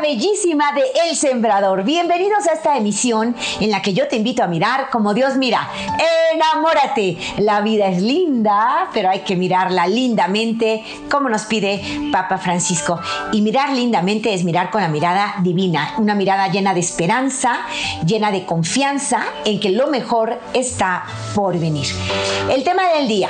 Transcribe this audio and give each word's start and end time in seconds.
bellísima 0.00 0.72
de 0.72 0.82
El 1.08 1.16
Sembrador. 1.16 1.82
Bienvenidos 1.82 2.46
a 2.46 2.52
esta 2.52 2.76
emisión 2.76 3.34
en 3.60 3.70
la 3.70 3.82
que 3.82 3.92
yo 3.92 4.06
te 4.06 4.16
invito 4.16 4.42
a 4.42 4.46
mirar 4.46 4.90
como 4.90 5.14
Dios 5.14 5.36
mira. 5.36 5.68
Enamórate. 6.34 7.16
La 7.38 7.60
vida 7.62 7.88
es 7.88 8.02
linda, 8.02 8.88
pero 8.92 9.10
hay 9.10 9.20
que 9.20 9.34
mirarla 9.34 9.86
lindamente, 9.86 10.84
como 11.10 11.28
nos 11.28 11.44
pide 11.44 11.82
Papa 12.12 12.38
Francisco. 12.38 13.00
Y 13.32 13.40
mirar 13.40 13.70
lindamente 13.70 14.32
es 14.34 14.44
mirar 14.44 14.70
con 14.70 14.82
la 14.82 14.88
mirada 14.88 15.36
divina, 15.42 15.94
una 15.98 16.14
mirada 16.14 16.48
llena 16.48 16.74
de 16.74 16.80
esperanza, 16.80 17.60
llena 18.06 18.30
de 18.30 18.46
confianza 18.46 19.24
en 19.44 19.58
que 19.58 19.70
lo 19.70 19.88
mejor 19.88 20.38
está 20.54 21.04
por 21.34 21.58
venir. 21.58 21.86
El 22.50 22.62
tema 22.62 22.88
del 22.90 23.08
día, 23.08 23.28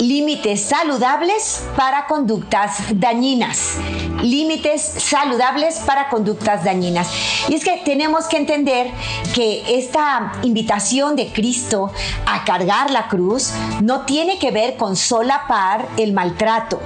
límites 0.00 0.62
saludables 0.62 1.64
para 1.76 2.06
conductas 2.06 2.78
dañinas. 2.94 3.76
Límites 4.22 4.82
saludables 4.82 5.80
para 5.80 6.08
conductas 6.08 6.64
dañinas. 6.64 7.08
Y 7.48 7.54
es 7.54 7.64
que 7.64 7.82
tenemos 7.84 8.26
que 8.26 8.36
entender 8.36 8.90
que 9.34 9.78
esta 9.78 10.32
invitación 10.42 11.16
de 11.16 11.32
Cristo 11.32 11.92
a 12.26 12.44
cargar 12.44 12.90
la 12.90 13.08
cruz 13.08 13.52
no 13.80 14.02
tiene 14.02 14.38
que 14.38 14.50
ver 14.50 14.76
con 14.76 14.96
solapar 14.96 15.88
el 15.96 16.12
maltrato. 16.12 16.80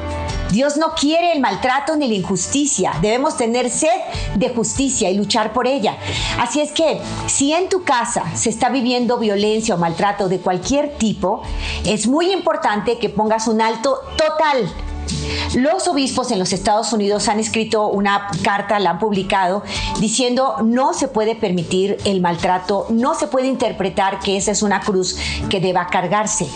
Dios 0.52 0.76
no 0.76 0.94
quiere 0.94 1.32
el 1.32 1.40
maltrato 1.40 1.96
ni 1.96 2.06
la 2.06 2.14
injusticia. 2.14 2.92
Debemos 3.00 3.38
tener 3.38 3.70
sed 3.70 3.88
de 4.34 4.50
justicia 4.50 5.08
y 5.08 5.16
luchar 5.16 5.54
por 5.54 5.66
ella. 5.66 5.96
Así 6.38 6.60
es 6.60 6.72
que 6.72 7.00
si 7.26 7.54
en 7.54 7.70
tu 7.70 7.84
casa 7.84 8.24
se 8.36 8.50
está 8.50 8.68
viviendo 8.68 9.16
violencia 9.16 9.74
o 9.74 9.78
maltrato 9.78 10.28
de 10.28 10.40
cualquier 10.40 10.98
tipo, 10.98 11.42
es 11.86 12.06
muy 12.06 12.30
importante 12.32 12.98
que 12.98 13.08
pongas 13.08 13.48
un 13.48 13.62
alto 13.62 13.98
total 14.18 14.70
los 15.54 15.86
obispos 15.88 16.30
en 16.30 16.38
los 16.38 16.52
Estados 16.52 16.92
Unidos 16.92 17.28
han 17.28 17.38
escrito 17.38 17.88
una 17.88 18.28
carta, 18.42 18.78
la 18.78 18.90
han 18.90 18.98
publicado, 18.98 19.62
diciendo 20.00 20.56
no 20.64 20.94
se 20.94 21.08
puede 21.08 21.34
permitir 21.34 21.98
el 22.04 22.20
maltrato, 22.20 22.86
no 22.90 23.14
se 23.14 23.26
puede 23.26 23.48
interpretar 23.48 24.20
que 24.20 24.36
esa 24.36 24.50
es 24.50 24.62
una 24.62 24.80
cruz 24.80 25.16
que 25.50 25.60
deba 25.60 25.86
cargarse. 25.88 26.46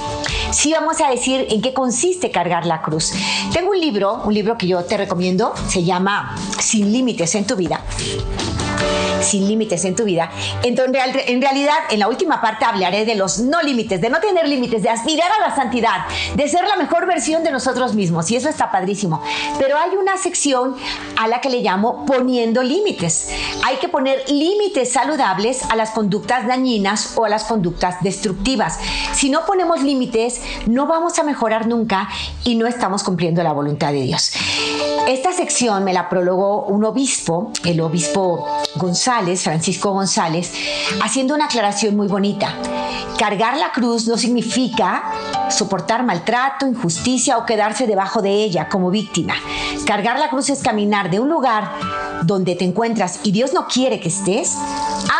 Sí 0.50 0.72
vamos 0.72 1.00
a 1.00 1.10
decir 1.10 1.46
en 1.50 1.60
qué 1.60 1.74
consiste 1.74 2.30
cargar 2.30 2.66
la 2.66 2.82
cruz. 2.82 3.12
Tengo 3.52 3.70
un 3.70 3.80
libro, 3.80 4.22
un 4.24 4.34
libro 4.34 4.56
que 4.56 4.66
yo 4.66 4.84
te 4.84 4.96
recomiendo, 4.96 5.52
se 5.68 5.84
llama 5.84 6.36
Sin 6.60 6.92
límites 6.92 7.34
en 7.34 7.46
tu 7.46 7.56
vida 7.56 7.82
sin 9.20 9.48
límites 9.48 9.84
en 9.84 9.94
tu 9.94 10.04
vida. 10.04 10.30
Entonces, 10.62 11.02
en 11.26 11.42
realidad, 11.42 11.76
en 11.90 11.98
la 11.98 12.08
última 12.08 12.40
parte 12.40 12.64
hablaré 12.64 13.04
de 13.04 13.14
los 13.14 13.38
no 13.38 13.62
límites, 13.62 14.00
de 14.00 14.10
no 14.10 14.20
tener 14.20 14.48
límites, 14.48 14.82
de 14.82 14.90
aspirar 14.90 15.30
a 15.32 15.48
la 15.48 15.54
santidad, 15.54 16.06
de 16.34 16.48
ser 16.48 16.66
la 16.66 16.76
mejor 16.76 17.06
versión 17.06 17.42
de 17.44 17.50
nosotros 17.50 17.94
mismos. 17.94 18.30
Y 18.30 18.36
eso 18.36 18.48
está 18.48 18.70
padrísimo. 18.70 19.22
Pero 19.58 19.78
hay 19.78 19.96
una 19.96 20.16
sección 20.16 20.76
a 21.16 21.28
la 21.28 21.40
que 21.40 21.50
le 21.50 21.60
llamo 21.60 22.04
poniendo 22.06 22.62
límites. 22.62 23.28
Hay 23.64 23.76
que 23.76 23.88
poner 23.88 24.30
límites 24.30 24.92
saludables 24.92 25.62
a 25.70 25.76
las 25.76 25.90
conductas 25.90 26.46
dañinas 26.46 27.14
o 27.16 27.24
a 27.24 27.28
las 27.28 27.44
conductas 27.44 28.02
destructivas. 28.02 28.78
Si 29.12 29.30
no 29.30 29.46
ponemos 29.46 29.82
límites, 29.82 30.40
no 30.66 30.86
vamos 30.86 31.18
a 31.18 31.22
mejorar 31.22 31.66
nunca 31.66 32.08
y 32.44 32.54
no 32.54 32.66
estamos 32.66 33.02
cumpliendo 33.02 33.42
la 33.42 33.52
voluntad 33.52 33.92
de 33.92 34.02
Dios. 34.02 34.32
Esta 35.08 35.32
sección 35.32 35.84
me 35.84 35.92
la 35.92 36.08
prologó 36.08 36.64
un 36.64 36.84
obispo, 36.84 37.52
el 37.64 37.80
obispo 37.80 38.46
González, 38.76 39.05
Francisco 39.06 39.92
González, 39.92 40.52
haciendo 41.00 41.36
una 41.36 41.44
aclaración 41.44 41.96
muy 41.96 42.08
bonita. 42.08 42.52
Cargar 43.16 43.56
la 43.56 43.70
cruz 43.70 44.08
no 44.08 44.18
significa 44.18 45.04
soportar 45.48 46.02
maltrato, 46.02 46.66
injusticia 46.66 47.38
o 47.38 47.46
quedarse 47.46 47.86
debajo 47.86 48.20
de 48.20 48.30
ella 48.30 48.68
como 48.68 48.90
víctima. 48.90 49.34
Cargar 49.86 50.18
la 50.18 50.28
cruz 50.28 50.50
es 50.50 50.60
caminar 50.60 51.08
de 51.08 51.20
un 51.20 51.28
lugar 51.28 51.70
donde 52.24 52.56
te 52.56 52.64
encuentras 52.64 53.20
y 53.22 53.30
Dios 53.30 53.52
no 53.52 53.68
quiere 53.68 54.00
que 54.00 54.08
estés 54.08 54.56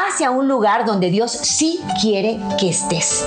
hacia 0.06 0.30
un 0.30 0.48
lugar 0.48 0.84
donde 0.84 1.10
Dios 1.10 1.30
sí 1.32 1.80
quiere 2.00 2.38
que 2.58 2.68
estés. 2.68 3.26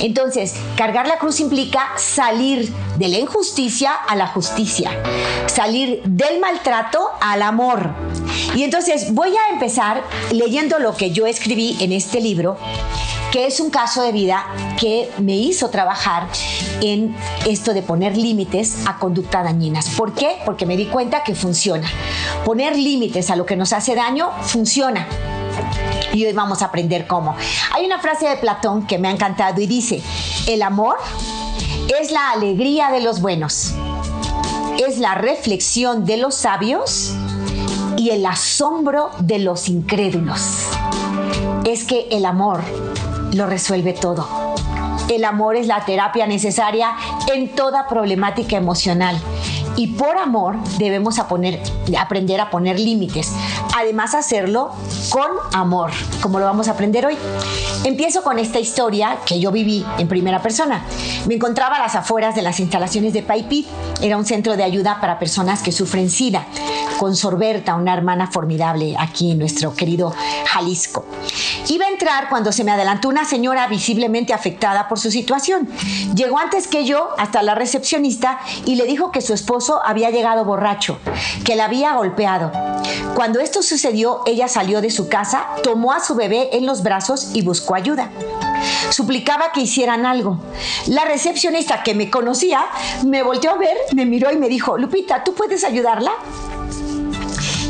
Entonces, 0.00 0.54
cargar 0.76 1.06
la 1.06 1.18
cruz 1.18 1.40
implica 1.40 1.90
salir 1.96 2.72
de 2.98 3.08
la 3.08 3.18
injusticia 3.18 3.92
a 3.92 4.16
la 4.16 4.26
justicia, 4.26 4.90
salir 5.46 6.02
del 6.04 6.40
maltrato 6.40 7.10
al 7.20 7.42
amor. 7.42 7.90
Y 8.54 8.62
entonces 8.62 9.14
voy 9.14 9.30
a 9.30 9.52
empezar 9.52 10.02
leyendo 10.30 10.78
lo 10.78 10.96
que 10.96 11.10
yo 11.10 11.26
escribí 11.26 11.76
en 11.80 11.92
este 11.92 12.20
libro 12.20 12.56
que 13.32 13.46
es 13.46 13.60
un 13.60 13.70
caso 13.70 14.02
de 14.02 14.12
vida 14.12 14.44
que 14.78 15.10
me 15.18 15.34
hizo 15.34 15.70
trabajar 15.70 16.28
en 16.82 17.16
esto 17.46 17.72
de 17.72 17.82
poner 17.82 18.14
límites 18.14 18.86
a 18.86 18.98
conductas 18.98 19.42
dañinas. 19.42 19.88
¿Por 19.96 20.12
qué? 20.12 20.36
Porque 20.44 20.66
me 20.66 20.76
di 20.76 20.84
cuenta 20.84 21.24
que 21.24 21.34
funciona. 21.34 21.88
Poner 22.44 22.76
límites 22.76 23.30
a 23.30 23.36
lo 23.36 23.46
que 23.46 23.56
nos 23.56 23.72
hace 23.72 23.94
daño 23.94 24.30
funciona. 24.42 25.08
Y 26.12 26.26
hoy 26.26 26.32
vamos 26.32 26.62
a 26.62 26.66
aprender 26.66 27.06
cómo. 27.06 27.34
Hay 27.72 27.86
una 27.86 27.98
frase 27.98 28.28
de 28.28 28.36
Platón 28.36 28.86
que 28.86 28.98
me 28.98 29.08
ha 29.08 29.10
encantado 29.10 29.60
y 29.60 29.66
dice, 29.66 30.02
el 30.46 30.62
amor 30.62 30.96
es 32.00 32.10
la 32.10 32.30
alegría 32.30 32.90
de 32.90 33.00
los 33.00 33.20
buenos, 33.20 33.72
es 34.86 34.98
la 34.98 35.14
reflexión 35.14 36.04
de 36.04 36.16
los 36.18 36.34
sabios 36.34 37.14
y 37.96 38.10
el 38.10 38.26
asombro 38.26 39.10
de 39.20 39.38
los 39.38 39.68
incrédulos. 39.68 40.66
Es 41.64 41.84
que 41.84 42.08
el 42.10 42.24
amor 42.24 42.60
lo 43.32 43.46
resuelve 43.46 43.92
todo. 43.92 44.26
El 45.08 45.24
amor 45.24 45.56
es 45.56 45.66
la 45.66 45.84
terapia 45.84 46.26
necesaria 46.26 46.94
en 47.32 47.54
toda 47.54 47.86
problemática 47.86 48.56
emocional. 48.56 49.20
Y 49.76 49.88
por 49.88 50.16
amor 50.18 50.56
debemos 50.78 51.18
aprender 51.18 52.40
a 52.40 52.50
poner 52.50 52.78
límites. 52.78 53.32
Además 53.74 54.14
hacerlo 54.14 54.70
con 55.08 55.30
amor, 55.52 55.90
como 56.20 56.38
lo 56.38 56.44
vamos 56.44 56.68
a 56.68 56.72
aprender 56.72 57.06
hoy. 57.06 57.16
Empiezo 57.84 58.22
con 58.22 58.38
esta 58.38 58.60
historia 58.60 59.18
que 59.26 59.40
yo 59.40 59.50
viví 59.50 59.84
en 59.98 60.08
primera 60.08 60.42
persona. 60.42 60.84
Me 61.26 61.36
encontraba 61.36 61.76
a 61.76 61.78
las 61.78 61.94
afueras 61.94 62.34
de 62.34 62.42
las 62.42 62.58
instalaciones 62.58 63.12
de 63.12 63.22
Paipit. 63.22 63.66
Era 64.00 64.16
un 64.16 64.26
centro 64.26 64.56
de 64.56 64.64
ayuda 64.64 65.00
para 65.00 65.20
personas 65.20 65.62
que 65.62 65.70
sufren 65.70 66.10
SIDA, 66.10 66.46
con 66.98 67.14
Sorberta, 67.14 67.76
una 67.76 67.94
hermana 67.94 68.26
formidable 68.26 68.96
aquí 68.98 69.30
en 69.30 69.38
nuestro 69.38 69.72
querido 69.74 70.12
Jalisco. 70.46 71.06
Iba 71.68 71.86
a 71.86 71.90
entrar 71.90 72.28
cuando 72.28 72.50
se 72.50 72.64
me 72.64 72.72
adelantó 72.72 73.08
una 73.08 73.24
señora 73.24 73.68
visiblemente 73.68 74.32
afectada 74.32 74.88
por 74.88 74.98
su 74.98 75.12
situación. 75.12 75.68
Llegó 76.14 76.38
antes 76.38 76.66
que 76.66 76.84
yo 76.84 77.10
hasta 77.18 77.42
la 77.42 77.54
recepcionista 77.54 78.40
y 78.66 78.74
le 78.74 78.84
dijo 78.84 79.12
que 79.12 79.20
su 79.20 79.32
esposo 79.32 79.80
había 79.84 80.10
llegado 80.10 80.44
borracho, 80.44 80.98
que 81.44 81.54
la 81.54 81.66
había 81.66 81.94
golpeado. 81.94 82.50
Cuando 83.14 83.38
esto 83.38 83.62
sucedió, 83.62 84.22
ella 84.26 84.48
salió 84.48 84.80
de 84.80 84.90
su 84.90 85.08
casa, 85.08 85.46
tomó 85.62 85.92
a 85.92 86.00
su 86.00 86.16
bebé 86.16 86.50
en 86.56 86.66
los 86.66 86.82
brazos 86.82 87.30
y 87.32 87.42
buscó 87.42 87.76
ayuda. 87.76 88.10
Suplicaba 88.90 89.52
que 89.52 89.60
hicieran 89.60 90.06
algo. 90.06 90.38
La 90.86 91.04
recepcionista 91.12 91.82
que 91.82 91.94
me 91.94 92.10
conocía 92.10 92.64
me 93.04 93.22
volteó 93.22 93.50
a 93.50 93.56
ver, 93.56 93.76
me 93.94 94.06
miró 94.06 94.32
y 94.32 94.36
me 94.36 94.48
dijo, 94.48 94.78
Lupita, 94.78 95.22
¿tú 95.24 95.34
puedes 95.34 95.62
ayudarla? 95.62 96.12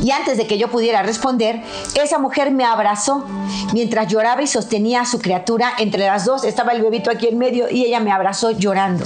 Y 0.02 0.10
antes 0.10 0.36
de 0.36 0.46
que 0.46 0.58
yo 0.58 0.68
pudiera 0.68 1.02
responder, 1.02 1.60
esa 1.94 2.18
mujer 2.18 2.50
me 2.50 2.64
abrazó 2.64 3.24
mientras 3.72 4.08
lloraba 4.08 4.42
y 4.42 4.46
sostenía 4.46 5.02
a 5.02 5.06
su 5.06 5.20
criatura. 5.20 5.72
Entre 5.78 6.06
las 6.06 6.24
dos 6.24 6.44
estaba 6.44 6.72
el 6.72 6.82
bebito 6.82 7.10
aquí 7.10 7.28
en 7.28 7.38
medio 7.38 7.68
y 7.70 7.84
ella 7.84 8.00
me 8.00 8.12
abrazó 8.12 8.50
llorando. 8.50 9.04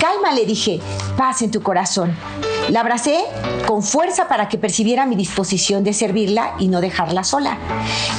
Calma, 0.00 0.32
le 0.32 0.44
dije, 0.44 0.80
paz 1.16 1.42
en 1.42 1.50
tu 1.50 1.62
corazón. 1.62 2.14
La 2.68 2.80
abracé 2.80 3.24
con 3.66 3.82
fuerza 3.82 4.26
para 4.26 4.48
que 4.48 4.58
percibiera 4.58 5.06
mi 5.06 5.16
disposición 5.16 5.84
de 5.84 5.92
servirla 5.92 6.54
y 6.58 6.68
no 6.68 6.80
dejarla 6.80 7.22
sola. 7.22 7.58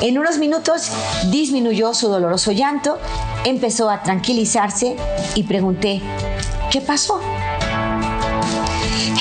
En 0.01 0.17
unos 0.17 0.37
minutos 0.37 0.91
disminuyó 1.31 1.93
su 1.93 2.09
doloroso 2.09 2.51
llanto, 2.51 2.97
empezó 3.43 3.89
a 3.89 4.03
tranquilizarse 4.03 4.95
y 5.33 5.43
pregunté, 5.43 6.01
¿qué 6.71 6.81
pasó? 6.81 7.19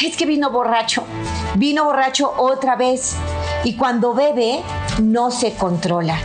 Es 0.05 0.17
que 0.17 0.26
vino 0.26 0.50
borracho, 0.50 1.05
vino 1.55 1.85
borracho 1.85 2.35
otra 2.37 2.77
vez 2.77 3.15
y 3.65 3.75
cuando 3.75 4.12
bebe 4.12 4.61
no 5.03 5.31
se 5.31 5.55
controla. 5.55 6.19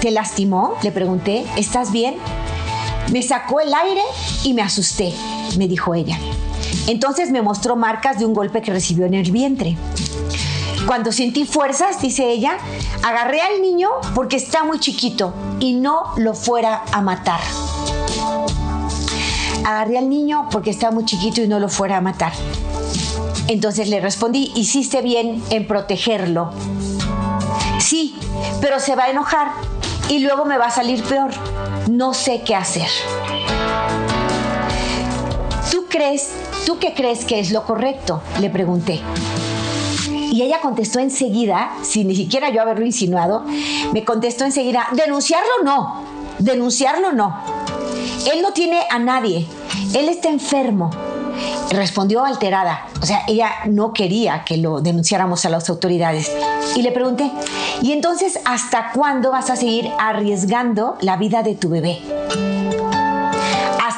¿Te 0.00 0.10
lastimó? 0.10 0.76
Le 0.82 0.92
pregunté. 0.92 1.44
¿Estás 1.56 1.92
bien? 1.92 2.16
Me 3.12 3.22
sacó 3.22 3.60
el 3.60 3.72
aire 3.74 4.02
y 4.44 4.54
me 4.54 4.62
asusté, 4.62 5.12
me 5.58 5.68
dijo 5.68 5.94
ella. 5.94 6.18
Entonces 6.86 7.30
me 7.30 7.42
mostró 7.42 7.76
marcas 7.76 8.18
de 8.18 8.26
un 8.26 8.34
golpe 8.34 8.62
que 8.62 8.72
recibió 8.72 9.06
en 9.06 9.14
el 9.14 9.30
vientre. 9.32 9.76
Cuando 10.86 11.10
sentí 11.10 11.44
fuerzas, 11.44 12.00
dice 12.00 12.30
ella, 12.30 12.58
agarré 13.02 13.40
al 13.40 13.60
niño 13.60 13.90
porque 14.14 14.36
está 14.36 14.62
muy 14.62 14.78
chiquito 14.78 15.34
y 15.58 15.74
no 15.74 16.12
lo 16.16 16.34
fuera 16.34 16.84
a 16.92 17.00
matar. 17.02 17.40
Agarré 19.64 19.98
al 19.98 20.08
niño 20.08 20.48
porque 20.52 20.70
está 20.70 20.92
muy 20.92 21.04
chiquito 21.04 21.42
y 21.42 21.48
no 21.48 21.58
lo 21.58 21.68
fuera 21.68 21.96
a 21.96 22.00
matar. 22.00 22.32
Entonces 23.48 23.88
le 23.88 24.00
respondí, 24.00 24.52
hiciste 24.54 25.02
bien 25.02 25.42
en 25.50 25.66
protegerlo. 25.66 26.52
Sí, 27.80 28.16
pero 28.60 28.78
se 28.78 28.94
va 28.94 29.04
a 29.04 29.10
enojar 29.10 29.48
y 30.08 30.20
luego 30.20 30.44
me 30.44 30.56
va 30.56 30.66
a 30.66 30.70
salir 30.70 31.02
peor. 31.02 31.30
No 31.90 32.14
sé 32.14 32.42
qué 32.44 32.54
hacer. 32.54 32.88
¿Tú 35.70 35.86
crees, 35.88 36.30
tú 36.66 36.78
qué 36.80 36.92
crees 36.92 37.24
que 37.24 37.38
es 37.38 37.52
lo 37.52 37.64
correcto? 37.64 38.20
Le 38.40 38.50
pregunté. 38.50 39.00
Y 40.10 40.42
ella 40.42 40.60
contestó 40.60 40.98
enseguida, 40.98 41.70
sin 41.82 42.08
ni 42.08 42.16
siquiera 42.16 42.50
yo 42.50 42.60
haberlo 42.60 42.84
insinuado, 42.84 43.44
me 43.92 44.04
contestó 44.04 44.44
enseguida, 44.44 44.88
denunciarlo 44.92 45.62
no, 45.64 46.02
denunciarlo 46.38 47.12
no. 47.12 47.40
Él 48.30 48.42
no 48.42 48.52
tiene 48.52 48.82
a 48.90 48.98
nadie, 48.98 49.46
él 49.94 50.08
está 50.08 50.28
enfermo. 50.28 50.90
Respondió 51.70 52.24
alterada, 52.24 52.86
o 53.00 53.06
sea, 53.06 53.22
ella 53.28 53.50
no 53.66 53.92
quería 53.92 54.44
que 54.44 54.56
lo 54.56 54.80
denunciáramos 54.80 55.44
a 55.44 55.50
las 55.50 55.70
autoridades. 55.70 56.32
Y 56.74 56.82
le 56.82 56.90
pregunté, 56.90 57.30
¿y 57.80 57.92
entonces 57.92 58.40
hasta 58.44 58.90
cuándo 58.92 59.30
vas 59.30 59.50
a 59.50 59.56
seguir 59.56 59.88
arriesgando 59.98 60.96
la 61.00 61.16
vida 61.16 61.42
de 61.42 61.54
tu 61.54 61.68
bebé? 61.68 62.00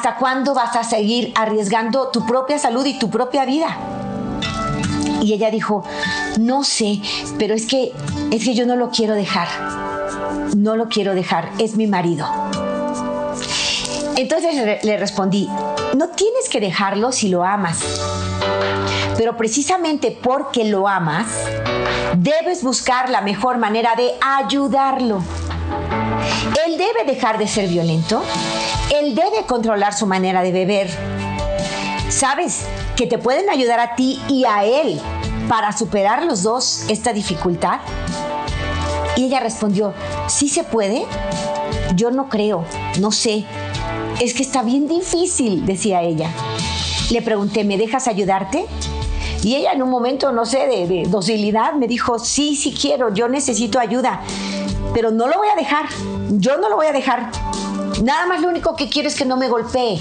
¿Hasta 0.09 0.21
cuándo 0.21 0.55
vas 0.55 0.75
a 0.75 0.83
seguir 0.83 1.31
arriesgando 1.35 2.07
tu 2.07 2.25
propia 2.25 2.57
salud 2.57 2.83
y 2.83 2.97
tu 2.97 3.11
propia 3.11 3.45
vida? 3.45 3.77
Y 5.21 5.33
ella 5.33 5.51
dijo, 5.51 5.83
no 6.39 6.63
sé, 6.63 6.99
pero 7.37 7.53
es 7.53 7.67
que, 7.67 7.93
es 8.31 8.43
que 8.43 8.55
yo 8.55 8.65
no 8.65 8.75
lo 8.75 8.89
quiero 8.89 9.13
dejar. 9.13 9.47
No 10.57 10.75
lo 10.75 10.89
quiero 10.89 11.13
dejar, 11.13 11.51
es 11.59 11.75
mi 11.75 11.85
marido. 11.85 12.27
Entonces 14.15 14.83
le 14.83 14.97
respondí, 14.97 15.47
no 15.95 16.07
tienes 16.07 16.49
que 16.49 16.59
dejarlo 16.59 17.11
si 17.11 17.29
lo 17.29 17.45
amas. 17.45 17.79
Pero 19.15 19.37
precisamente 19.37 20.09
porque 20.09 20.63
lo 20.63 20.87
amas, 20.87 21.27
debes 22.17 22.63
buscar 22.63 23.11
la 23.11 23.21
mejor 23.21 23.59
manera 23.59 23.93
de 23.95 24.13
ayudarlo. 24.21 25.21
Él 26.65 26.79
debe 26.79 27.03
dejar 27.05 27.37
de 27.37 27.47
ser 27.47 27.67
violento. 27.67 28.23
Él 28.91 29.13
debe 29.13 29.45
controlar 29.47 29.93
su 29.93 30.07
manera 30.07 30.41
de 30.41 30.51
beber. 30.51 30.89
¿Sabes 32.09 32.65
que 32.95 33.05
te 33.05 33.19
pueden 33.19 33.49
ayudar 33.49 33.79
a 33.79 33.95
ti 33.95 34.19
y 34.27 34.45
a 34.45 34.65
él 34.65 34.99
para 35.47 35.71
superar 35.71 36.23
los 36.23 36.41
dos 36.41 36.85
esta 36.89 37.13
dificultad? 37.13 37.81
Y 39.15 39.25
ella 39.25 39.41
respondió, 39.41 39.93
¿sí 40.27 40.49
se 40.49 40.63
puede? 40.63 41.05
Yo 41.95 42.09
no 42.09 42.29
creo, 42.29 42.65
no 42.99 43.11
sé. 43.11 43.45
Es 44.19 44.33
que 44.33 44.41
está 44.41 44.63
bien 44.63 44.87
difícil, 44.87 45.65
decía 45.65 46.01
ella. 46.01 46.31
Le 47.11 47.21
pregunté, 47.21 47.63
¿me 47.63 47.77
dejas 47.77 48.07
ayudarte? 48.07 48.65
Y 49.43 49.55
ella 49.55 49.73
en 49.73 49.83
un 49.83 49.89
momento, 49.89 50.31
no 50.31 50.45
sé, 50.45 50.67
de, 50.67 51.03
docilidad 51.07 51.73
me 51.73 51.87
dijo, 51.87 52.17
sí, 52.17 52.55
sí 52.55 52.73
quiero, 52.73 53.13
yo 53.13 53.29
necesito 53.29 53.79
ayuda, 53.79 54.21
pero 54.93 55.11
no 55.11 55.27
lo 55.27 55.37
voy 55.37 55.47
a 55.47 55.55
dejar, 55.55 55.85
yo 56.31 56.57
no 56.57 56.69
lo 56.69 56.75
voy 56.75 56.87
a 56.87 56.91
dejar. 56.91 57.31
Nada 58.01 58.25
más 58.27 58.41
lo 58.41 58.47
único 58.47 58.75
que 58.75 58.89
quiero 58.89 59.07
es 59.07 59.15
que 59.15 59.25
no 59.25 59.37
me 59.37 59.49
golpee. 59.49 59.99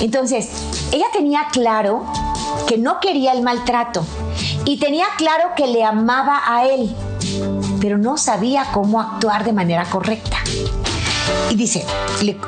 Entonces, 0.00 0.48
ella 0.90 1.06
tenía 1.12 1.46
claro 1.52 2.04
que 2.66 2.78
no 2.78 3.00
quería 3.00 3.32
el 3.32 3.42
maltrato 3.42 4.04
y 4.64 4.78
tenía 4.78 5.06
claro 5.16 5.50
que 5.56 5.66
le 5.66 5.84
amaba 5.84 6.42
a 6.46 6.66
él, 6.66 6.94
pero 7.80 7.98
no 7.98 8.16
sabía 8.16 8.66
cómo 8.72 9.00
actuar 9.00 9.44
de 9.44 9.52
manera 9.52 9.84
correcta. 9.84 10.38
Y 11.50 11.54
dice, 11.54 11.84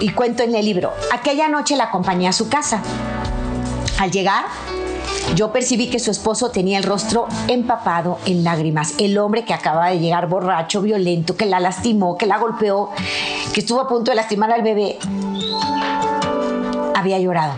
y 0.01 0.09
cuento 0.11 0.43
en 0.43 0.55
el 0.55 0.65
libro, 0.65 0.93
aquella 1.13 1.49
noche 1.49 1.77
la 1.77 1.85
acompañé 1.85 2.27
a 2.29 2.33
su 2.33 2.49
casa. 2.49 2.81
Al 3.99 4.11
llegar, 4.11 4.45
yo 5.35 5.53
percibí 5.53 5.89
que 5.89 5.99
su 5.99 6.11
esposo 6.11 6.51
tenía 6.51 6.79
el 6.79 6.85
rostro 6.85 7.27
empapado 7.49 8.19
en 8.25 8.45
lágrimas. 8.45 8.95
El 8.99 9.19
hombre 9.19 9.45
que 9.45 9.53
acaba 9.53 9.91
de 9.91 9.99
llegar 9.99 10.29
borracho, 10.29 10.81
violento, 10.81 11.37
que 11.37 11.47
la 11.47 11.59
lastimó, 11.59 12.17
que 12.17 12.27
la 12.27 12.39
golpeó, 12.39 12.91
que 13.53 13.61
estuvo 13.61 13.81
a 13.81 13.89
punto 13.89 14.13
de 14.13 14.17
lastimar 14.17 14.53
al 14.53 14.63
bebé, 14.63 14.99
había 16.95 17.19
llorado. 17.19 17.55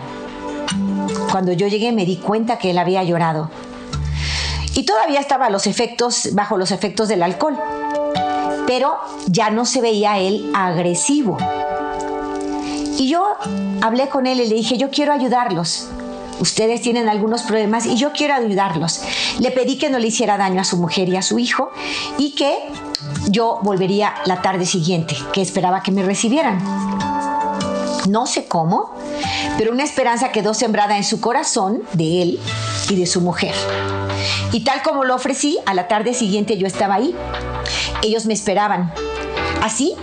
Cuando 1.31 1.51
yo 1.51 1.67
llegué 1.67 1.91
me 1.91 2.05
di 2.05 2.17
cuenta 2.17 2.57
que 2.57 2.71
él 2.71 2.77
había 2.77 3.03
llorado. 3.03 3.51
Y 4.73 4.83
todavía 4.83 5.19
estaba 5.19 5.49
los 5.49 5.67
bajo 6.33 6.57
los 6.57 6.71
efectos 6.71 7.07
del 7.07 7.21
alcohol. 7.21 7.57
Pero 8.65 8.97
ya 9.27 9.49
no 9.49 9.65
se 9.65 9.81
veía 9.81 10.19
él 10.19 10.51
agresivo. 10.55 11.37
Y 12.97 13.09
yo 13.09 13.23
hablé 13.81 14.09
con 14.09 14.25
él 14.25 14.41
y 14.41 14.47
le 14.47 14.55
dije, 14.55 14.77
yo 14.77 14.89
quiero 14.89 15.13
ayudarlos. 15.13 15.89
Ustedes 16.39 16.81
tienen 16.81 17.09
algunos 17.09 17.43
problemas 17.43 17.85
y 17.85 17.95
yo 17.95 18.11
quiero 18.11 18.35
ayudarlos. 18.35 19.01
Le 19.39 19.51
pedí 19.51 19.77
que 19.77 19.89
no 19.89 19.99
le 19.99 20.07
hiciera 20.07 20.37
daño 20.37 20.61
a 20.61 20.63
su 20.63 20.77
mujer 20.77 21.09
y 21.09 21.15
a 21.15 21.21
su 21.21 21.39
hijo 21.39 21.71
y 22.17 22.35
que 22.35 22.55
yo 23.29 23.59
volvería 23.63 24.13
la 24.25 24.41
tarde 24.41 24.65
siguiente, 24.65 25.15
que 25.33 25.41
esperaba 25.41 25.81
que 25.81 25.91
me 25.91 26.03
recibieran. 26.03 26.59
No 28.07 28.25
sé 28.25 28.45
cómo, 28.45 28.93
pero 29.57 29.71
una 29.71 29.83
esperanza 29.83 30.31
quedó 30.31 30.53
sembrada 30.53 30.95
en 30.95 31.03
su 31.03 31.19
corazón 31.19 31.83
de 31.93 32.21
él 32.21 32.39
y 32.89 32.95
de 32.95 33.05
su 33.05 33.21
mujer. 33.21 33.53
Y 34.51 34.61
tal 34.61 34.81
como 34.81 35.03
lo 35.03 35.15
ofrecí, 35.15 35.57
a 35.65 35.73
la 35.73 35.87
tarde 35.87 36.13
siguiente 36.13 36.57
yo 36.57 36.67
estaba 36.67 36.95
ahí. 36.95 37.15
Ellos 38.01 38.25
me 38.25 38.33
esperaban. 38.33 38.93
Así 39.61 39.95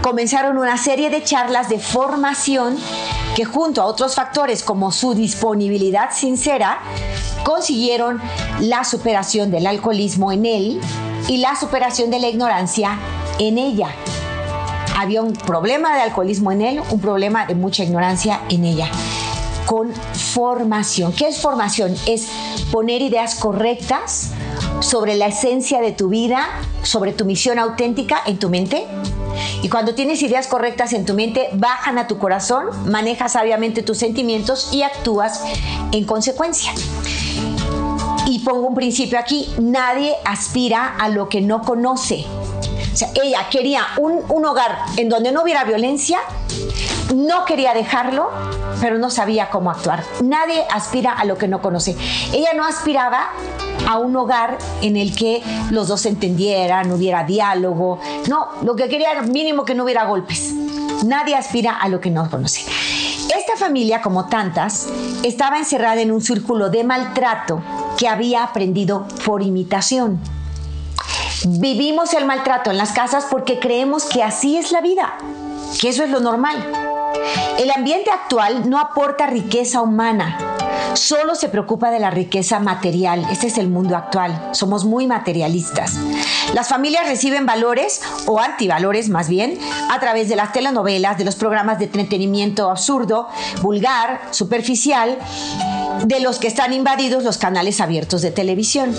comenzaron 0.00 0.56
una 0.56 0.78
serie 0.78 1.10
de 1.10 1.22
charlas 1.24 1.68
de 1.68 1.80
formación 1.80 2.78
que 3.36 3.44
junto 3.44 3.82
a 3.82 3.84
otros 3.84 4.14
factores 4.14 4.62
como 4.62 4.90
su 4.90 5.12
disponibilidad 5.12 6.08
sincera, 6.10 6.78
consiguieron 7.44 8.18
la 8.60 8.82
superación 8.82 9.50
del 9.50 9.66
alcoholismo 9.66 10.32
en 10.32 10.46
él 10.46 10.80
y 11.28 11.36
la 11.36 11.54
superación 11.54 12.10
de 12.10 12.18
la 12.18 12.28
ignorancia 12.28 12.98
en 13.38 13.58
ella. 13.58 13.88
Había 14.96 15.20
un 15.20 15.34
problema 15.34 15.94
de 15.94 16.00
alcoholismo 16.00 16.50
en 16.50 16.62
él, 16.62 16.82
un 16.90 16.98
problema 16.98 17.44
de 17.44 17.54
mucha 17.54 17.84
ignorancia 17.84 18.40
en 18.48 18.64
ella. 18.64 18.88
Con 19.66 19.92
formación. 19.92 21.12
¿Qué 21.12 21.28
es 21.28 21.38
formación? 21.38 21.94
Es 22.06 22.30
poner 22.72 23.02
ideas 23.02 23.34
correctas 23.34 24.30
sobre 24.80 25.14
la 25.14 25.26
esencia 25.26 25.82
de 25.82 25.92
tu 25.92 26.08
vida, 26.08 26.48
sobre 26.82 27.12
tu 27.12 27.26
misión 27.26 27.58
auténtica 27.58 28.18
en 28.24 28.38
tu 28.38 28.48
mente 28.48 28.86
y 29.62 29.68
cuando 29.68 29.94
tienes 29.94 30.22
ideas 30.22 30.46
correctas 30.46 30.92
en 30.92 31.04
tu 31.04 31.14
mente, 31.14 31.48
bajan 31.52 31.98
a 31.98 32.06
tu 32.06 32.18
corazón, 32.18 32.66
manejas 32.90 33.32
sabiamente 33.32 33.82
tus 33.82 33.98
sentimientos 33.98 34.72
y 34.72 34.82
actúas 34.82 35.42
en 35.92 36.04
consecuencia. 36.04 36.72
Y 38.26 38.40
pongo 38.40 38.66
un 38.66 38.74
principio 38.74 39.18
aquí, 39.18 39.48
nadie 39.58 40.14
aspira 40.24 40.96
a 40.98 41.08
lo 41.08 41.28
que 41.28 41.40
no 41.40 41.62
conoce. 41.62 42.24
O 42.92 42.96
sea, 42.96 43.10
ella 43.22 43.46
quería 43.50 43.82
un, 43.98 44.22
un 44.28 44.44
hogar 44.46 44.78
en 44.96 45.08
donde 45.08 45.30
no 45.30 45.42
hubiera 45.42 45.64
violencia, 45.64 46.18
no 47.14 47.44
quería 47.44 47.74
dejarlo, 47.74 48.30
pero 48.80 48.98
no 48.98 49.10
sabía 49.10 49.50
cómo 49.50 49.70
actuar. 49.70 50.02
Nadie 50.22 50.64
aspira 50.72 51.12
a 51.12 51.24
lo 51.24 51.38
que 51.38 51.48
no 51.48 51.60
conoce. 51.62 51.96
Ella 52.32 52.50
no 52.54 52.64
aspiraba 52.64 53.30
a 53.86 53.98
un 53.98 54.16
hogar 54.16 54.58
en 54.82 54.96
el 54.96 55.14
que 55.14 55.42
los 55.70 55.88
dos 55.88 56.06
entendieran, 56.06 56.90
hubiera 56.90 57.24
diálogo. 57.24 58.00
No, 58.28 58.48
lo 58.62 58.74
que 58.76 58.88
quería 58.88 59.12
era 59.12 59.22
mínimo 59.22 59.64
que 59.64 59.74
no 59.74 59.84
hubiera 59.84 60.04
golpes. 60.06 60.52
Nadie 61.04 61.36
aspira 61.36 61.76
a 61.76 61.88
lo 61.88 62.00
que 62.00 62.10
no 62.10 62.28
conoce. 62.30 62.62
Esta 63.36 63.56
familia, 63.56 64.02
como 64.02 64.26
tantas, 64.26 64.88
estaba 65.22 65.58
encerrada 65.58 66.00
en 66.00 66.10
un 66.10 66.20
círculo 66.20 66.70
de 66.70 66.84
maltrato 66.84 67.62
que 67.98 68.08
había 68.08 68.42
aprendido 68.42 69.06
por 69.24 69.42
imitación. 69.42 70.20
Vivimos 71.44 72.14
el 72.14 72.24
maltrato 72.24 72.70
en 72.70 72.78
las 72.78 72.92
casas 72.92 73.26
porque 73.30 73.58
creemos 73.58 74.04
que 74.04 74.22
así 74.22 74.56
es 74.56 74.72
la 74.72 74.80
vida, 74.80 75.18
que 75.80 75.88
eso 75.88 76.04
es 76.04 76.10
lo 76.10 76.20
normal. 76.20 76.56
El 77.58 77.70
ambiente 77.70 78.10
actual 78.10 78.68
no 78.68 78.78
aporta 78.78 79.26
riqueza 79.26 79.80
humana, 79.80 80.56
solo 80.94 81.34
se 81.34 81.48
preocupa 81.48 81.90
de 81.90 81.98
la 81.98 82.10
riqueza 82.10 82.58
material. 82.60 83.26
Este 83.30 83.46
es 83.46 83.58
el 83.58 83.68
mundo 83.68 83.96
actual. 83.96 84.50
Somos 84.52 84.84
muy 84.84 85.06
materialistas. 85.06 85.94
Las 86.54 86.68
familias 86.68 87.06
reciben 87.06 87.46
valores 87.46 88.00
o 88.26 88.40
antivalores 88.40 89.08
más 89.08 89.28
bien 89.28 89.58
a 89.90 90.00
través 90.00 90.28
de 90.28 90.36
las 90.36 90.52
telenovelas, 90.52 91.18
de 91.18 91.24
los 91.24 91.36
programas 91.36 91.78
de 91.78 91.86
entretenimiento 91.86 92.70
absurdo, 92.70 93.28
vulgar, 93.62 94.20
superficial, 94.30 95.18
de 96.04 96.20
los 96.20 96.38
que 96.38 96.48
están 96.48 96.72
invadidos 96.72 97.24
los 97.24 97.38
canales 97.38 97.80
abiertos 97.80 98.22
de 98.22 98.30
televisión. 98.30 98.94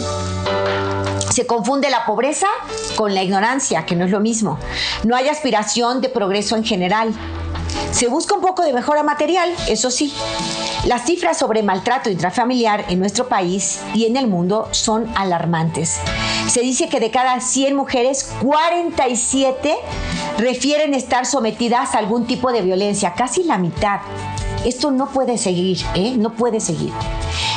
Se 1.37 1.45
confunde 1.45 1.91
la 1.91 2.03
pobreza 2.03 2.47
con 2.95 3.13
la 3.13 3.21
ignorancia, 3.21 3.85
que 3.85 3.95
no 3.95 4.05
es 4.05 4.09
lo 4.09 4.19
mismo. 4.19 4.57
No 5.03 5.15
hay 5.15 5.27
aspiración 5.29 6.01
de 6.01 6.09
progreso 6.09 6.55
en 6.55 6.63
general. 6.63 7.13
Se 7.91 8.07
busca 8.07 8.33
un 8.33 8.41
poco 8.41 8.63
de 8.63 8.73
mejora 8.73 9.03
material, 9.03 9.53
eso 9.67 9.91
sí. 9.91 10.11
Las 10.85 11.05
cifras 11.05 11.37
sobre 11.37 11.61
maltrato 11.61 12.09
intrafamiliar 12.09 12.85
en 12.89 12.97
nuestro 12.97 13.27
país 13.27 13.81
y 13.93 14.07
en 14.07 14.17
el 14.17 14.25
mundo 14.25 14.67
son 14.71 15.05
alarmantes. 15.13 15.99
Se 16.47 16.61
dice 16.61 16.89
que 16.89 16.99
de 16.99 17.11
cada 17.11 17.39
100 17.39 17.75
mujeres, 17.75 18.31
47 18.41 19.75
refieren 20.39 20.95
estar 20.95 21.27
sometidas 21.27 21.93
a 21.93 21.99
algún 21.99 22.25
tipo 22.25 22.51
de 22.51 22.63
violencia, 22.63 23.13
casi 23.13 23.43
la 23.43 23.59
mitad. 23.59 23.99
Esto 24.65 24.89
no 24.89 25.11
puede 25.11 25.37
seguir, 25.37 25.77
¿eh? 25.93 26.15
no 26.17 26.33
puede 26.33 26.61
seguir. 26.61 26.91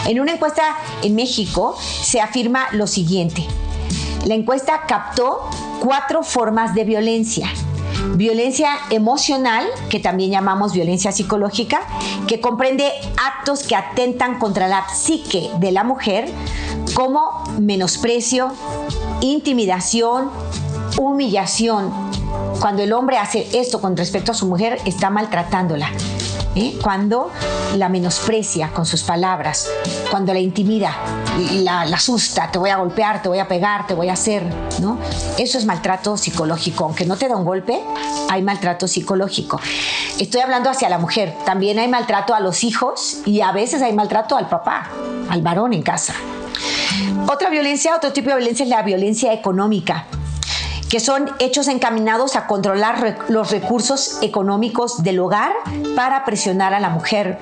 En 0.06 0.20
una 0.20 0.32
encuesta 0.32 0.76
en 1.02 1.14
México 1.14 1.78
se 1.80 2.20
afirma 2.20 2.68
lo 2.72 2.87
siguiente. 2.87 3.46
La 4.27 4.35
encuesta 4.35 4.83
captó 4.87 5.49
cuatro 5.81 6.23
formas 6.23 6.75
de 6.75 6.85
violencia. 6.85 7.49
Violencia 8.15 8.71
emocional, 8.91 9.67
que 9.89 9.99
también 9.99 10.31
llamamos 10.31 10.73
violencia 10.73 11.11
psicológica, 11.11 11.81
que 12.27 12.41
comprende 12.41 12.91
actos 13.23 13.62
que 13.62 13.77
atentan 13.77 14.39
contra 14.39 14.69
la 14.69 14.89
psique 14.89 15.50
de 15.59 15.73
la 15.73 15.85
mujer, 15.85 16.31
como 16.95 17.45
menosprecio, 17.59 18.53
intimidación, 19.21 20.31
humillación. 20.99 21.91
Cuando 22.61 22.83
el 22.83 22.93
hombre 22.93 23.19
hace 23.19 23.47
esto 23.59 23.81
con 23.81 23.97
respecto 23.97 24.33
a 24.33 24.35
su 24.35 24.47
mujer, 24.47 24.79
está 24.85 25.11
maltratándola. 25.11 25.91
¿Eh? 26.54 26.78
cuando 26.83 27.30
la 27.76 27.88
menosprecia 27.88 28.71
con 28.73 28.87
sus 28.87 29.02
palabras, 29.02 29.71
cuando 30.11 30.33
la 30.33 30.40
intimida, 30.40 30.97
la, 31.62 31.83
asusta, 31.83 32.50
te 32.50 32.59
voy 32.59 32.71
a 32.71 32.76
golpear, 32.76 33.23
te 33.23 33.28
voy 33.28 33.38
a 33.38 33.49
pegar, 33.49 33.87
te 33.87 33.95
voy 33.95 34.09
a 34.09 34.14
hacer, 34.14 34.42
¿no? 34.80 34.99
Eso 35.38 35.59
es 35.59 35.64
maltrato 35.64 36.16
psicológico. 36.16 36.85
Aunque 36.85 37.07
no 37.07 37.16
te 37.16 37.28
da 37.28 37.37
un 37.37 37.45
golpe, 37.45 37.80
hay 38.28 38.42
maltrato 38.42 38.88
psicológico. 38.88 39.61
Estoy 40.19 40.40
hablando 40.40 40.71
hacia 40.71 40.88
la 40.88 40.99
mujer. 40.99 41.35
También 41.45 41.78
hay 41.78 41.88
maltrato 41.88 42.35
a 42.35 42.40
los 42.40 42.64
hijos 42.64 43.19
y 43.25 43.40
a 43.40 43.52
veces 43.52 43.83
hay 43.83 43.92
maltrato 43.92 44.37
al 44.37 44.49
papá, 44.49 44.88
al 45.28 45.42
varón 45.42 45.73
en 45.73 45.83
casa. 45.83 46.14
Otra 47.28 47.50
violencia, 47.50 47.95
otro 47.97 48.12
tipo 48.12 48.30
de 48.30 48.37
violencia 48.37 48.64
es 48.64 48.69
la 48.69 48.83
violencia 48.83 49.33
económica 49.33 50.07
que 50.90 51.00
son 51.00 51.30
hechos 51.38 51.68
encaminados 51.68 52.37
a 52.37 52.47
controlar 52.47 53.16
los 53.28 53.50
recursos 53.50 54.18
económicos 54.23 55.02
del 55.04 55.20
hogar 55.20 55.52
para 55.94 56.25
presionar 56.25 56.75
a 56.75 56.80
la 56.80 56.90
mujer, 56.90 57.38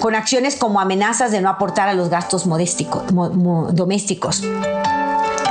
con 0.00 0.14
acciones 0.14 0.56
como 0.56 0.80
amenazas 0.80 1.32
de 1.32 1.40
no 1.40 1.48
aportar 1.48 1.88
a 1.88 1.94
los 1.94 2.10
gastos 2.10 2.44
domésticos 2.46 4.42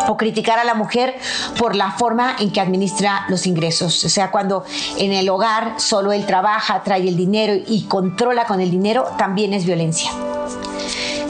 o 0.07 0.17
criticar 0.17 0.59
a 0.59 0.63
la 0.63 0.75
mujer 0.75 1.15
por 1.57 1.75
la 1.75 1.91
forma 1.91 2.35
en 2.39 2.51
que 2.51 2.61
administra 2.61 3.25
los 3.29 3.45
ingresos. 3.47 4.05
O 4.05 4.09
sea, 4.09 4.31
cuando 4.31 4.63
en 4.97 5.11
el 5.11 5.27
hogar 5.29 5.75
solo 5.77 6.11
él 6.11 6.25
trabaja, 6.25 6.83
trae 6.83 7.07
el 7.07 7.17
dinero 7.17 7.53
y 7.67 7.83
controla 7.83 8.45
con 8.45 8.59
el 8.61 8.71
dinero, 8.71 9.05
también 9.17 9.53
es 9.53 9.65
violencia. 9.65 10.11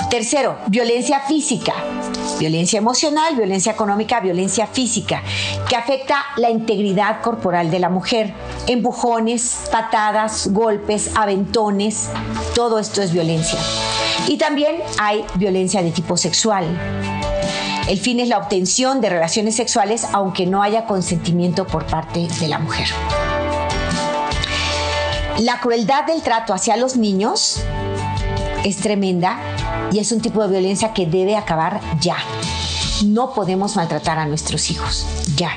Tercero, 0.10 0.58
violencia 0.66 1.20
física. 1.20 1.74
Violencia 2.40 2.80
emocional, 2.80 3.36
violencia 3.36 3.74
económica, 3.74 4.20
violencia 4.20 4.66
física, 4.66 5.22
que 5.68 5.76
afecta 5.76 6.26
la 6.38 6.50
integridad 6.50 7.22
corporal 7.22 7.70
de 7.70 7.78
la 7.78 7.90
mujer. 7.90 8.34
Empujones, 8.66 9.70
patadas, 9.72 10.48
golpes, 10.52 11.12
aventones, 11.16 12.10
todo 12.56 12.80
esto 12.80 13.04
es 13.04 13.14
violencia. 13.14 13.60
Y 14.28 14.38
también 14.38 14.78
hay 14.98 15.24
violencia 15.36 15.84
de 15.84 15.92
tipo 15.92 16.18
sexual. 16.18 16.66
El 17.88 18.00
fin 18.00 18.20
es 18.20 18.30
la 18.30 18.40
obtención 18.40 19.02
de 19.02 19.10
relaciones 19.10 19.56
sexuales 19.56 20.08
aunque 20.12 20.48
no 20.48 20.64
haya 20.64 20.86
consentimiento 20.86 21.68
por 21.68 21.86
parte 21.86 22.28
de 22.40 22.48
la 22.48 22.58
mujer. 22.58 22.88
La 25.38 25.60
crueldad 25.60 26.06
del 26.06 26.24
trato 26.24 26.54
hacia 26.54 26.78
los 26.78 26.98
niños 26.98 27.64
es 28.64 28.78
tremenda 28.78 29.40
y 29.92 30.00
es 30.00 30.12
un 30.12 30.22
tipo 30.22 30.42
de 30.42 30.50
violencia 30.50 30.94
que 30.94 31.06
debe 31.06 31.36
acabar 31.36 31.82
ya. 32.02 32.18
No 33.06 33.34
podemos 33.34 33.76
maltratar 33.76 34.20
a 34.20 34.26
nuestros 34.26 34.70
hijos, 34.72 35.06
ya. 35.36 35.52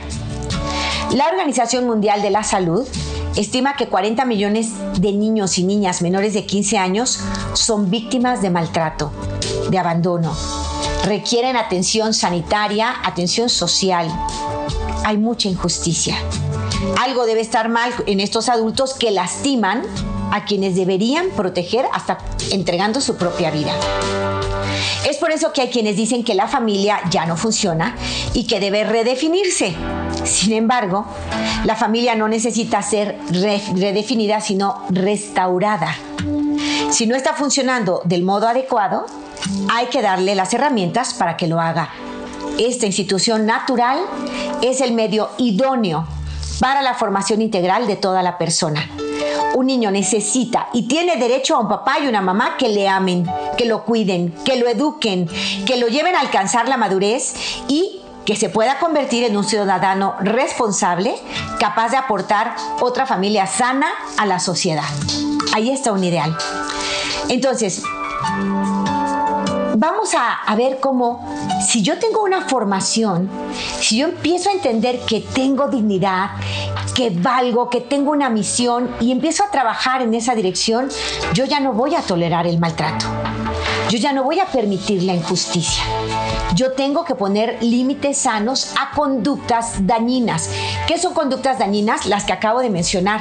La 1.12 1.26
Organización 1.26 1.86
Mundial 1.86 2.22
de 2.22 2.30
la 2.30 2.42
Salud 2.42 2.86
estima 3.36 3.76
que 3.76 3.88
40 3.88 4.24
millones 4.24 4.70
de 4.98 5.12
niños 5.12 5.58
y 5.58 5.64
niñas 5.64 6.02
menores 6.02 6.34
de 6.34 6.46
15 6.46 6.78
años 6.78 7.20
son 7.54 7.90
víctimas 7.90 8.42
de 8.42 8.50
maltrato, 8.50 9.12
de 9.70 9.78
abandono. 9.78 10.34
Requieren 11.04 11.56
atención 11.56 12.14
sanitaria, 12.14 12.94
atención 13.04 13.48
social. 13.48 14.08
Hay 15.04 15.18
mucha 15.18 15.48
injusticia. 15.48 16.16
Algo 17.00 17.26
debe 17.26 17.40
estar 17.40 17.68
mal 17.68 17.92
en 18.06 18.20
estos 18.20 18.48
adultos 18.48 18.94
que 18.94 19.10
lastiman 19.10 19.82
a 20.32 20.46
quienes 20.46 20.74
deberían 20.74 21.28
proteger 21.36 21.84
hasta 21.92 22.18
entregando 22.50 23.00
su 23.00 23.16
propia 23.16 23.50
vida. 23.50 23.72
Es 25.06 25.18
por 25.18 25.30
eso 25.30 25.52
que 25.52 25.60
hay 25.60 25.68
quienes 25.68 25.96
dicen 25.96 26.24
que 26.24 26.34
la 26.34 26.48
familia 26.48 27.00
ya 27.10 27.26
no 27.26 27.36
funciona 27.36 27.94
y 28.32 28.46
que 28.46 28.58
debe 28.58 28.82
redefinirse. 28.82 29.74
Sin 30.24 30.54
embargo, 30.54 31.06
la 31.64 31.76
familia 31.76 32.14
no 32.14 32.28
necesita 32.28 32.82
ser 32.82 33.18
redefinida, 33.30 34.40
sino 34.40 34.82
restaurada. 34.88 35.94
Si 36.90 37.06
no 37.06 37.14
está 37.14 37.34
funcionando 37.34 38.00
del 38.04 38.22
modo 38.22 38.48
adecuado, 38.48 39.04
hay 39.70 39.86
que 39.86 40.00
darle 40.00 40.34
las 40.34 40.54
herramientas 40.54 41.12
para 41.12 41.36
que 41.36 41.46
lo 41.46 41.60
haga. 41.60 41.90
Esta 42.58 42.86
institución 42.86 43.44
natural 43.44 43.98
es 44.62 44.80
el 44.80 44.92
medio 44.92 45.30
idóneo 45.36 46.06
para 46.58 46.80
la 46.80 46.94
formación 46.94 47.42
integral 47.42 47.86
de 47.86 47.96
toda 47.96 48.22
la 48.22 48.38
persona 48.38 48.88
un 49.54 49.66
niño 49.66 49.90
necesita 49.90 50.68
y 50.72 50.82
tiene 50.88 51.16
derecho 51.16 51.56
a 51.56 51.60
un 51.60 51.68
papá 51.68 51.98
y 52.00 52.06
una 52.06 52.20
mamá 52.20 52.56
que 52.56 52.68
le 52.68 52.88
amen, 52.88 53.26
que 53.56 53.64
lo 53.64 53.84
cuiden, 53.84 54.34
que 54.44 54.56
lo 54.56 54.68
eduquen, 54.68 55.28
que 55.66 55.76
lo 55.76 55.88
lleven 55.88 56.14
a 56.14 56.20
alcanzar 56.20 56.68
la 56.68 56.76
madurez 56.76 57.34
y 57.68 58.00
que 58.24 58.36
se 58.36 58.48
pueda 58.48 58.78
convertir 58.78 59.24
en 59.24 59.36
un 59.36 59.44
ciudadano 59.44 60.14
responsable, 60.20 61.14
capaz 61.58 61.90
de 61.90 61.96
aportar 61.96 62.54
otra 62.80 63.06
familia 63.06 63.46
sana 63.46 63.88
a 64.16 64.26
la 64.26 64.38
sociedad. 64.38 64.84
Ahí 65.54 65.70
está 65.70 65.92
un 65.92 66.04
ideal. 66.04 66.36
Entonces, 67.28 67.82
vamos 69.82 70.14
a, 70.14 70.54
ver 70.54 70.78
cómo, 70.78 71.28
si 71.66 71.82
yo 71.82 71.98
tengo 71.98 72.22
una 72.22 72.42
formación, 72.42 73.28
si 73.80 73.96
yo 73.96 74.06
empiezo 74.06 74.48
a 74.48 74.52
entender 74.52 75.00
que 75.00 75.20
tengo 75.20 75.66
dignidad, 75.66 76.30
que 76.94 77.10
valgo, 77.10 77.68
que 77.68 77.80
tengo 77.80 78.12
una 78.12 78.30
misión 78.30 78.94
y 79.00 79.10
empiezo 79.10 79.42
a 79.42 79.50
trabajar 79.50 80.00
en 80.00 80.14
esa 80.14 80.36
dirección, 80.36 80.88
yo 81.34 81.46
ya 81.46 81.58
no 81.58 81.72
voy 81.72 81.96
a 81.96 82.02
tolerar 82.02 82.46
el 82.46 82.60
maltrato. 82.60 83.06
Yo 83.88 83.98
ya 83.98 84.12
no 84.12 84.22
voy 84.22 84.38
a 84.38 84.46
permitir 84.46 85.02
la 85.02 85.14
injusticia. 85.14 85.82
Yo 86.54 86.74
tengo 86.74 87.04
que 87.04 87.16
poner 87.16 87.60
límites 87.60 88.18
sanos 88.18 88.74
a 88.80 88.94
conductas 88.94 89.84
dañinas. 89.84 90.48
¿Qué 90.86 90.96
son 90.96 91.12
conductas 91.12 91.58
dañinas? 91.58 92.06
Las 92.06 92.22
que 92.22 92.32
acabo 92.32 92.60
de 92.60 92.70
mencionar. 92.70 93.20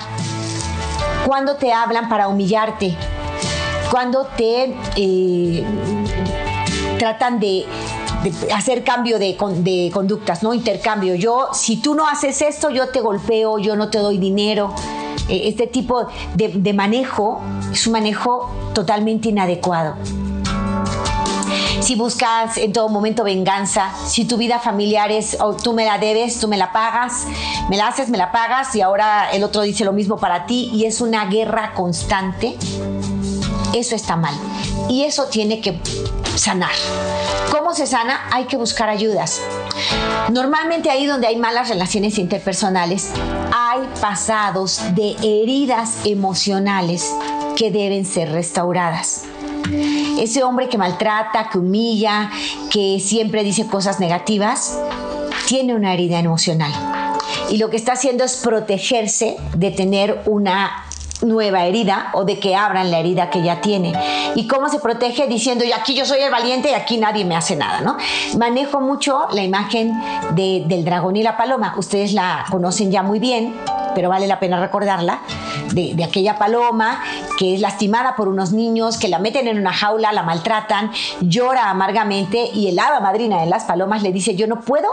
Cuando 1.26 1.56
te 1.56 1.74
hablan 1.74 2.08
para 2.08 2.28
humillarte, 2.28 2.96
cuando 3.90 4.26
te 4.38 4.76
eh, 4.96 5.66
tratan 7.02 7.40
de 7.40 7.66
hacer 8.54 8.84
cambio 8.84 9.18
de, 9.18 9.36
conductas, 9.92 10.44
¿no? 10.44 10.54
Intercambio. 10.54 11.16
Yo, 11.16 11.48
si 11.52 11.78
tú 11.78 11.96
no 11.96 12.08
haces 12.08 12.44
esto, 12.44 12.70
yo 12.70 12.90
te 12.90 13.02
golpeo, 13.02 13.58
yo 13.58 13.76
no 13.76 13.90
te 13.90 13.98
doy 13.98 14.20
dinero. 14.20 14.72
Eh, 15.28 15.48
este 15.48 15.66
tipo 15.66 16.06
de, 16.36 16.74
manejo 16.74 17.42
es 17.72 17.88
un 17.88 17.94
manejo 17.94 18.52
totalmente 18.76 19.30
inadecuado 19.30 19.96
si 21.80 21.96
buscas 21.96 22.58
en 22.58 22.74
todo 22.74 22.90
momento 22.90 23.24
venganza, 23.24 23.90
si 24.06 24.26
tu 24.26 24.38
vida 24.38 24.60
familiar 24.60 25.12
es 25.12 25.36
oh, 25.40 25.56
tú 25.56 25.74
me 25.74 25.84
la 25.84 25.98
debes, 25.98 26.40
tú 26.40 26.48
me 26.48 26.56
la 26.56 26.72
pagas, 26.72 27.26
me 27.70 27.78
la 27.78 27.88
haces, 27.88 28.10
me 28.10 28.20
la 28.20 28.32
pagas 28.32 28.76
y 28.76 28.82
ahora 28.82 29.32
el 29.32 29.44
otro 29.44 29.64
dice 29.64 29.84
lo 29.84 29.92
mismo 29.92 30.18
para 30.18 30.46
ti 30.46 30.70
y 30.72 30.86
es 30.86 31.02
una 31.02 31.26
guerra 31.26 31.74
constante, 31.74 32.56
eso 33.74 33.96
está 33.96 34.16
mal. 34.16 34.36
Y 34.90 35.04
eso 35.04 35.26
tiene 35.26 35.62
que 35.62 35.80
sanar. 36.36 36.72
¿Cómo 37.52 37.74
se 37.74 37.88
sana? 37.88 38.28
Hay 38.32 38.46
que 38.46 38.58
buscar 38.58 38.90
ayudas. 38.90 39.42
Normalmente 40.32 40.90
ahí 40.90 41.06
donde 41.06 41.28
hay 41.28 41.36
malas 41.36 41.70
relaciones 41.70 42.18
interpersonales, 42.18 43.12
hay 43.54 43.82
pasados 44.00 44.82
de 44.96 45.16
heridas 45.22 46.06
emocionales 46.06 47.14
que 47.56 47.72
deben 47.72 48.06
ser 48.06 48.32
restauradas. 48.32 49.24
Ese 50.20 50.44
hombre 50.44 50.70
que 50.70 50.78
maltrata, 50.78 51.50
que 51.50 51.58
humilla, 51.58 52.30
que 52.70 53.00
siempre 53.00 53.44
dice 53.44 53.68
cosas 53.68 54.00
negativas, 54.00 54.78
tiene 55.48 55.76
una 55.76 55.94
herida 55.94 56.20
emocional. 56.20 56.72
Y 57.50 57.58
lo 57.58 57.70
que 57.70 57.78
está 57.78 57.94
haciendo 57.94 58.24
es 58.24 58.38
protegerse 58.38 59.38
de 59.56 59.72
tener 59.72 60.22
una 60.26 60.86
nueva 61.22 61.66
herida 61.66 62.10
o 62.14 62.26
de 62.26 62.40
que 62.40 62.56
abran 62.56 62.92
la 62.92 63.00
herida 63.00 63.30
que 63.30 63.42
ya 63.42 63.62
tiene. 63.62 63.94
¿Y 64.36 64.48
cómo 64.48 64.70
se 64.70 64.80
protege? 64.80 65.28
Diciendo, 65.28 65.64
y 65.64 65.72
aquí 65.72 65.94
yo 65.94 66.06
soy 66.06 66.22
el 66.22 66.32
valiente 66.32 66.72
y 66.72 66.74
aquí 66.74 66.98
nadie 66.98 67.26
me 67.26 67.36
hace 67.36 67.56
nada, 67.56 67.82
¿no? 67.82 67.98
Manejo 68.38 68.82
mucho 68.82 69.28
la 69.32 69.44
imagen 69.44 69.94
del 70.36 70.84
dragón 70.86 71.16
y 71.16 71.24
la 71.24 71.38
paloma. 71.38 71.74
Ustedes 71.78 72.14
la 72.14 72.46
conocen 72.50 72.92
ya 72.92 73.04
muy 73.04 73.20
bien, 73.20 73.56
pero 73.94 74.10
vale 74.10 74.28
la 74.28 74.40
pena 74.40 74.60
recordarla, 74.60 75.20
de, 75.74 76.04
aquella 76.04 76.38
paloma 76.38 77.02
que 77.38 77.56
es 77.56 77.62
lastimada 77.62 78.16
por 78.16 78.28
unos 78.28 78.52
niños, 78.52 78.98
que 78.98 79.08
la 79.08 79.20
meten 79.20 79.48
en 79.48 79.58
una 79.58 79.74
jaula, 79.74 80.12
la 80.12 80.24
maltratan, 80.24 80.92
llora 81.22 81.70
amargamente 81.70 82.50
y 82.54 82.68
el 82.68 82.80
hada 82.80 83.00
madrina 83.00 83.42
de 83.42 83.48
las 83.48 83.64
palomas 83.66 84.04
le 84.04 84.12
dice, 84.12 84.36
yo 84.36 84.48
no 84.48 84.62
puedo 84.62 84.88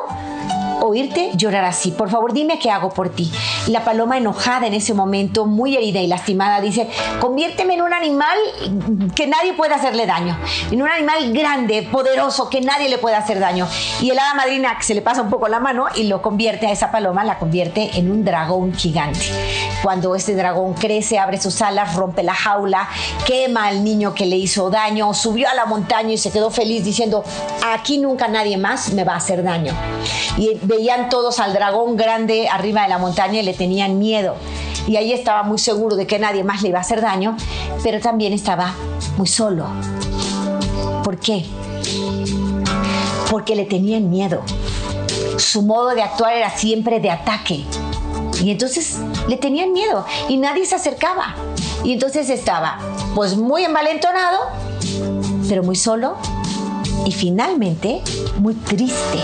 oírte 0.81 1.31
llorar 1.35 1.65
así. 1.65 1.91
Por 1.91 2.11
favor, 2.11 2.33
dime 2.33 2.59
qué 2.59 2.71
hago 2.71 2.91
por 2.91 3.11
ti. 3.11 3.31
Y 3.67 3.71
la 3.71 3.85
paloma 3.85 4.17
enojada 4.17 4.67
en 4.67 4.75
ese 4.75 4.95
momento, 4.95 5.47
muy 5.47 5.77
herida 5.77 6.01
y 6.01 6.07
lastimada, 6.07 6.61
dice, 6.61 6.89
conviérteme 7.21 7.75
en 7.75 7.83
un 7.83 7.93
animal 7.93 8.37
que 9.15 9.27
nadie 9.27 9.55
pueda 9.55 9.77
hacerle 9.77 10.07
daño, 10.07 10.39
en 10.71 10.83
un 10.83 10.89
animal 10.89 11.33
grande, 11.33 11.83
poderoso, 11.91 12.49
que 12.49 12.61
nadie 12.61 12.89
le 12.89 12.99
pueda 12.99 13.19
hacer 13.19 13.41
daño. 13.41 13.67
Y 14.01 14.11
el 14.11 14.19
hada 14.19 14.35
madrina 14.35 14.77
se 14.81 14.95
le 14.95 15.03
pasa 15.03 15.23
un 15.23 15.31
poco 15.31 15.49
la 15.49 15.61
mano 15.61 15.87
y 15.95 16.05
lo 16.05 16.23
convierte 16.23 16.67
a 16.67 16.73
esa 16.73 16.91
paloma, 16.91 17.25
la 17.25 17.39
convierte 17.39 17.91
en 17.95 18.11
un 18.11 18.25
dragón 18.25 18.75
gigante. 18.75 19.21
Cuando 19.83 20.15
este 20.15 20.35
dragón 20.35 20.75
crece, 20.75 21.19
abre 21.19 21.41
sus 21.41 21.63
alas, 21.63 21.95
rompe 21.95 22.23
la 22.23 22.35
jaula, 22.35 22.89
quema 23.27 23.67
al 23.69 23.85
niño 23.85 24.15
que 24.15 24.27
le 24.27 24.37
hizo 24.37 24.71
daño, 24.71 25.15
subió 25.15 25.49
a 25.49 25.55
la 25.55 25.67
montaña 25.67 26.13
y 26.13 26.19
se 26.19 26.31
quedó 26.31 26.51
feliz 26.51 26.85
diciendo, 26.85 27.23
aquí 27.65 27.99
nunca 27.99 28.29
nadie 28.29 28.57
más 28.57 28.93
me 28.93 29.05
va 29.05 29.15
a 29.15 29.17
hacer 29.17 29.43
daño. 29.43 29.73
Y 30.37 30.59
veían 30.63 31.09
todos 31.09 31.39
al 31.39 31.53
dragón 31.53 31.97
grande 31.97 32.49
arriba 32.49 32.83
de 32.83 32.89
la 32.89 32.99
montaña 32.99 33.41
y 33.41 33.43
le 33.43 33.55
tenían 33.55 33.99
miedo. 33.99 34.35
Y 34.89 34.97
ahí 34.97 35.13
estaba 35.13 35.43
muy 35.43 35.59
seguro 35.59 35.97
de 35.97 36.07
que 36.07 36.19
nadie 36.19 36.43
más 36.43 36.63
le 36.63 36.71
iba 36.71 36.79
a 36.79 36.83
hacer 36.83 37.01
daño, 37.01 37.37
pero 37.83 38.01
también 38.01 38.33
estaba 38.33 38.75
muy 39.17 39.29
solo. 39.29 39.67
¿Por 41.05 41.19
qué? 41.19 41.45
Porque 43.31 43.55
le 43.55 43.65
tenían 43.65 44.11
miedo. 44.11 44.43
Su 45.37 45.63
modo 45.63 45.95
de 45.95 46.03
actuar 46.03 46.35
era 46.35 46.51
siempre 46.51 47.01
de 47.01 47.11
ataque. 47.11 47.65
Y 48.43 48.51
entonces 48.51 48.99
le 49.29 49.37
tenían 49.37 49.73
miedo 49.73 50.05
y 50.29 50.37
nadie 50.37 50.65
se 50.67 50.75
acercaba. 50.75 51.35
Y 51.85 51.93
entonces 51.93 52.31
estaba 52.31 52.79
pues 53.15 53.37
muy 53.37 53.65
envalentonado, 53.65 54.39
pero 55.49 55.63
muy 55.63 55.77
solo 55.77 56.17
y 57.05 57.13
finalmente 57.13 58.03
muy 58.39 58.55
triste 58.55 59.19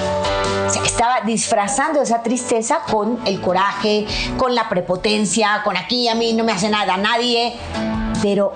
estaba 0.84 1.20
disfrazando 1.24 2.00
esa 2.02 2.22
tristeza 2.22 2.80
con 2.90 3.18
el 3.26 3.40
coraje, 3.40 4.06
con 4.36 4.54
la 4.54 4.68
prepotencia, 4.68 5.62
con 5.64 5.76
aquí 5.76 6.08
a 6.08 6.14
mí 6.14 6.32
no 6.32 6.44
me 6.44 6.52
hace 6.52 6.70
nada 6.70 6.96
nadie. 6.96 7.54
Pero 8.22 8.52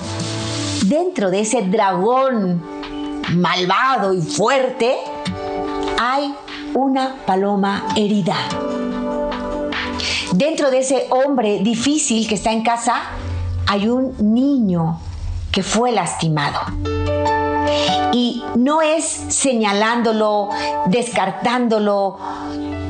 dentro 0.87 1.31
de 1.31 1.41
ese 1.41 1.63
dragón 1.63 2.63
malvado 3.33 4.15
y 4.15 4.23
fuerte 4.23 4.97
hay 5.99 6.35
una 6.75 7.17
paloma 7.27 7.89
herida. 7.97 8.37
Dentro 10.33 10.71
de 10.71 10.81
ese 10.81 11.07
hombre 11.11 11.61
difícil 11.61 12.29
que 12.29 12.35
está 12.35 12.53
en 12.53 12.63
casa 12.63 13.03
hay 13.67 13.89
un 13.89 14.15
niño 14.35 15.01
que 15.51 15.63
fue 15.63 15.93
lastimado. 15.93 16.61
Y 18.13 18.43
no 18.57 18.83
es 18.83 19.05
señalándolo, 19.05 20.51
descartándolo, 20.87 22.19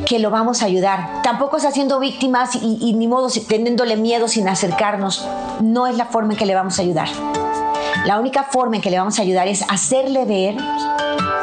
que 0.06 0.18
lo 0.18 0.30
vamos 0.30 0.62
a 0.62 0.66
ayudar. 0.66 1.22
Tampoco 1.22 1.58
es 1.58 1.64
haciendo 1.64 2.00
víctimas 2.00 2.56
y, 2.56 2.94
ni 2.94 3.06
modo 3.06 3.28
teniéndole 3.46 3.96
miedo 3.96 4.26
sin 4.26 4.48
acercarnos. 4.48 5.26
No 5.60 5.86
es 5.86 5.96
la 5.96 6.06
forma 6.06 6.32
en 6.32 6.38
que 6.38 6.46
le 6.46 6.54
vamos 6.54 6.78
a 6.78 6.82
ayudar. 6.82 7.08
La 8.06 8.18
única 8.18 8.44
forma 8.44 8.76
en 8.76 8.82
que 8.82 8.90
le 8.90 8.98
vamos 8.98 9.18
a 9.18 9.22
ayudar 9.22 9.48
es 9.48 9.64
hacerle 9.68 10.24
ver 10.24 10.56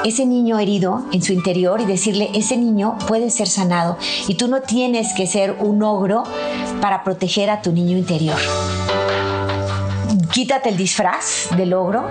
ese 0.04 0.25
niño 0.25 0.60
herido 0.60 1.04
en 1.12 1.22
su 1.22 1.34
interior 1.34 1.82
y 1.82 1.86
decirle, 1.86 2.30
ese 2.34 2.58
niño 2.58 2.98
puede 3.08 3.30
ser 3.32 3.48
sanado 3.48 3.98
y 4.28 4.36
tú 4.36 4.48
no 4.48 4.62
tienes 4.62 5.14
que 5.14 5.25
ser 5.28 5.58
un 5.60 5.82
ogro 5.84 6.24
para 6.82 7.04
proteger 7.04 7.50
a 7.50 7.62
tu 7.62 7.72
niño 7.72 7.98
interior. 7.98 8.38
Quítate 10.32 10.70
el 10.70 10.78
disfraz 10.78 11.48
del 11.56 11.74
ogro 11.74 12.10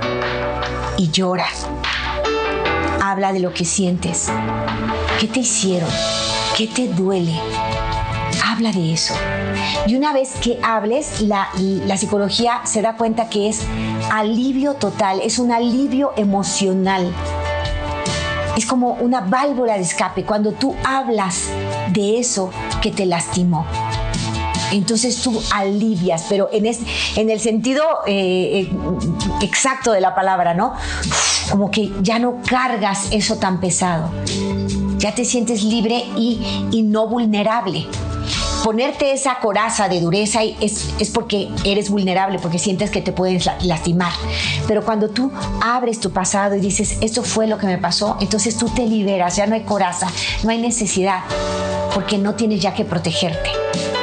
y 0.97 1.11
llora. 1.11 1.47
Habla 3.03 3.33
de 3.33 3.41
lo 3.41 3.53
que 3.53 3.65
sientes. 3.65 4.31
¿Qué 5.21 5.29
te 5.29 5.41
hicieron? 5.41 5.91
¿Qué 6.57 6.67
te 6.67 6.89
duele? 6.89 7.39
Habla 8.45 8.73
de 8.73 8.93
eso. 8.93 9.15
Y 9.87 9.95
una 9.95 10.13
vez 10.13 10.35
que 10.43 10.59
hables, 10.63 11.21
la, 11.21 11.49
la, 11.59 11.97
psicología 11.97 12.63
se 12.65 12.81
da 12.83 12.97
cuenta 12.97 13.29
que 13.29 13.49
es 13.49 13.63
alivio 14.11 14.75
total, 14.75 15.21
es 15.21 15.39
un 15.39 15.53
alivio 15.53 16.13
emocional. 16.17 17.13
Es 18.57 18.67
como 18.67 18.93
una 18.95 19.21
válvula 19.21 19.75
de 19.75 19.83
escape 19.83 20.25
cuando 20.25 20.53
tú 20.53 20.77
hablas 20.85 21.49
de 21.93 22.19
eso 22.19 22.51
que 22.81 22.91
te 22.91 23.05
lastimó 23.07 23.67
entonces 24.73 25.21
tú 25.23 25.41
alivias, 25.53 26.27
pero 26.29 26.49
en, 26.53 26.67
en 26.67 27.31
el 27.31 27.41
sentido 27.41 27.83
eh, 28.07 28.61
eh, 28.61 28.73
exacto 29.41 29.93
de 29.93 30.01
la 30.01 30.15
palabra, 30.15 30.55
¿no? 30.55 30.75
Como 31.51 31.71
que 31.71 31.93
ya 32.01 32.19
no 32.19 32.41
cargas 32.47 33.09
eso 33.13 33.37
tan 33.37 33.61
pesado, 33.61 34.11
ya 34.99 35.15
te 35.15 35.25
sientes 35.25 35.63
libre 35.63 36.05
y, 36.17 36.69
y 36.73 36.83
no 36.83 37.07
vulnerable 37.07 37.87
ponerte 38.65 39.13
esa 39.13 39.41
coraza 39.41 39.91
de 39.91 40.01
dureza 40.01 40.43
es, 40.43 40.95
es, 40.99 41.11
porque 41.11 41.51
eres 41.65 41.91
vulnerable, 41.91 42.39
porque 42.39 42.59
sientes 42.59 42.91
que 42.91 43.03
te 43.03 43.13
puedes 43.13 43.47
lastimar. 43.63 44.13
Pero 44.67 44.83
cuando 44.83 45.11
tú 45.11 45.31
abres 45.61 46.01
tu 46.01 46.11
pasado 46.11 46.57
y 46.57 46.61
dices, 46.61 46.97
esto 47.03 47.23
fue 47.23 47.47
lo 47.47 47.59
que 47.59 47.67
me 47.67 47.77
pasó, 47.77 48.17
entonces 48.23 48.57
tú 48.57 48.71
te 48.71 48.87
liberas, 48.87 49.37
ya 49.37 49.47
no 49.47 49.55
hay 49.55 49.65
coraza, 49.65 50.09
no 50.45 50.51
hay 50.51 50.63
necesidad, 50.63 51.21
porque 51.93 52.17
no 52.17 52.37
tienes 52.37 52.63
ya 52.63 52.73
que 52.73 52.87
protegerte 52.87 53.51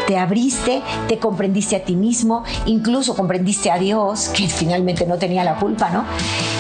te 0.08 0.18
abriste, 0.18 0.82
te 1.08 1.20
comprendiste 1.20 1.76
a 1.76 1.86
ti 1.86 1.96
mismo, 1.96 2.44
incluso 2.66 3.16
comprendiste 3.16 3.72
a 3.72 3.78
Dios, 3.78 4.30
que 4.30 4.48
finalmente 4.48 5.06
no 5.06 5.18
tenía 5.18 5.46
la 5.46 5.56
culpa, 5.56 5.90
¿no? 5.90 6.04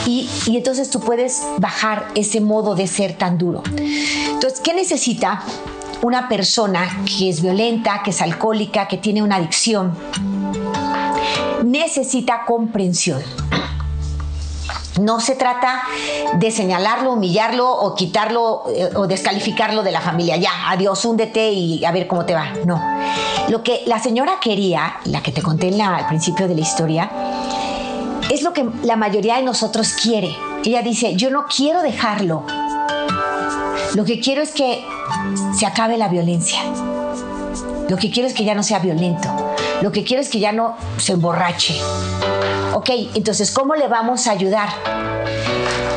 Y, 0.05 0.29
y 0.45 0.55
entonces 0.55 0.89
tú 0.89 1.01
puedes 1.01 1.43
bajar 1.57 2.07
ese 2.15 2.39
modo 2.39 2.75
de 2.75 2.87
ser 2.87 3.13
tan 3.17 3.37
duro. 3.37 3.61
Entonces, 3.75 4.61
¿qué 4.61 4.73
necesita 4.73 5.43
una 6.03 6.27
persona 6.27 7.03
que 7.05 7.29
es 7.29 7.41
violenta, 7.41 8.01
que 8.03 8.11
es 8.11 8.21
alcohólica, 8.21 8.87
que 8.87 8.97
tiene 8.97 9.21
una 9.21 9.37
adicción? 9.37 9.95
Necesita 11.63 12.45
comprensión. 12.45 13.21
No 14.99 15.19
se 15.21 15.35
trata 15.35 15.83
de 16.33 16.51
señalarlo, 16.51 17.13
humillarlo 17.13 17.69
o 17.71 17.95
quitarlo 17.95 18.63
eh, 18.75 18.89
o 18.95 19.07
descalificarlo 19.07 19.83
de 19.83 19.91
la 19.91 20.01
familia. 20.01 20.35
Ya, 20.35 20.69
adiós, 20.69 21.05
húndete 21.05 21.51
y 21.51 21.85
a 21.85 21.91
ver 21.91 22.07
cómo 22.07 22.25
te 22.25 22.33
va. 22.33 22.51
No. 22.65 22.81
Lo 23.47 23.63
que 23.63 23.83
la 23.85 23.99
señora 23.99 24.33
quería, 24.41 24.97
la 25.05 25.23
que 25.23 25.31
te 25.31 25.41
conté 25.41 25.81
al 25.81 26.07
principio 26.07 26.47
de 26.47 26.55
la 26.55 26.61
historia, 26.61 27.09
es 28.29 28.43
lo 28.43 28.53
que 28.53 28.69
la 28.83 28.95
mayoría 28.95 29.37
de 29.37 29.43
nosotros 29.43 29.93
quiere. 29.93 30.35
Ella 30.63 30.81
dice, 30.81 31.15
yo 31.15 31.29
no 31.29 31.45
quiero 31.45 31.81
dejarlo. 31.81 32.45
Lo 33.93 34.05
que 34.05 34.21
quiero 34.21 34.41
es 34.41 34.51
que 34.51 34.85
se 35.57 35.65
acabe 35.65 35.97
la 35.97 36.07
violencia. 36.07 36.61
Lo 37.89 37.97
que 37.97 38.09
quiero 38.09 38.27
es 38.27 38.33
que 38.33 38.45
ya 38.45 38.55
no 38.55 38.63
sea 38.63 38.79
violento. 38.79 39.27
Lo 39.81 39.91
que 39.91 40.05
quiero 40.05 40.21
es 40.21 40.29
que 40.29 40.39
ya 40.39 40.53
no 40.53 40.77
se 40.97 41.11
emborrache. 41.13 41.77
Ok, 42.73 42.89
entonces, 43.15 43.51
¿cómo 43.51 43.75
le 43.75 43.89
vamos 43.89 44.27
a 44.27 44.31
ayudar? 44.31 44.69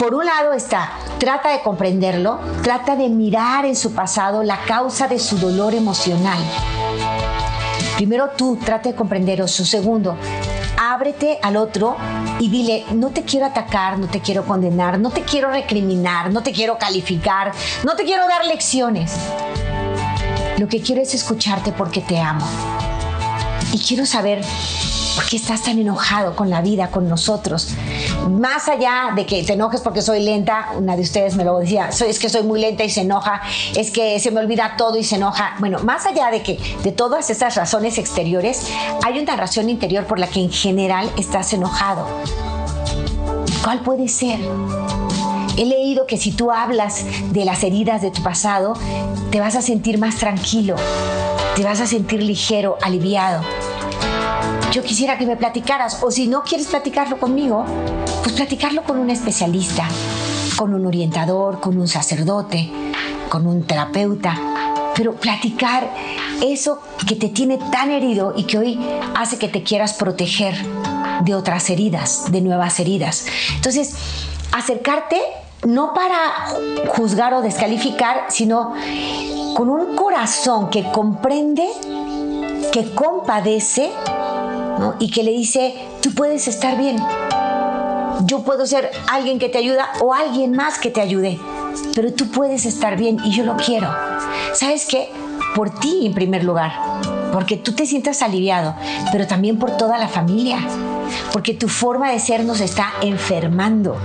Por 0.00 0.12
un 0.14 0.26
lado 0.26 0.52
está, 0.52 0.90
trata 1.18 1.50
de 1.50 1.60
comprenderlo, 1.60 2.40
trata 2.62 2.96
de 2.96 3.08
mirar 3.08 3.64
en 3.64 3.76
su 3.76 3.92
pasado 3.92 4.42
la 4.42 4.58
causa 4.64 5.06
de 5.06 5.20
su 5.20 5.38
dolor 5.38 5.72
emocional. 5.72 6.38
Primero 7.96 8.30
tú, 8.36 8.58
trata 8.64 8.88
de 8.88 8.96
comprenderlo. 8.96 9.46
Su 9.46 9.64
segundo, 9.64 10.16
ábrete 10.94 11.40
al 11.42 11.56
otro 11.56 11.96
y 12.38 12.48
dile, 12.48 12.84
no 12.92 13.10
te 13.10 13.22
quiero 13.22 13.46
atacar, 13.46 13.98
no 13.98 14.06
te 14.06 14.20
quiero 14.20 14.44
condenar, 14.44 14.98
no 15.00 15.10
te 15.10 15.22
quiero 15.22 15.50
recriminar, 15.50 16.32
no 16.32 16.42
te 16.42 16.52
quiero 16.52 16.78
calificar, 16.78 17.52
no 17.82 17.96
te 17.96 18.04
quiero 18.04 18.28
dar 18.28 18.46
lecciones. 18.46 19.12
Lo 20.58 20.68
que 20.68 20.80
quiero 20.80 21.02
es 21.02 21.12
escucharte 21.14 21.72
porque 21.72 22.00
te 22.00 22.20
amo. 22.20 22.46
Y 23.72 23.78
quiero 23.78 24.06
saber 24.06 24.44
¿Por 25.14 25.26
qué 25.26 25.36
estás 25.36 25.62
tan 25.62 25.78
enojado 25.78 26.34
con 26.34 26.50
la 26.50 26.60
vida, 26.60 26.90
con 26.90 27.08
nosotros? 27.08 27.68
Más 28.28 28.68
allá 28.68 29.12
de 29.14 29.24
que 29.26 29.44
te 29.44 29.52
enojes 29.52 29.80
porque 29.80 30.02
soy 30.02 30.20
lenta, 30.20 30.70
una 30.76 30.96
de 30.96 31.02
ustedes 31.02 31.36
me 31.36 31.44
lo 31.44 31.58
decía, 31.58 31.88
es 31.88 32.18
que 32.18 32.28
soy 32.28 32.42
muy 32.42 32.60
lenta 32.60 32.82
y 32.82 32.90
se 32.90 33.02
enoja, 33.02 33.40
es 33.76 33.92
que 33.92 34.18
se 34.18 34.32
me 34.32 34.40
olvida 34.40 34.74
todo 34.76 34.98
y 34.98 35.04
se 35.04 35.16
enoja. 35.16 35.54
Bueno, 35.60 35.78
más 35.84 36.06
allá 36.06 36.30
de 36.30 36.42
que 36.42 36.58
de 36.82 36.90
todas 36.90 37.30
estas 37.30 37.54
razones 37.54 37.98
exteriores, 37.98 38.68
hay 39.04 39.20
una 39.20 39.36
razón 39.36 39.70
interior 39.70 40.04
por 40.04 40.18
la 40.18 40.26
que 40.26 40.40
en 40.40 40.50
general 40.50 41.08
estás 41.16 41.52
enojado. 41.52 42.06
¿Cuál 43.62 43.80
puede 43.80 44.08
ser? 44.08 44.40
He 45.56 45.64
leído 45.64 46.06
que 46.08 46.16
si 46.16 46.32
tú 46.32 46.50
hablas 46.50 47.04
de 47.30 47.44
las 47.44 47.62
heridas 47.62 48.02
de 48.02 48.10
tu 48.10 48.22
pasado, 48.22 48.74
te 49.30 49.38
vas 49.38 49.54
a 49.54 49.62
sentir 49.62 49.98
más 49.98 50.16
tranquilo, 50.16 50.74
te 51.54 51.62
vas 51.62 51.80
a 51.80 51.86
sentir 51.86 52.20
ligero, 52.20 52.76
aliviado 52.82 53.42
yo 54.72 54.82
quisiera 54.82 55.18
que 55.18 55.26
me 55.26 55.36
platicaras, 55.36 56.02
o 56.02 56.10
si 56.10 56.26
no 56.26 56.42
quieres 56.42 56.66
platicarlo 56.66 57.18
conmigo, 57.18 57.64
pues 58.22 58.34
platicarlo 58.34 58.82
con 58.82 58.98
un 58.98 59.10
especialista, 59.10 59.86
con 60.56 60.74
un 60.74 60.86
orientador, 60.86 61.60
con 61.60 61.78
un 61.78 61.86
sacerdote, 61.86 62.70
con 63.28 63.46
un 63.46 63.66
terapeuta, 63.66 64.36
pero 64.94 65.14
platicar 65.14 65.90
eso 66.42 66.80
que 67.06 67.16
te 67.16 67.28
tiene 67.28 67.58
tan 67.70 67.90
herido 67.90 68.34
y 68.36 68.44
que 68.44 68.58
hoy 68.58 68.80
hace 69.16 69.38
que 69.38 69.48
te 69.48 69.62
quieras 69.62 69.94
proteger 69.94 70.54
de 71.22 71.34
otras 71.34 71.70
heridas, 71.70 72.30
de 72.30 72.40
nuevas 72.40 72.80
heridas. 72.80 73.26
Entonces, 73.54 73.94
acercarte 74.52 75.20
no 75.66 75.94
para 75.94 76.16
juzgar 76.96 77.34
o 77.34 77.42
descalificar, 77.42 78.26
sino 78.28 78.74
con 79.56 79.70
un 79.70 79.96
corazón 79.96 80.68
que 80.68 80.90
comprende, 80.92 81.68
que 82.72 82.94
compadece 82.94 83.90
y 84.98 85.10
que 85.10 85.22
le 85.22 85.30
dice, 85.30 85.74
tú 86.02 86.14
puedes 86.14 86.48
estar 86.48 86.76
bien. 86.76 86.96
Yo 88.26 88.42
puedo 88.42 88.66
ser 88.66 88.90
alguien 89.10 89.38
que 89.38 89.48
te 89.48 89.58
ayuda 89.58 89.88
o 90.00 90.14
alguien 90.14 90.52
más 90.52 90.78
que 90.78 90.90
te 90.90 91.00
ayude, 91.00 91.38
pero 91.94 92.12
tú 92.12 92.30
puedes 92.30 92.64
estar 92.64 92.96
bien 92.96 93.18
y 93.24 93.32
yo 93.32 93.44
lo 93.44 93.56
quiero. 93.56 93.88
¿Sabes 94.52 94.86
qué? 94.86 95.10
Por 95.54 95.78
ti 95.78 96.06
en 96.06 96.14
primer 96.14 96.44
lugar, 96.44 96.72
porque 97.32 97.56
tú 97.56 97.72
te 97.72 97.86
sientas 97.86 98.22
aliviado, 98.22 98.74
pero 99.12 99.26
también 99.26 99.58
por 99.58 99.76
toda 99.76 99.98
la 99.98 100.08
familia, 100.08 100.58
porque 101.32 101.54
tu 101.54 101.68
forma 101.68 102.10
de 102.10 102.18
ser 102.18 102.44
nos 102.44 102.60
está 102.60 102.92
enfermando 103.02 103.96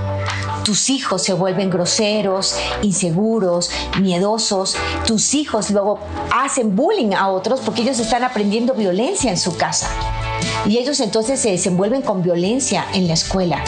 tus 0.69 0.91
hijos 0.91 1.23
se 1.23 1.33
vuelven 1.33 1.71
groseros, 1.71 2.55
inseguros, 2.83 3.71
miedosos, 3.99 4.75
tus 5.07 5.33
hijos 5.33 5.71
luego 5.71 5.99
hacen 6.31 6.75
bullying 6.75 7.13
a 7.15 7.29
otros 7.29 7.59
porque 7.61 7.81
ellos 7.81 7.97
están 7.97 8.23
aprendiendo 8.23 8.75
violencia 8.75 9.31
en 9.31 9.37
su 9.37 9.57
casa. 9.57 9.89
Y 10.65 10.77
ellos 10.77 10.99
entonces 10.99 11.39
se 11.39 11.51
desenvuelven 11.51 12.01
con 12.01 12.21
violencia 12.21 12.85
en 12.93 13.07
la 13.07 13.13
escuela. 13.13 13.63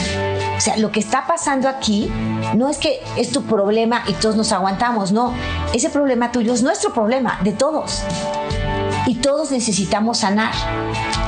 O 0.56 0.60
sea, 0.60 0.76
lo 0.76 0.92
que 0.92 1.00
está 1.00 1.26
pasando 1.26 1.68
aquí 1.68 2.10
no 2.54 2.68
es 2.68 2.78
que 2.78 3.00
es 3.16 3.32
tu 3.32 3.42
problema 3.42 4.04
y 4.06 4.12
todos 4.12 4.36
nos 4.36 4.52
aguantamos, 4.52 5.10
no. 5.12 5.34
Ese 5.72 5.90
problema 5.90 6.30
tuyo 6.30 6.54
es 6.54 6.62
nuestro 6.62 6.92
problema, 6.92 7.38
de 7.42 7.52
todos. 7.52 8.02
Y 9.06 9.16
todos 9.16 9.50
necesitamos 9.50 10.18
sanar. 10.18 10.52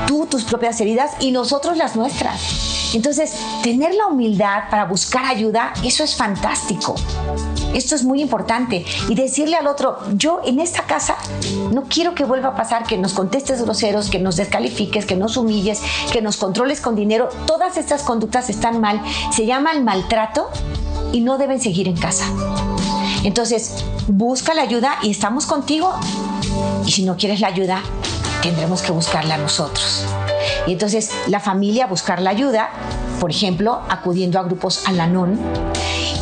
Tú 0.07 0.25
tus 0.27 0.43
propias 0.43 0.79
heridas 0.79 1.11
y 1.19 1.31
nosotros 1.31 1.77
las 1.77 1.95
nuestras. 1.95 2.74
Entonces, 2.95 3.33
tener 3.61 3.93
la 3.93 4.07
humildad 4.07 4.69
para 4.71 4.85
buscar 4.85 5.25
ayuda, 5.25 5.73
eso 5.83 6.01
es 6.01 6.15
fantástico. 6.15 6.95
Esto 7.73 7.93
es 7.93 8.05
muy 8.05 8.21
importante. 8.21 8.85
Y 9.09 9.15
decirle 9.15 9.57
al 9.57 9.67
otro, 9.67 9.99
yo 10.13 10.39
en 10.45 10.61
esta 10.61 10.83
casa 10.83 11.17
no 11.73 11.83
quiero 11.83 12.15
que 12.15 12.23
vuelva 12.23 12.49
a 12.49 12.55
pasar 12.55 12.85
que 12.85 12.97
nos 12.97 13.11
contestes 13.11 13.61
groseros, 13.61 14.09
que 14.09 14.19
nos 14.19 14.37
descalifiques, 14.37 15.05
que 15.05 15.17
nos 15.17 15.35
humilles, 15.35 15.81
que 16.13 16.21
nos 16.21 16.37
controles 16.37 16.79
con 16.79 16.95
dinero. 16.95 17.27
Todas 17.45 17.75
estas 17.75 18.01
conductas 18.01 18.49
están 18.49 18.79
mal. 18.79 19.01
Se 19.33 19.45
llama 19.45 19.73
el 19.73 19.83
maltrato 19.83 20.49
y 21.11 21.19
no 21.19 21.37
deben 21.37 21.59
seguir 21.59 21.89
en 21.89 21.97
casa. 21.97 22.23
Entonces, 23.25 23.83
busca 24.07 24.53
la 24.53 24.61
ayuda 24.61 24.99
y 25.03 25.11
estamos 25.11 25.47
contigo. 25.47 25.93
Y 26.85 26.91
si 26.93 27.03
no 27.03 27.17
quieres 27.17 27.41
la 27.41 27.47
ayuda, 27.47 27.81
tendremos 28.41 28.81
que 28.81 28.93
buscarla 28.93 29.37
nosotros. 29.37 30.05
Y 30.67 30.73
entonces 30.73 31.11
la 31.27 31.39
familia 31.39 31.87
buscar 31.87 32.21
la 32.21 32.29
ayuda, 32.29 32.69
por 33.19 33.31
ejemplo, 33.31 33.81
acudiendo 33.89 34.39
a 34.39 34.43
grupos 34.43 34.87
Alanón. 34.87 35.39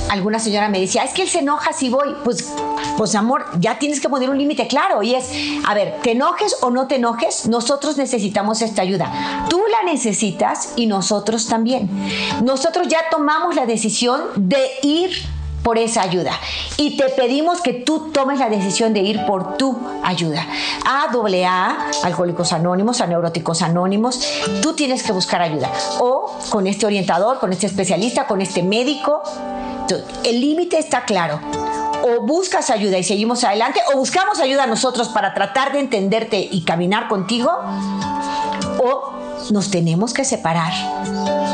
Alguna 0.10 0.38
señora 0.38 0.70
me 0.70 0.80
decía, 0.80 1.04
es 1.04 1.12
que 1.14 1.24
él 1.24 1.30
se 1.30 1.40
enoja 1.40 1.74
si 1.74 1.90
voy. 1.90 2.16
Pues, 2.24 2.54
pues 2.98 3.16
amor, 3.16 3.46
ya 3.60 3.80
tienes 3.80 4.00
que 4.00 4.10
poner 4.10 4.30
un 4.30 4.38
límite 4.38 4.68
claro. 4.68 5.02
Y 5.02 5.16
es, 5.16 5.32
a 5.66 5.74
ver, 5.74 5.96
te 6.04 6.12
enojes 6.12 6.58
o 6.62 6.70
no 6.70 6.88
te 6.88 6.96
enojes, 6.96 7.48
nosotros 7.48 7.98
necesitamos 7.98 8.62
esta 8.62 8.84
ayuda. 8.84 9.48
Tú 9.50 9.60
la 9.72 9.92
necesitas 9.92 10.74
y 10.76 10.86
nosotros 10.86 11.48
también. 11.48 11.90
Nosotros 12.44 12.88
ya 12.88 13.00
tomamos 13.10 13.56
la 13.56 13.66
decisión 13.66 14.22
de 14.36 14.70
ir 14.84 15.12
por 15.63 15.78
esa 15.78 16.02
ayuda. 16.02 16.34
Y 16.78 16.97
te 16.97 17.06
pedimos 17.10 17.62
que 17.62 17.73
tú 17.73 18.12
tomes 18.12 18.39
la 18.39 18.49
decisión 18.49 18.93
de 18.93 18.99
ir 18.99 19.26
por 19.26 19.58
tu 19.58 19.80
ayuda. 20.04 20.45
A 20.86 21.06
AA, 21.06 21.91
Alcohólicos 22.04 22.54
Anónimos, 22.54 23.02
a 23.02 23.08
Neuróticos 23.08 23.62
Anónimos, 23.62 24.21
tú 24.62 24.73
tienes 24.73 25.04
que 25.04 25.13
buscar 25.13 25.41
ayuda. 25.41 25.71
O 25.99 26.38
con 26.49 26.67
este 26.67 26.86
orientador, 26.86 27.39
con 27.39 27.54
este 27.54 27.65
especialista, 27.67 28.28
con 28.28 28.41
este 28.41 28.62
médico. 28.62 29.23
El 30.23 30.41
límite 30.41 30.78
está 30.78 31.06
claro. 31.06 31.39
O 32.04 32.26
buscas 32.26 32.69
ayuda 32.69 32.97
y 32.97 33.04
seguimos 33.04 33.45
adelante, 33.45 33.80
o 33.93 33.97
buscamos 33.97 34.39
ayuda 34.41 34.67
nosotros 34.67 35.08
para 35.08 35.34
tratar 35.34 35.71
de 35.71 35.80
entenderte 35.80 36.38
y 36.52 36.65
caminar 36.65 37.08
contigo, 37.08 37.49
o 38.84 39.13
nos 39.52 39.71
tenemos 39.71 40.13
que 40.13 40.26
separar 40.26 40.73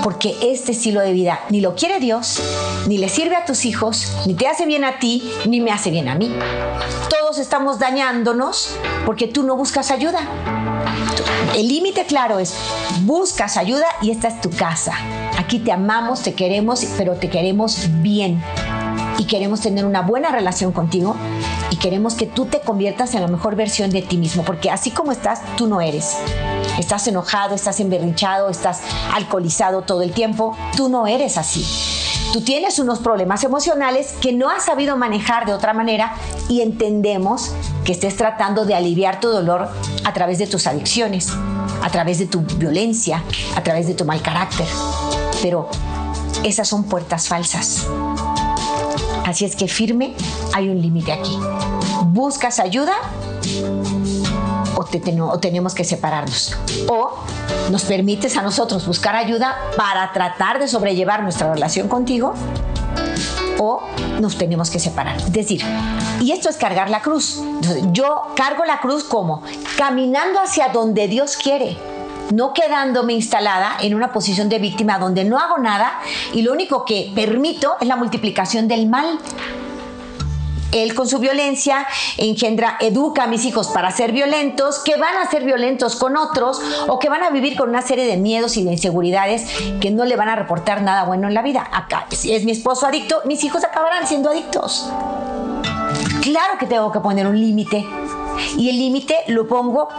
porque 0.04 0.36
este 0.42 0.72
estilo 0.72 1.02
de 1.02 1.14
vida 1.14 1.40
ni 1.50 1.62
lo 1.62 1.76
quiere 1.76 2.00
Dios, 2.00 2.42
ni 2.88 2.98
le 2.98 3.10
sirve 3.10 3.36
a 3.36 3.46
tus 3.46 3.66
hijos, 3.66 4.14
ni 4.26 4.34
te 4.34 4.48
hace 4.48 4.66
bien 4.66 4.84
a 4.84 5.00
ti, 5.00 5.32
ni 5.46 5.62
me 5.62 5.72
hace 5.72 5.92
bien 5.92 6.08
a 6.08 6.16
mí. 6.16 6.34
Todos 7.10 7.38
estamos 7.38 7.80
dañándonos 7.80 8.76
porque 9.06 9.28
tú 9.28 9.44
no 9.44 9.56
buscas 9.56 9.92
ayuda. 9.92 10.20
El 11.56 11.68
límite 11.68 12.06
claro 12.06 12.40
es, 12.40 12.54
buscas 13.02 13.58
ayuda 13.58 13.86
y 14.02 14.12
esta 14.12 14.28
es 14.28 14.42
tu 14.42 14.50
casa. 14.50 14.94
Aquí 15.38 15.60
te 15.60 15.72
amamos, 15.72 16.22
te 16.22 16.34
queremos, 16.34 16.86
pero 16.98 17.16
te 17.16 17.30
queremos 17.30 17.88
bien. 18.02 18.42
Y 19.18 19.26
queremos 19.26 19.60
tener 19.60 19.86
una 19.86 20.02
buena 20.02 20.32
relación 20.32 20.72
contigo 20.72 21.16
y 21.72 21.76
queremos 21.76 22.16
que 22.16 22.26
tú 22.26 22.46
te 22.46 22.62
conviertas 22.62 23.14
en 23.16 23.22
la 23.22 23.28
mejor 23.28 23.56
versión 23.56 23.90
de 23.90 24.02
ti 24.02 24.18
mismo, 24.18 24.44
porque 24.44 24.72
así 24.72 24.92
como 24.92 25.12
estás, 25.12 25.42
tú 25.58 25.68
no 25.68 25.82
eres 25.82 26.16
estás 26.80 27.08
enojado, 27.08 27.56
estás 27.56 27.80
emberrinchado, 27.80 28.50
estás 28.50 28.82
alcoholizado 29.14 29.82
todo 29.82 30.02
el 30.02 30.12
tiempo. 30.12 30.58
Tú 30.76 30.90
no 30.90 31.08
eres 31.08 31.38
así. 31.38 31.66
Tú 32.32 32.42
tienes 32.42 32.78
unos 32.78 33.00
problemas 33.00 33.44
emocionales 33.44 34.14
que 34.22 34.34
no 34.34 34.50
has 34.50 34.66
sabido 34.66 34.96
manejar 34.96 35.48
de 35.48 35.54
otra 35.54 35.74
manera 35.74 36.14
y 36.48 36.62
entendemos 36.62 37.52
que 37.84 37.92
estés 37.92 38.16
tratando 38.18 38.66
de 38.66 38.76
aliviar 38.76 39.20
tu 39.20 39.30
dolor 39.30 39.68
a 40.04 40.14
través 40.14 40.38
de 40.38 40.46
tus 40.46 40.68
adicciones, 40.68 41.30
a 41.82 41.90
través 41.90 42.20
de 42.20 42.28
tu 42.28 42.42
violencia, 42.42 43.24
a 43.56 43.64
través 43.64 43.88
de 43.88 43.96
tu 43.96 44.06
mal 44.06 44.22
carácter. 44.22 44.68
Pero 45.42 45.70
esas 46.44 46.68
son 46.68 46.84
puertas 46.84 47.28
falsas. 47.28 47.88
Así 49.26 49.46
es 49.46 49.56
que 49.56 49.68
firme, 49.68 50.14
hay 50.54 50.70
un 50.70 50.80
límite 50.80 51.12
aquí. 51.12 51.36
¿Buscas 52.06 52.60
ayuda? 52.60 52.94
O, 54.80 55.40
tenemos 55.40 55.74
que 55.74 55.84
separarnos. 55.84 56.56
O 56.88 57.12
nos 57.72 57.84
permites 57.84 58.38
a 58.38 58.42
nosotros 58.42 58.86
buscar 58.88 59.16
ayuda 59.16 59.56
para 59.78 60.12
tratar 60.12 60.60
de 60.60 60.68
sobrellevar 60.68 61.24
nuestra 61.24 61.54
relación 61.54 61.88
contigo 61.88 62.34
o 63.60 63.82
nos 64.20 64.38
tenemos 64.38 64.70
que 64.70 64.80
separar. 64.80 65.18
Es 65.18 65.34
decir, 65.34 65.62
y 66.22 66.32
esto 66.32 66.50
es 66.50 66.58
cargar 66.58 66.90
la 66.90 67.02
cruz. 67.02 67.42
yo 67.92 68.24
cargo 68.36 68.66
la 68.66 68.80
cruz 68.80 69.04
como 69.04 69.44
caminando 69.78 70.40
hacia 70.40 70.70
donde 70.70 71.08
Dios 71.08 71.38
quiere, 71.38 71.78
no 72.34 72.54
quedándome 72.54 73.14
instalada 73.14 73.78
en 73.82 73.96
una 73.96 74.12
posición 74.12 74.50
de 74.50 74.60
víctima 74.60 75.00
donde 75.00 75.26
no 75.26 75.38
hago 75.40 75.58
nada 75.58 75.92
y 76.34 76.42
lo 76.42 76.54
único 76.54 76.86
que 76.86 77.12
permito 77.16 77.76
es 77.82 77.88
la 77.88 77.96
multiplicación 77.96 78.68
del 78.68 78.88
mal 78.88 79.20
él 80.72 80.94
con 80.94 81.08
su 81.08 81.20
violencia 81.20 81.88
engendra, 82.18 82.78
educa 82.80 83.24
a 83.24 83.28
mis 83.28 83.46
hijos 83.46 83.68
para 83.70 83.92
ser 83.92 84.12
violentos, 84.12 84.80
que 84.80 84.98
van 84.98 85.16
a 85.18 85.30
ser 85.30 85.44
violentos 85.44 85.96
con 85.96 86.18
otros 86.18 86.62
o 86.88 87.00
que 87.00 87.10
van 87.10 87.24
a 87.24 87.30
vivir 87.30 87.58
con 87.58 87.70
una 87.70 87.82
serie 87.82 88.06
de 88.06 88.18
miedos 88.18 88.58
y 88.58 88.64
de 88.64 88.72
inseguridades 88.72 89.48
que 89.80 89.92
no 89.92 90.06
le 90.06 90.16
van 90.16 90.30
a 90.30 90.36
reportar 90.36 90.82
nada 90.82 91.04
bueno 91.04 91.28
en 91.28 91.34
la 91.34 91.42
vida. 91.42 91.68
Acá, 91.72 92.06
si 92.10 92.34
es 92.34 92.46
mi 92.46 92.52
esposo 92.52 92.86
adicto, 92.86 93.22
mis 93.26 93.44
hijos 93.44 93.64
acabarán 93.64 94.08
siendo 94.08 94.30
adictos. 94.30 94.90
Claro 96.22 96.58
que 96.60 96.66
tengo 96.66 96.92
que 96.92 97.00
poner 97.00 97.28
un 97.28 97.40
límite. 97.40 97.86
Y 98.58 98.70
el 98.70 98.78
límite 98.78 99.16
lo 99.28 99.48
pongo 99.48 99.90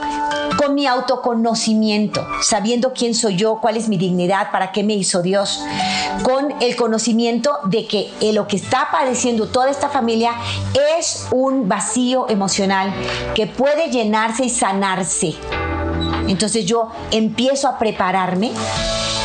con 0.57 0.75
mi 0.75 0.87
autoconocimiento, 0.87 2.27
sabiendo 2.43 2.93
quién 2.93 3.15
soy 3.15 3.37
yo, 3.37 3.61
cuál 3.61 3.77
es 3.77 3.89
mi 3.89 3.97
dignidad, 3.97 4.51
para 4.51 4.73
qué 4.73 4.83
me 4.83 4.95
hizo 4.95 5.23
Dios, 5.23 5.63
con 6.23 6.55
el 6.61 6.77
conocimiento 6.77 7.59
de 7.65 7.87
que 7.87 8.11
lo 8.33 8.47
que 8.47 8.57
está 8.57 8.89
padeciendo 8.93 9.49
toda 9.49 9.71
esta 9.71 9.89
familia 9.89 10.33
es 10.99 11.27
un 11.31 11.69
vacío 11.69 12.29
emocional 12.29 12.93
que 13.35 13.47
puede 13.47 13.91
llenarse 13.91 14.45
y 14.45 14.51
sanarse. 14.51 15.35
Entonces 16.29 16.65
yo 16.67 16.89
empiezo 17.11 17.69
a 17.69 17.79
prepararme 17.79 18.53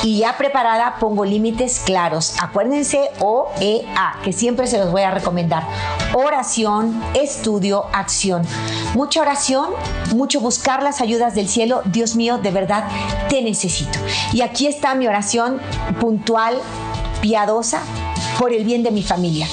y 0.06 0.20
ya 0.20 0.38
preparada 0.38 0.98
pongo 1.00 1.26
límites 1.26 1.82
claros. 1.84 2.36
Acuérdense 2.40 3.10
OEA, 3.20 4.20
que 4.24 4.32
siempre 4.32 4.68
se 4.68 4.78
los 4.78 4.92
voy 4.92 5.02
a 5.02 5.10
recomendar. 5.10 5.64
Oración, 6.14 7.02
estudio, 7.16 7.86
acción. 7.92 8.44
Mucha 8.94 9.22
oración, 9.22 9.72
mucho 10.14 10.40
buscar 10.40 10.84
las 10.84 11.02
ayudas 11.02 11.34
del 11.34 11.50
cielo. 11.50 11.82
Dios 11.86 12.16
mío, 12.16 12.38
de 12.38 12.52
verdad, 12.52 12.88
te 13.30 13.42
necesito. 13.42 13.98
Y 14.32 14.42
aquí 14.42 14.68
está 14.68 14.94
mi 14.94 15.08
oración 15.08 15.60
puntual, 16.00 16.56
piadosa, 17.22 17.82
por 18.38 18.54
el 18.54 18.64
bien 18.64 18.84
de 18.84 18.92
mi 18.92 19.02
familia. 19.02 19.48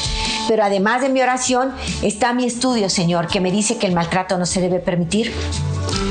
Pero 0.49 0.65
además 0.65 1.03
de 1.03 1.09
mi 1.09 1.23
oración 1.23 1.73
está 2.03 2.33
mi 2.33 2.45
estudio, 2.45 2.89
Señor, 2.89 3.27
que 3.29 3.41
me 3.41 3.51
dice 3.51 3.79
que 3.79 3.87
el 3.87 3.95
maltrato 3.95 4.39
no 4.39 4.47
se 4.47 4.61
debe 4.61 4.79
permitir. 4.79 5.33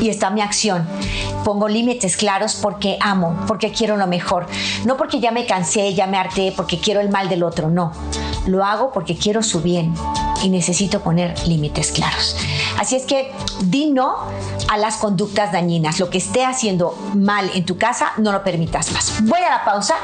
Y 0.01 0.09
está 0.09 0.29
mi 0.29 0.41
acción 0.41 0.87
pongo 1.43 1.67
límites 1.67 2.17
claros 2.17 2.55
porque 2.55 2.97
amo, 3.01 3.35
porque 3.47 3.71
quiero 3.71 3.97
lo 3.97 4.07
mejor. 4.07 4.47
No 4.85 4.97
porque 4.97 5.19
ya 5.19 5.31
me 5.31 5.45
cansé, 5.45 5.93
ya 5.93 6.07
me 6.07 6.17
harté, 6.17 6.53
porque 6.55 6.79
quiero 6.79 7.01
el 7.01 7.09
mal 7.09 7.29
del 7.29 7.43
otro, 7.43 7.69
no. 7.69 7.91
Lo 8.47 8.63
hago 8.63 8.91
porque 8.91 9.15
quiero 9.15 9.43
su 9.43 9.61
bien. 9.61 9.93
Y 10.43 10.49
necesito 10.49 11.01
poner 11.01 11.35
límites 11.47 11.91
claros. 11.91 12.35
Así 12.77 12.95
es 12.95 13.03
que 13.03 13.31
di 13.63 13.91
no 13.91 14.15
a 14.67 14.77
las 14.77 14.97
conductas 14.97 15.51
dañinas. 15.51 15.99
Lo 15.99 16.09
que 16.09 16.17
esté 16.17 16.45
haciendo 16.45 16.97
mal 17.15 17.49
en 17.53 17.65
tu 17.65 17.77
casa, 17.77 18.13
no 18.17 18.31
lo 18.31 18.43
permitas 18.43 18.91
más. 18.91 19.23
Voy 19.23 19.39
a 19.41 19.49
la 19.49 19.65
pausa. 19.65 19.95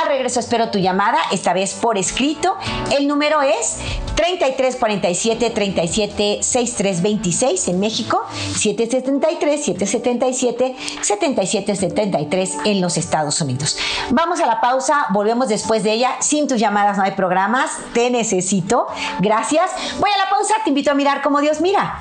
Al 0.00 0.08
regreso 0.08 0.40
espero 0.40 0.70
tu 0.70 0.78
llamada, 0.78 1.18
esta 1.30 1.52
vez 1.52 1.74
por 1.74 1.98
escrito. 1.98 2.56
El 2.96 3.06
número 3.06 3.42
es 3.42 3.78
3347 4.16 5.50
37 5.50 6.38
6326 6.42 7.68
en 7.68 7.80
México, 7.80 8.24
773 8.56 9.64
777 9.64 10.76
7773 11.02 12.56
en 12.64 12.80
los 12.80 12.96
Estados 12.96 13.40
Unidos. 13.40 13.76
Vamos 14.10 14.40
a 14.40 14.46
la 14.46 14.60
pausa, 14.60 15.06
volvemos 15.10 15.48
después 15.48 15.82
de 15.82 15.92
ella. 15.92 16.16
Sin 16.20 16.48
tus 16.48 16.58
llamadas 16.58 16.96
no 16.96 17.04
hay 17.04 17.12
programas, 17.12 17.70
te 17.92 18.10
necesito. 18.10 18.86
Gracias. 19.20 19.70
Voy 19.98 20.10
a 20.14 20.18
la 20.18 20.30
pausa, 20.30 20.54
te 20.62 20.70
invito 20.70 20.90
a 20.90 20.94
mirar 20.94 21.22
como 21.22 21.40
Dios 21.40 21.60
mira. 21.60 21.98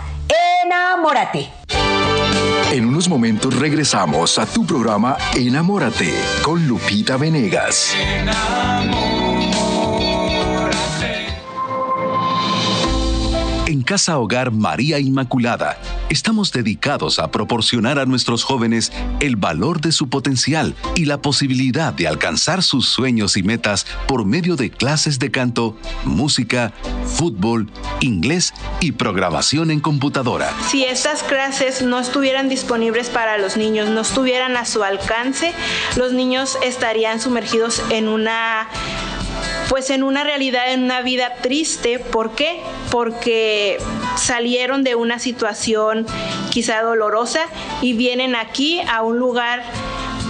Enamórate. 0.63 1.51
En 2.71 2.87
unos 2.87 3.07
momentos 3.07 3.55
regresamos 3.55 4.39
a 4.39 4.45
tu 4.45 4.65
programa 4.65 5.15
Enamórate 5.35 6.11
con 6.41 6.67
Lupita 6.67 7.17
Venegas. 7.17 7.93
Casa 13.83 14.17
Hogar 14.17 14.51
María 14.51 14.99
Inmaculada 14.99 15.77
estamos 16.09 16.51
dedicados 16.51 17.19
a 17.19 17.31
proporcionar 17.31 17.99
a 17.99 18.05
nuestros 18.05 18.43
jóvenes 18.43 18.91
el 19.19 19.35
valor 19.35 19.81
de 19.81 19.91
su 19.91 20.09
potencial 20.09 20.75
y 20.95 21.05
la 21.05 21.21
posibilidad 21.21 21.93
de 21.93 22.07
alcanzar 22.07 22.61
sus 22.61 22.87
sueños 22.87 23.35
y 23.35 23.43
metas 23.43 23.85
por 24.07 24.25
medio 24.25 24.55
de 24.55 24.69
clases 24.69 25.19
de 25.19 25.31
canto, 25.31 25.77
música, 26.03 26.71
fútbol, 27.05 27.69
inglés 27.99 28.53
y 28.79 28.91
programación 28.91 29.71
en 29.71 29.79
computadora. 29.79 30.53
Si 30.69 30.83
estas 30.83 31.23
clases 31.23 31.81
no 31.81 31.99
estuvieran 31.99 32.49
disponibles 32.49 33.09
para 33.09 33.37
los 33.37 33.57
niños, 33.57 33.89
no 33.89 34.01
estuvieran 34.01 34.55
a 34.55 34.65
su 34.65 34.83
alcance, 34.83 35.53
los 35.97 36.13
niños 36.13 36.57
estarían 36.63 37.19
sumergidos 37.19 37.81
en 37.89 38.07
una 38.07 38.67
pues 39.69 39.89
en 39.89 40.03
una 40.03 40.23
realidad, 40.23 40.71
en 40.71 40.83
una 40.83 41.01
vida 41.01 41.35
triste. 41.41 41.99
¿Por 41.99 42.35
qué? 42.35 42.61
Porque 42.91 43.77
salieron 44.15 44.83
de 44.83 44.95
una 44.95 45.19
situación 45.19 46.05
quizá 46.51 46.81
dolorosa 46.81 47.41
y 47.81 47.93
vienen 47.93 48.35
aquí 48.35 48.81
a 48.81 49.01
un 49.01 49.17
lugar 49.17 49.63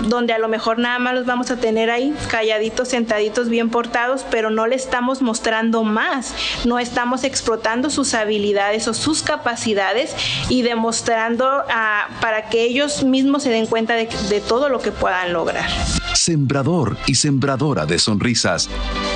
donde 0.07 0.33
a 0.33 0.37
lo 0.37 0.47
mejor 0.47 0.79
nada 0.79 0.99
más 0.99 1.13
los 1.13 1.25
vamos 1.25 1.51
a 1.51 1.57
tener 1.57 1.89
ahí 1.89 2.13
calladitos, 2.29 2.89
sentaditos, 2.89 3.49
bien 3.49 3.69
portados, 3.69 4.25
pero 4.29 4.49
no 4.49 4.67
le 4.67 4.75
estamos 4.75 5.21
mostrando 5.21 5.83
más, 5.83 6.33
no 6.65 6.79
estamos 6.79 7.23
explotando 7.23 7.89
sus 7.89 8.13
habilidades 8.13 8.87
o 8.87 8.93
sus 8.93 9.23
capacidades 9.23 10.15
y 10.49 10.61
demostrando 10.61 11.45
ah, 11.69 12.07
para 12.21 12.49
que 12.49 12.63
ellos 12.63 13.03
mismos 13.03 13.43
se 13.43 13.49
den 13.49 13.65
cuenta 13.65 13.95
de 13.95 14.43
todo 14.47 14.69
lo 14.69 14.79
que 14.79 14.91
puedan 14.91 15.33
lograr. 15.33 15.69
Sembrador 16.13 16.97
y 17.07 17.15
sembradora 17.15 17.85
de 17.85 17.99
sonrisas. 17.99 18.69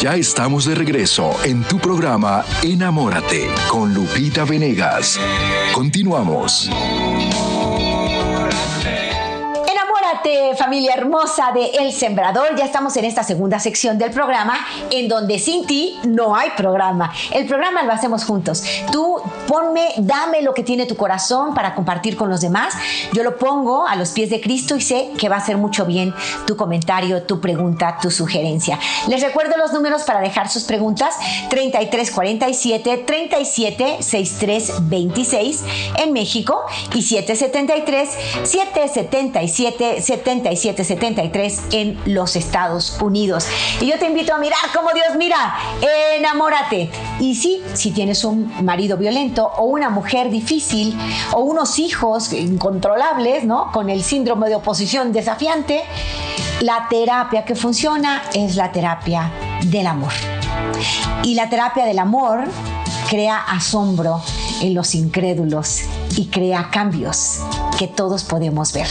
Ya 0.00 0.16
estamos 0.16 0.64
de 0.64 0.74
regreso 0.74 1.36
en 1.44 1.62
tu 1.64 1.78
programa 1.78 2.44
Enamórate 2.62 3.48
con 3.68 3.92
Lupita 3.94 4.44
Venegas. 4.44 5.20
Continuamos. 5.74 6.70
Familia 10.56 10.94
hermosa 10.94 11.52
de 11.52 11.66
El 11.78 11.92
Sembrador. 11.92 12.54
Ya 12.56 12.64
estamos 12.64 12.96
en 12.96 13.04
esta 13.04 13.22
segunda 13.22 13.58
sección 13.58 13.98
del 13.98 14.10
programa, 14.10 14.54
en 14.90 15.08
donde 15.08 15.38
sin 15.38 15.66
ti 15.66 15.98
no 16.04 16.36
hay 16.36 16.50
programa. 16.56 17.12
El 17.30 17.46
programa 17.46 17.82
lo 17.82 17.92
hacemos 17.92 18.24
juntos. 18.24 18.62
Tú 18.92 19.16
ponme, 19.46 19.94
dame 19.98 20.42
lo 20.42 20.52
que 20.52 20.62
tiene 20.62 20.86
tu 20.86 20.96
corazón 20.96 21.54
para 21.54 21.74
compartir 21.74 22.16
con 22.16 22.28
los 22.28 22.40
demás. 22.40 22.74
Yo 23.12 23.22
lo 23.22 23.38
pongo 23.38 23.86
a 23.86 23.96
los 23.96 24.10
pies 24.10 24.30
de 24.30 24.40
Cristo 24.40 24.76
y 24.76 24.80
sé 24.80 25.10
que 25.18 25.28
va 25.28 25.36
a 25.36 25.38
hacer 25.38 25.56
mucho 25.56 25.86
bien 25.86 26.14
tu 26.46 26.56
comentario, 26.56 27.22
tu 27.22 27.40
pregunta, 27.40 27.98
tu 28.00 28.10
sugerencia. 28.10 28.78
Les 29.08 29.22
recuerdo 29.22 29.56
los 29.56 29.72
números 29.72 30.02
para 30.02 30.20
dejar 30.20 30.48
sus 30.48 30.64
preguntas: 30.64 31.16
3347 31.48 32.98
37 33.06 33.96
63 34.00 34.72
26 34.88 35.64
en 35.98 36.12
México 36.12 36.60
y 36.94 37.02
773 37.02 38.08
777 38.44 40.02
7773 40.10 41.60
en 41.72 41.98
los 42.04 42.34
Estados 42.34 42.98
Unidos. 43.00 43.46
Y 43.80 43.86
yo 43.86 43.98
te 43.98 44.06
invito 44.06 44.34
a 44.34 44.38
mirar 44.38 44.58
como 44.74 44.90
Dios 44.92 45.16
mira, 45.16 45.54
enamórate. 46.16 46.90
Y 47.20 47.36
sí, 47.36 47.62
si 47.74 47.92
tienes 47.92 48.24
un 48.24 48.52
marido 48.64 48.96
violento 48.96 49.52
o 49.56 49.64
una 49.64 49.88
mujer 49.88 50.30
difícil 50.30 50.96
o 51.32 51.42
unos 51.42 51.78
hijos 51.78 52.32
incontrolables, 52.32 53.44
¿no? 53.44 53.70
Con 53.72 53.88
el 53.88 54.02
síndrome 54.02 54.48
de 54.48 54.56
oposición 54.56 55.12
desafiante, 55.12 55.82
la 56.60 56.88
terapia 56.90 57.44
que 57.44 57.54
funciona 57.54 58.22
es 58.34 58.56
la 58.56 58.72
terapia 58.72 59.30
del 59.66 59.86
amor. 59.86 60.12
Y 61.22 61.34
la 61.34 61.48
terapia 61.48 61.84
del 61.84 62.00
amor 62.00 62.44
crea 63.08 63.38
asombro 63.38 64.20
en 64.60 64.74
los 64.74 64.94
incrédulos 64.94 65.82
y 66.16 66.26
crea 66.26 66.68
cambios 66.70 67.40
que 67.78 67.86
todos 67.86 68.24
podemos 68.24 68.72
ver. 68.72 68.88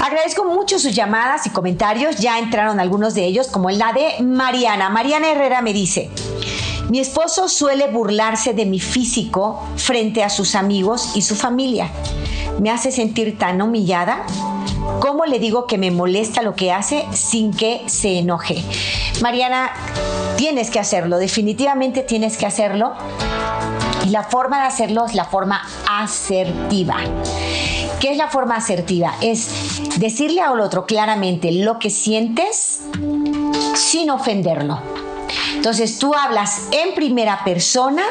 Agradezco 0.00 0.44
mucho 0.44 0.78
sus 0.78 0.94
llamadas 0.94 1.46
y 1.46 1.50
comentarios, 1.50 2.16
ya 2.16 2.38
entraron 2.38 2.80
algunos 2.80 3.14
de 3.14 3.24
ellos, 3.24 3.48
como 3.48 3.70
la 3.70 3.92
de 3.92 4.22
Mariana. 4.22 4.90
Mariana 4.90 5.30
Herrera 5.30 5.62
me 5.62 5.72
dice, 5.72 6.10
mi 6.90 7.00
esposo 7.00 7.48
suele 7.48 7.88
burlarse 7.88 8.52
de 8.52 8.66
mi 8.66 8.78
físico 8.78 9.62
frente 9.76 10.22
a 10.22 10.28
sus 10.28 10.54
amigos 10.54 11.12
y 11.14 11.22
su 11.22 11.34
familia. 11.34 11.88
Me 12.60 12.70
hace 12.70 12.92
sentir 12.92 13.38
tan 13.38 13.62
humillada. 13.62 14.24
¿Cómo 15.00 15.24
le 15.24 15.38
digo 15.38 15.66
que 15.66 15.78
me 15.78 15.90
molesta 15.90 16.42
lo 16.42 16.54
que 16.54 16.72
hace 16.72 17.06
sin 17.12 17.52
que 17.54 17.82
se 17.86 18.18
enoje? 18.18 18.62
Mariana, 19.22 19.70
tienes 20.36 20.70
que 20.70 20.78
hacerlo, 20.78 21.16
definitivamente 21.18 22.02
tienes 22.02 22.36
que 22.36 22.46
hacerlo. 22.46 22.92
Y 24.04 24.10
la 24.10 24.22
forma 24.22 24.60
de 24.60 24.66
hacerlo 24.66 25.06
es 25.06 25.14
la 25.14 25.24
forma 25.24 25.62
asertiva. 25.88 26.96
¿Qué 28.04 28.10
es 28.10 28.18
la 28.18 28.28
forma 28.28 28.56
asertiva? 28.56 29.14
Es 29.22 29.80
decirle 29.98 30.42
al 30.42 30.60
otro 30.60 30.84
claramente 30.84 31.50
lo 31.50 31.78
que 31.78 31.88
sientes 31.88 32.82
sin 33.74 34.10
ofenderlo. 34.10 34.78
Entonces 35.54 35.98
tú 35.98 36.12
hablas 36.14 36.68
en 36.70 36.94
primera 36.94 37.42
persona, 37.44 38.02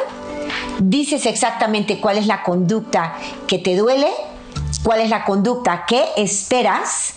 dices 0.79 1.27
exactamente 1.27 1.99
cuál 1.99 2.17
es 2.17 2.25
la 2.25 2.41
conducta 2.41 3.13
que 3.45 3.59
te 3.59 3.75
duele, 3.75 4.07
cuál 4.81 4.99
es 4.99 5.11
la 5.11 5.25
conducta 5.25 5.85
que 5.85 6.03
esperas, 6.17 7.13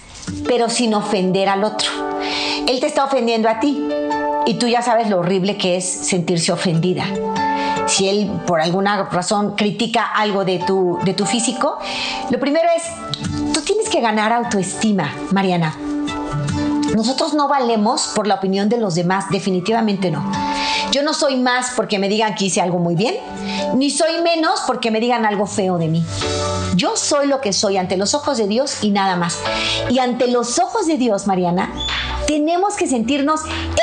pero 0.46 0.68
sin 0.68 0.92
ofender 0.92 1.48
al 1.48 1.64
otro. 1.64 1.88
Él 2.68 2.78
te 2.78 2.88
está 2.88 3.06
ofendiendo 3.06 3.48
a 3.48 3.58
ti 3.58 3.88
y 4.44 4.58
tú 4.58 4.68
ya 4.68 4.82
sabes 4.82 5.08
lo 5.08 5.20
horrible 5.20 5.56
que 5.56 5.78
es 5.78 5.86
sentirse 5.86 6.52
ofendida 6.52 7.06
si 7.86 8.08
él 8.08 8.30
por 8.46 8.60
alguna 8.60 9.04
razón 9.04 9.54
critica 9.54 10.04
algo 10.04 10.44
de 10.44 10.58
tu, 10.58 10.98
de 11.04 11.14
tu 11.14 11.24
físico, 11.26 11.78
lo 12.30 12.38
primero 12.38 12.68
es, 12.76 13.52
tú 13.52 13.60
tienes 13.60 13.88
que 13.88 14.00
ganar 14.00 14.32
autoestima, 14.32 15.12
Mariana. 15.32 15.76
Nosotros 16.94 17.34
no 17.34 17.46
valemos 17.48 18.12
por 18.14 18.26
la 18.26 18.36
opinión 18.36 18.68
de 18.68 18.78
los 18.78 18.94
demás, 18.94 19.26
definitivamente 19.30 20.10
no. 20.10 20.24
Yo 20.92 21.02
no 21.02 21.12
soy 21.12 21.36
más 21.36 21.72
porque 21.76 21.98
me 21.98 22.08
digan 22.08 22.34
que 22.34 22.46
hice 22.46 22.60
algo 22.60 22.78
muy 22.78 22.94
bien, 22.94 23.16
ni 23.74 23.90
soy 23.90 24.22
menos 24.22 24.62
porque 24.66 24.90
me 24.90 25.00
digan 25.00 25.26
algo 25.26 25.46
feo 25.46 25.78
de 25.78 25.88
mí. 25.88 26.02
Yo 26.74 26.96
soy 26.96 27.26
lo 27.26 27.40
que 27.40 27.52
soy 27.52 27.76
ante 27.76 27.96
los 27.96 28.14
ojos 28.14 28.38
de 28.38 28.46
Dios 28.46 28.82
y 28.82 28.90
nada 28.90 29.16
más. 29.16 29.38
Y 29.90 29.98
ante 29.98 30.28
los 30.28 30.58
ojos 30.58 30.86
de 30.86 30.96
Dios, 30.96 31.26
Mariana, 31.26 31.70
tenemos 32.26 32.76
que 32.76 32.86
sentirnos 32.86 33.40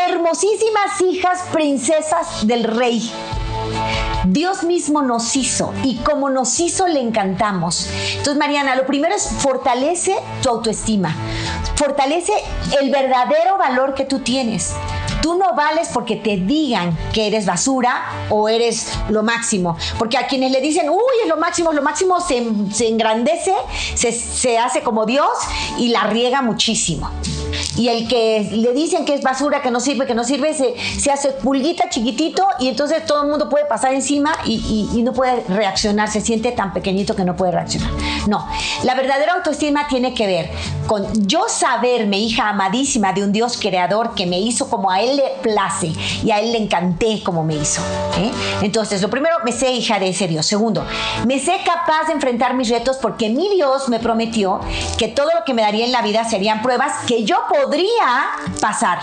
hermosísimas 0.07 1.01
hijas 1.01 1.39
princesas 1.51 2.47
del 2.47 2.63
rey. 2.63 3.11
Dios 4.25 4.63
mismo 4.63 5.01
nos 5.01 5.35
hizo 5.35 5.73
y 5.83 5.97
como 5.97 6.29
nos 6.29 6.59
hizo 6.59 6.87
le 6.87 7.01
encantamos. 7.01 7.87
Entonces, 8.11 8.37
Mariana, 8.37 8.75
lo 8.75 8.85
primero 8.85 9.13
es 9.13 9.27
fortalece 9.27 10.15
tu 10.41 10.49
autoestima, 10.49 11.13
fortalece 11.75 12.33
el 12.79 12.89
verdadero 12.89 13.57
valor 13.57 13.93
que 13.93 14.05
tú 14.05 14.19
tienes. 14.19 14.73
Tú 15.21 15.35
no 15.35 15.53
vales 15.55 15.89
porque 15.93 16.17
te 16.17 16.37
digan 16.37 16.97
que 17.13 17.27
eres 17.27 17.45
basura 17.45 18.03
o 18.29 18.49
eres 18.49 18.91
lo 19.09 19.23
máximo. 19.23 19.77
Porque 19.97 20.17
a 20.17 20.27
quienes 20.27 20.51
le 20.51 20.59
dicen, 20.59 20.89
uy, 20.89 21.13
es 21.23 21.29
lo 21.29 21.37
máximo, 21.37 21.71
lo 21.71 21.81
máximo 21.81 22.19
se, 22.19 22.45
se 22.73 22.89
engrandece, 22.89 23.53
se, 23.95 24.11
se 24.11 24.57
hace 24.57 24.81
como 24.81 25.05
Dios 25.05 25.29
y 25.77 25.89
la 25.89 26.03
riega 26.03 26.41
muchísimo 26.41 27.09
y 27.77 27.89
el 27.89 28.07
que 28.07 28.47
le 28.51 28.73
dicen 28.73 29.05
que 29.05 29.13
es 29.13 29.21
basura, 29.21 29.61
que 29.61 29.71
no 29.71 29.79
sirve, 29.79 30.05
que 30.05 30.15
no 30.15 30.23
sirve, 30.23 30.53
se, 30.53 30.75
se 30.99 31.11
hace 31.11 31.29
pulguita 31.29 31.89
chiquitito 31.89 32.45
y 32.59 32.67
entonces 32.67 33.05
todo 33.05 33.23
el 33.23 33.29
mundo 33.29 33.49
puede 33.49 33.65
pasar 33.65 33.93
encima 33.93 34.33
y, 34.45 34.89
y, 34.93 35.03
no 35.03 35.13
puede 35.13 35.43
reaccionar, 35.49 36.09
se 36.09 36.21
siente 36.21 36.51
tan 36.51 36.73
pequeñito 36.73 37.15
que 37.15 37.25
no 37.25 37.35
puede 37.35 37.51
reaccionar. 37.51 37.89
No, 38.27 38.47
la 38.83 38.95
verdadera 38.95 39.33
autoestima 39.33 39.87
tiene 39.87 40.13
que 40.13 40.27
ver 40.27 40.49
con 40.87 41.27
yo 41.27 41.45
saberme 41.49 42.19
hija 42.19 42.49
amadísima 42.49 43.11
de 43.13 43.23
un 43.23 43.31
Dios 43.31 43.57
creador 43.59 44.15
que 44.15 44.25
me 44.25 44.39
hizo 44.39 44.69
como 44.69 44.91
a 44.91 45.01
Él 45.01 45.17
le 45.17 45.23
place 45.41 45.91
y 46.23 46.31
a 46.31 46.39
Él 46.39 46.51
le 46.51 46.59
encanté 46.59 47.21
como 47.23 47.43
me 47.43 47.55
hizo. 47.55 47.81
¿eh? 48.17 48.31
Entonces, 48.61 49.01
lo 49.01 49.09
primero, 49.09 49.35
me 49.43 49.51
sé 49.51 49.71
hija 49.71 49.99
de 49.99 50.09
ese 50.09 50.27
Dios. 50.27 50.45
Segundo, 50.45 50.85
me 51.25 51.39
sé 51.39 51.57
capaz 51.65 52.07
de 52.07 52.13
enfrentar 52.13 52.53
mis 52.53 52.69
retos 52.69 52.97
porque 53.01 53.29
mi 53.29 53.49
Dios 53.49 53.89
me 53.89 53.99
prometió 53.99 54.59
que 54.97 55.07
todo 55.07 55.29
lo 55.37 55.43
que 55.45 55.53
me 55.53 55.61
daría 55.61 55.85
en 55.85 55.91
la 55.91 56.01
vida 56.01 56.23
serían 56.23 56.61
pruebas 56.61 56.93
que 57.07 57.23
yo 57.23 57.37
podría 57.63 58.29
pasar. 58.59 58.99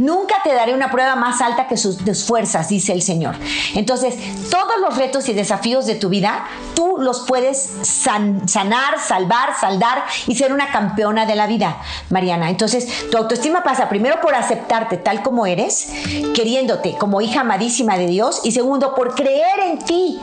Nunca 0.00 0.36
te 0.42 0.54
daré 0.54 0.72
una 0.74 0.90
prueba 0.90 1.16
más 1.16 1.42
alta 1.42 1.68
que 1.68 1.76
sus, 1.76 1.98
fuerzas, 2.24 2.70
dice 2.70 2.92
el 2.92 3.02
Señor. 3.02 3.34
Entonces, 3.74 4.14
todos 4.50 4.80
los 4.80 4.96
retos 4.96 5.28
y 5.28 5.34
desafíos 5.34 5.84
de 5.84 5.94
tu 5.94 6.08
vida, 6.08 6.46
tú 6.74 6.96
los 6.98 7.20
puedes 7.20 7.72
sanar, 7.82 8.98
salvar, 8.98 9.54
saldar 9.60 10.04
y 10.26 10.34
ser 10.34 10.52
una 10.52 10.72
campeona 10.72 11.26
de 11.26 11.36
la 11.36 11.46
vida, 11.46 11.76
Mariana. 12.08 12.48
Entonces, 12.48 13.10
tu 13.10 13.18
autoestima 13.18 13.62
pasa 13.62 13.90
primero 13.90 14.20
por 14.22 14.34
aceptarte 14.34 14.96
tal 14.96 15.22
como 15.22 15.44
eres, 15.44 15.92
queriéndote 16.34 16.96
como 16.96 17.20
hija 17.20 17.42
amadísima 17.42 17.98
de 17.98 18.06
Dios, 18.06 18.40
y 18.44 18.52
segundo, 18.52 18.94
por 18.94 19.14
creer 19.14 19.60
en 19.60 19.78
ti, 19.78 20.18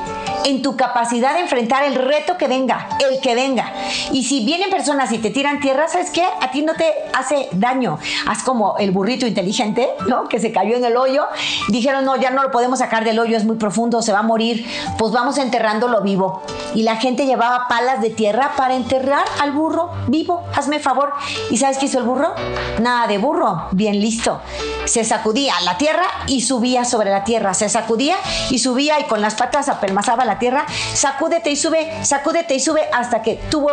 en 0.46 0.62
tu 0.62 0.76
capacidad 0.76 1.34
de 1.34 1.42
enfrentar 1.42 1.84
el 1.84 1.96
reto 1.96 2.38
que 2.38 2.48
venga, 2.48 2.90
el 3.00 3.20
que 3.22 3.36
venga. 3.36 3.74
Y 4.12 4.24
si 4.24 4.46
vienen 4.46 4.70
personas 4.70 5.12
y 5.12 5.18
te 5.18 5.30
tiran 5.30 5.60
tierra, 5.60 5.88
¿sabes 5.88 6.12
qué? 6.12 6.26
A 6.42 6.52
ti 6.52 6.62
no 6.62 6.74
te 6.74 6.86
hace 7.14 7.50
daño. 7.52 8.00
Haz 8.28 8.44
como 8.44 8.78
el 8.78 8.92
burrito 8.92 9.26
inteligente 9.26 9.90
¿no? 10.08 10.28
Que 10.28 10.40
se 10.40 10.52
cayó 10.52 10.76
en 10.76 10.86
el 10.86 10.98
hoyo. 10.98 11.26
Dijeron, 11.68 12.06
no, 12.06 12.16
ya 12.16 12.32
no 12.32 12.44
lo 12.44 12.52
podemos 12.52 12.80
sacar 12.80 13.04
del 13.04 13.20
hoyo, 13.20 13.38
es 13.38 13.46
muy 13.46 13.58
profundo, 13.58 14.02
se 14.02 14.12
va 14.12 14.20
a 14.20 14.24
morir. 14.24 14.66
Pues 14.98 15.12
vamos 15.12 15.38
enterrándolo 15.38 16.02
vivo. 16.02 16.42
Y 16.76 16.84
la 16.84 16.98
gente 16.98 17.26
llevaba 17.26 17.68
palas 17.68 18.02
de 18.02 18.10
tierra 18.10 18.52
para 18.56 18.76
enterrar 18.76 19.26
al 19.42 19.52
burro 19.52 19.92
vivo. 20.08 20.44
Hazme 20.56 20.80
favor. 20.80 21.14
¿Y 21.50 21.58
sabes 21.58 21.78
qué 21.78 21.86
hizo 21.86 22.00
el 22.00 22.06
burro? 22.06 22.34
Nada 22.80 23.08
de 23.08 23.18
burro, 23.18 23.68
bien 23.72 24.00
listo. 24.00 24.42
Se 24.86 25.04
sacudía 25.04 25.54
la 25.64 25.78
tierra 25.78 26.06
y 26.28 26.42
subía 26.42 26.86
sobre 26.86 27.10
la 27.10 27.24
tierra. 27.24 27.54
Se 27.54 27.70
sacudía 27.70 28.16
y 28.50 28.60
subía 28.60 29.00
y 29.00 29.04
con 29.04 29.22
las 29.22 29.36
patas 29.36 29.70
apelmazaba 29.70 30.26
la 30.30 30.40
tierra. 30.40 30.66
Sacúdete 30.94 31.50
y 31.50 31.56
sube, 31.56 31.92
sacúdete 32.04 32.56
y 32.56 32.60
sube 32.60 32.82
hasta 32.94 33.22
que 33.22 33.36
tuvo 33.50 33.70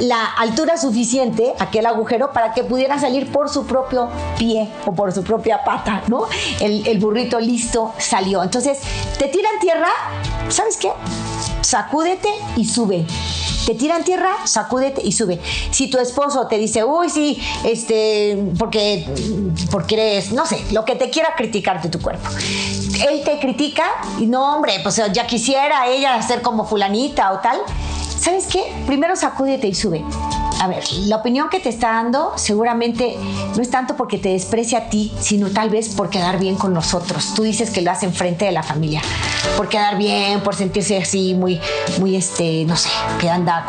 la 0.00 0.24
altura 0.38 0.76
suficiente, 0.76 1.54
aquel 1.58 1.86
agujero, 1.86 2.32
para 2.32 2.52
que 2.54 2.64
pudiera 2.64 2.98
salir 2.98 3.30
por 3.30 3.48
su 3.48 3.66
propio 3.66 4.08
pie 4.38 4.68
o 4.86 4.92
por 4.92 5.12
su 5.12 5.22
propia 5.22 5.62
pata, 5.64 6.02
¿no? 6.08 6.26
El, 6.60 6.98
burrito 6.98 7.38
listo 7.38 7.94
salió. 7.98 8.42
Entonces, 8.42 8.80
te 9.18 9.28
tiran 9.28 9.58
tierra, 9.60 9.90
¿sabes 10.48 10.76
qué? 10.78 10.90
Sacúdete 11.60 12.28
y 12.56 12.64
sube 12.64 13.06
te 13.68 13.74
tiran 13.74 14.02
tierra, 14.02 14.30
sacúdete 14.46 15.02
y 15.04 15.12
sube. 15.12 15.38
Si 15.72 15.90
tu 15.90 15.98
esposo 15.98 16.46
te 16.46 16.56
dice, 16.56 16.84
uy, 16.84 17.10
sí, 17.10 17.38
este, 17.64 18.34
porque, 18.58 19.06
porque 19.70 19.94
eres, 19.94 20.32
no 20.32 20.46
sé, 20.46 20.58
lo 20.72 20.86
que 20.86 20.94
te 20.94 21.10
quiera 21.10 21.34
criticar 21.36 21.82
de 21.82 21.90
tu 21.90 22.00
cuerpo. 22.00 22.30
Él 23.10 23.22
te 23.26 23.38
critica 23.38 23.84
y 24.18 24.24
no, 24.24 24.54
hombre, 24.54 24.80
pues 24.82 25.02
ya 25.12 25.26
quisiera 25.26 25.86
ella 25.86 26.22
ser 26.22 26.40
como 26.40 26.64
fulanita 26.64 27.30
o 27.30 27.40
tal. 27.40 27.58
¿Sabes 28.18 28.46
qué? 28.46 28.62
Primero 28.86 29.16
sacúdete 29.16 29.68
y 29.68 29.74
sube 29.74 30.04
a 30.60 30.66
ver, 30.66 30.82
la 31.06 31.16
opinión 31.16 31.48
que 31.50 31.60
te 31.60 31.68
está 31.68 31.92
dando 31.92 32.32
seguramente 32.36 33.16
no 33.54 33.62
es 33.62 33.70
tanto 33.70 33.96
porque 33.96 34.18
te 34.18 34.30
desprecia 34.30 34.78
a 34.78 34.90
ti, 34.90 35.12
sino 35.20 35.50
tal 35.50 35.70
vez 35.70 35.90
por 35.90 36.10
quedar 36.10 36.38
bien 36.40 36.56
con 36.56 36.74
nosotros. 36.74 37.32
Tú 37.34 37.44
dices 37.44 37.70
que 37.70 37.80
lo 37.80 37.90
hace 37.90 38.08
frente 38.10 38.44
de 38.46 38.52
la 38.52 38.62
familia, 38.62 39.00
por 39.56 39.68
quedar 39.68 39.96
bien, 39.98 40.40
por 40.40 40.56
sentirse 40.56 40.96
así 40.96 41.34
muy, 41.34 41.60
muy, 42.00 42.16
este, 42.16 42.64
no 42.64 42.76
sé, 42.76 42.88
que 43.20 43.30
anda 43.30 43.66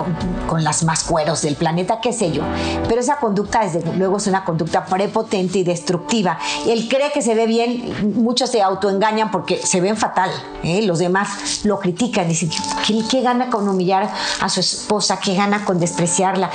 con, 0.47 0.63
las 0.63 0.83
más 0.83 1.03
cueros 1.03 1.41
del 1.41 1.55
planeta, 1.55 1.99
qué 2.01 2.11
sé 2.11 2.31
yo. 2.31 2.43
Pero 2.87 2.99
esa 2.99 3.17
conducta, 3.17 3.61
desde 3.61 3.81
luego, 3.95 4.17
es 4.17 4.27
una 4.27 4.43
conducta 4.43 4.85
prepotente 4.85 5.59
y 5.59 5.63
destructiva. 5.63 6.37
Él 6.67 6.87
cree 6.89 7.11
que 7.11 7.21
se 7.21 7.35
ve 7.35 7.45
bien, 7.45 8.15
muchos 8.15 8.49
se 8.49 8.61
autoengañan 8.61 9.31
porque 9.31 9.57
se 9.57 9.79
ven 9.79 9.95
fatal. 9.95 10.31
¿eh? 10.63 10.81
Los 10.81 10.99
demás 10.99 11.61
lo 11.63 11.79
critican, 11.79 12.27
dicen, 12.27 12.49
¿qué, 12.85 13.01
¿qué 13.09 13.21
gana 13.21 13.49
con 13.49 13.69
humillar 13.69 14.09
a 14.41 14.49
su 14.49 14.59
esposa? 14.59 15.19
¿Qué 15.19 15.35
gana 15.35 15.65
con 15.65 15.79
despreciarla? 15.79 16.49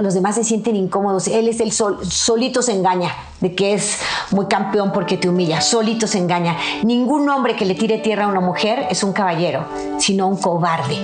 los 0.00 0.14
demás 0.14 0.34
se 0.34 0.44
sienten 0.44 0.76
incómodos. 0.76 1.28
Él 1.28 1.48
es 1.48 1.60
el 1.60 1.72
sol, 1.72 1.98
solito 2.08 2.62
se 2.62 2.72
engaña 2.72 3.14
de 3.40 3.54
que 3.54 3.72
es 3.74 3.98
muy 4.30 4.46
campeón 4.46 4.92
porque 4.92 5.16
te 5.16 5.28
humilla, 5.28 5.60
solito 5.60 6.06
se 6.06 6.18
engaña. 6.18 6.56
Ningún 6.82 7.28
hombre 7.28 7.56
que 7.56 7.64
le 7.64 7.74
tire 7.74 7.98
tierra 7.98 8.24
a 8.24 8.28
una 8.28 8.40
mujer 8.40 8.86
es 8.90 9.02
un 9.02 9.12
caballero, 9.12 9.64
sino 9.98 10.26
un 10.26 10.36
cobarde. 10.36 10.96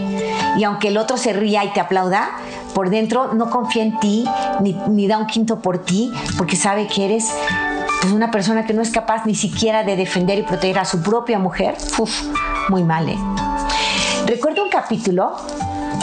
Y 0.58 0.64
aunque 0.64 0.88
el 0.88 0.98
otro 0.98 1.16
se 1.16 1.32
ría 1.32 1.64
y 1.64 1.72
te 1.72 1.80
aplauda, 1.80 2.30
por 2.74 2.90
dentro 2.90 3.32
no 3.32 3.50
confía 3.50 3.82
en 3.82 3.98
ti, 4.00 4.24
ni, 4.60 5.06
da 5.06 5.18
un 5.18 5.26
quinto 5.26 5.60
por 5.60 5.78
ti, 5.78 6.12
porque 6.36 6.56
sabe 6.56 6.86
que 6.86 7.06
eres 7.06 7.30
pues, 8.00 8.12
una 8.12 8.30
persona 8.30 8.66
que 8.66 8.74
no 8.74 8.82
es 8.82 8.90
capaz 8.90 9.24
ni 9.26 9.34
siquiera 9.34 9.82
de 9.82 9.96
defender 9.96 10.38
y 10.38 10.42
proteger 10.42 10.78
a 10.78 10.84
su 10.84 11.02
propia 11.02 11.38
mujer. 11.38 11.76
Uf, 11.98 12.22
muy 12.68 12.84
mal, 12.84 13.08
¿eh? 13.08 13.18
Recuerdo 14.26 14.64
un 14.64 14.70
capítulo 14.70 15.36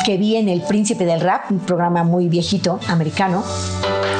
que 0.03 0.17
vi 0.17 0.35
en 0.35 0.49
El 0.49 0.61
Príncipe 0.61 1.05
del 1.05 1.21
Rap, 1.21 1.51
un 1.51 1.59
programa 1.59 2.03
muy 2.03 2.27
viejito, 2.27 2.79
americano. 2.87 3.43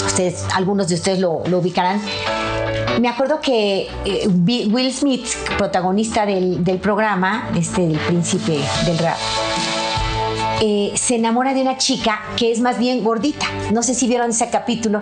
Ustedes, 0.06 0.46
algunos 0.56 0.88
de 0.88 0.96
ustedes 0.96 1.20
lo, 1.20 1.44
ubicarán. 1.44 2.02
Me 3.02 3.08
acuerdo 3.08 3.40
que 3.42 3.88
eh, 4.06 4.28
Will 4.28 4.94
Smith, 4.94 5.26
protagonista 5.58 6.26
del, 6.26 6.64
del 6.64 6.78
programa, 6.78 7.50
este 7.56 7.88
del 7.88 7.98
Príncipe 7.98 8.60
del 8.86 8.98
Rap, 8.98 9.18
eh, 10.62 10.94
se 10.96 11.16
enamora 11.16 11.54
de 11.54 11.62
una 11.62 11.78
chica 11.78 12.22
que 12.38 12.52
es 12.52 12.62
más 12.62 12.80
bien 12.80 13.04
gordita. 13.04 13.48
No 13.74 13.84
sé 13.84 13.94
si 13.94 14.08
vieron 14.08 14.30
ese 14.30 14.50
capítulo, 14.50 15.02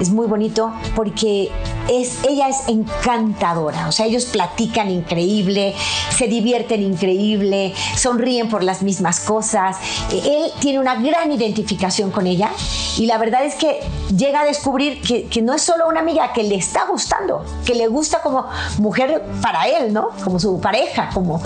es 0.00 0.10
muy 0.10 0.26
bonito 0.26 0.72
porque 0.94 1.50
ella 1.92 2.48
es 2.48 2.68
encantadora, 2.68 3.88
o 3.88 3.92
sea, 3.92 4.06
ellos 4.06 4.24
platican 4.26 4.90
increíble, 4.90 5.74
se 6.16 6.26
divierten 6.26 6.82
increíble, 6.82 7.74
sonríen 7.96 8.48
por 8.48 8.62
las 8.62 8.82
mismas 8.82 9.20
cosas. 9.20 9.76
Él 10.10 10.50
tiene 10.60 10.78
una 10.78 10.96
gran 10.96 11.32
identificación 11.32 12.10
con 12.10 12.26
ella 12.26 12.50
y 12.98 13.06
la 13.06 13.18
verdad 13.18 13.44
es 13.44 13.54
que 13.54 13.80
llega 14.16 14.42
a 14.42 14.44
descubrir 14.44 15.00
que, 15.02 15.42
no 15.42 15.54
es 15.54 15.62
solo 15.62 15.88
una 15.88 16.00
amiga, 16.00 16.32
que 16.32 16.42
le 16.42 16.54
está 16.54 16.86
gustando, 16.86 17.44
que 17.64 17.74
le 17.74 17.88
gusta 17.88 18.22
como 18.22 18.46
mujer 18.78 19.24
para 19.40 19.66
él, 19.66 19.92
¿no? 19.92 20.10
Como 20.24 20.38
su 20.38 20.60
pareja, 20.60 21.10
como 21.10 21.42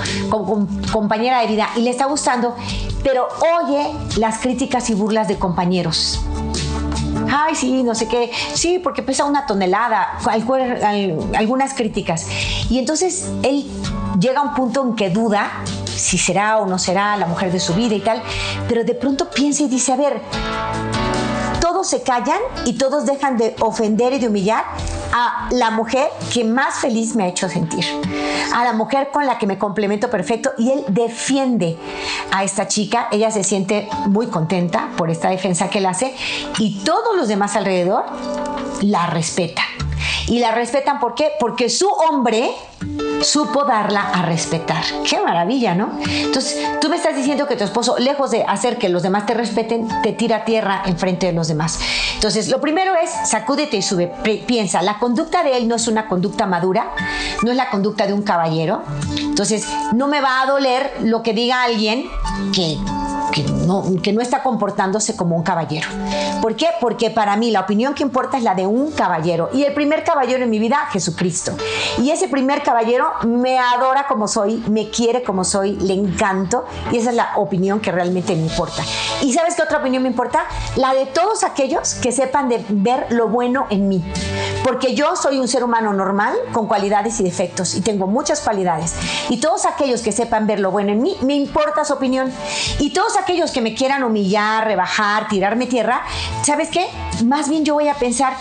compañera 0.92 1.40
de 1.40 1.46
vida 1.46 1.68
y 1.76 1.80
le 1.80 1.90
está 1.90 2.06
gustando, 2.06 2.54
pero 3.02 3.28
oye 3.62 3.90
las 4.16 4.38
críticas 4.38 4.90
y 4.90 4.94
burlas 4.94 5.28
de 5.28 5.37
compañeros. 5.38 6.20
Ay, 7.30 7.54
sí, 7.54 7.82
no 7.82 7.94
sé 7.94 8.08
qué. 8.08 8.30
Sí, 8.54 8.78
porque 8.78 9.02
pesa 9.02 9.24
una 9.24 9.46
tonelada. 9.46 10.18
Algunas 11.34 11.74
críticas. 11.74 12.26
Y 12.70 12.78
entonces 12.78 13.30
él 13.42 13.66
llega 14.18 14.40
a 14.40 14.42
un 14.42 14.54
punto 14.54 14.82
en 14.82 14.96
que 14.96 15.10
duda 15.10 15.50
si 15.84 16.18
será 16.18 16.58
o 16.58 16.66
no 16.66 16.78
será 16.78 17.16
la 17.16 17.26
mujer 17.26 17.52
de 17.52 17.60
su 17.60 17.74
vida 17.74 17.94
y 17.94 18.00
tal. 18.00 18.22
Pero 18.68 18.84
de 18.84 18.94
pronto 18.94 19.30
piensa 19.30 19.62
y 19.62 19.68
dice, 19.68 19.92
a 19.92 19.96
ver, 19.96 20.20
todos 21.60 21.88
se 21.88 22.02
callan 22.02 22.38
y 22.64 22.74
todos 22.74 23.06
dejan 23.06 23.36
de 23.36 23.56
ofender 23.60 24.12
y 24.12 24.18
de 24.18 24.28
humillar 24.28 24.64
a 25.18 25.48
la 25.50 25.70
mujer 25.70 26.11
que 26.31 26.44
más 26.44 26.81
feliz 26.81 27.16
me 27.16 27.24
ha 27.24 27.29
hecho 27.29 27.48
sentir, 27.48 27.87
a 28.55 28.64
la 28.64 28.74
mujer 28.74 29.09
con 29.11 29.24
la 29.24 29.38
que 29.38 29.46
me 29.46 29.57
complemento 29.57 30.11
perfecto 30.11 30.52
y 30.59 30.70
él 30.70 30.85
defiende 30.88 31.79
a 32.31 32.44
esta 32.44 32.68
chica, 32.68 33.09
ella 33.11 33.31
se 33.31 33.42
siente 33.42 33.88
muy 34.09 34.26
contenta 34.26 34.90
por 34.98 35.11
esta 35.11 35.31
defensa 35.31 35.70
que 35.70 35.79
él 35.79 35.87
hace 35.87 36.14
y 36.59 36.81
todos 36.85 37.16
los 37.16 37.29
demás 37.29 37.57
alrededor 37.57 38.05
la 38.83 39.07
respetan. 39.07 39.64
Y 40.26 40.38
la 40.40 40.51
respetan 40.51 41.01
¿por 41.01 41.14
qué? 41.14 41.30
Porque 41.40 41.70
su 41.70 41.88
hombre 41.88 42.51
supo 43.22 43.64
darla 43.64 44.10
a 44.12 44.22
respetar. 44.22 44.84
Qué 45.08 45.20
maravilla, 45.20 45.74
¿no? 45.74 45.98
Entonces, 46.06 46.58
tú 46.80 46.88
me 46.88 46.96
estás 46.96 47.16
diciendo 47.16 47.46
que 47.46 47.56
tu 47.56 47.64
esposo, 47.64 47.96
lejos 47.98 48.30
de 48.30 48.44
hacer 48.44 48.78
que 48.78 48.88
los 48.88 49.02
demás 49.02 49.26
te 49.26 49.34
respeten, 49.34 49.88
te 50.02 50.12
tira 50.12 50.44
tierra 50.44 50.82
enfrente 50.86 51.26
de 51.26 51.32
los 51.32 51.48
demás. 51.48 51.78
Entonces, 52.14 52.48
lo 52.48 52.60
primero 52.60 52.94
es 52.94 53.10
sacúdete 53.28 53.76
y 53.76 53.82
sube. 53.82 54.12
Piensa, 54.46 54.82
la 54.82 54.98
conducta 54.98 55.42
de 55.42 55.56
él 55.56 55.68
no 55.68 55.76
es 55.76 55.88
una 55.88 56.08
conducta 56.08 56.46
madura, 56.46 56.92
no 57.42 57.50
es 57.50 57.56
la 57.56 57.70
conducta 57.70 58.06
de 58.06 58.12
un 58.12 58.22
caballero. 58.22 58.82
Entonces, 59.18 59.66
no 59.94 60.08
me 60.08 60.20
va 60.20 60.42
a 60.42 60.46
doler 60.46 60.92
lo 61.02 61.22
que 61.22 61.32
diga 61.32 61.62
alguien 61.62 62.06
que 62.54 62.78
que 64.03 64.12
no, 64.12 64.20
está 64.20 64.43
comportándose 64.43 65.16
como 65.16 65.37
un 65.37 65.43
caballero. 65.43 65.89
¿Por 66.41 66.57
qué? 66.57 66.68
Porque 66.80 67.11
para 67.11 67.37
mí 67.37 67.51
la 67.51 67.61
opinión 67.61 67.95
que 67.95 68.03
importa 68.03 68.39
es 68.39 68.43
la 68.43 68.55
de 68.55 68.66
un 68.66 68.93
caballero. 68.93 69.51
Y 69.53 69.64
el 69.64 69.74
primer 69.74 70.05
caballero 70.05 70.45
en 70.45 70.51
mi 70.51 70.59
vida, 70.59 70.89
Jesucristo. 70.91 71.53
Y 71.99 72.11
ese 72.11 72.28
primer 72.28 72.62
caballero 72.62 73.11
me 73.26 73.59
adora 73.59 74.07
como 74.07 74.28
soy, 74.28 74.62
me 74.68 74.91
quiere 74.91 75.22
como 75.22 75.45
soy, 75.45 75.76
le 75.76 75.95
encanto. 75.95 76.64
Y 76.93 76.99
esa 76.99 77.11
es 77.11 77.16
la 77.16 77.32
opinión 77.37 77.80
que 77.80 77.93
realmente 77.93 78.34
me 78.34 78.43
importa. 78.43 78.82
¿Y 79.22 79.32
sabes 79.32 79.55
qué 79.55 79.62
otra 79.62 79.78
opinión 79.78 80.03
me 80.03 80.09
importa? 80.09 80.45
La 80.76 80.95
de 80.95 81.07
todos 81.07 81.45
aquellos 81.45 81.95
que 81.95 82.12
sepan 82.12 82.51
ver 82.68 83.07
lo 83.11 83.28
bueno 83.28 83.66
en 83.70 83.89
mí. 83.89 84.05
Porque 84.64 84.95
yo 84.95 85.16
soy 85.16 85.39
un 85.39 85.49
ser 85.49 85.62
humano 85.62 85.93
normal, 85.93 86.34
con 86.53 86.66
cualidades 86.66 87.20
y 87.20 87.24
defectos, 87.24 87.74
y 87.74 87.80
tengo 87.80 88.07
muchas 88.07 88.41
cualidades. 88.41 88.95
Y 89.28 89.39
todos 89.39 89.66
aquellos 89.66 90.03
que 90.03 90.12
sepan 90.12 90.47
ver 90.47 90.61
lo 90.61 90.70
bueno 90.70 90.93
en 90.93 91.03
mí, 91.03 91.16
me 91.22 91.34
importa 91.34 91.84
su 91.84 91.93
opinión. 91.93 92.32
Y 92.78 92.93
todos 92.93 93.16
aquellos 93.16 93.26
que 93.27 93.61
me 93.61 93.74
quieran 93.74 94.05
humillar, 94.05 94.64
rebajar, 94.64 95.29
tirarme 95.29 95.66
tierra, 95.66 96.03
¿sabes 96.43 96.68
qué? 96.68 96.87
Más 97.24 97.49
bien 97.49 97.64
yo 97.64 97.74
voy 97.74 97.89
a 97.89 97.95
pensar, 97.95 98.35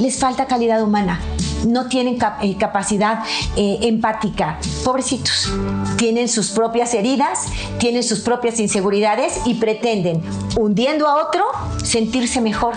les 0.00 0.18
falta 0.18 0.46
calidad 0.46 0.82
humana 0.82 1.18
no 1.66 1.88
tienen 1.88 2.18
eh, 2.42 2.56
capacidad 2.56 3.24
eh, 3.56 3.78
empática. 3.82 4.58
Pobrecitos. 4.84 5.52
Tienen 5.96 6.28
sus 6.28 6.50
propias 6.50 6.94
heridas, 6.94 7.46
tienen 7.78 8.02
sus 8.04 8.20
propias 8.20 8.60
inseguridades 8.60 9.40
y 9.44 9.54
pretenden, 9.54 10.22
hundiendo 10.56 11.08
a 11.08 11.26
otro, 11.26 11.44
sentirse 11.82 12.40
mejor. 12.40 12.74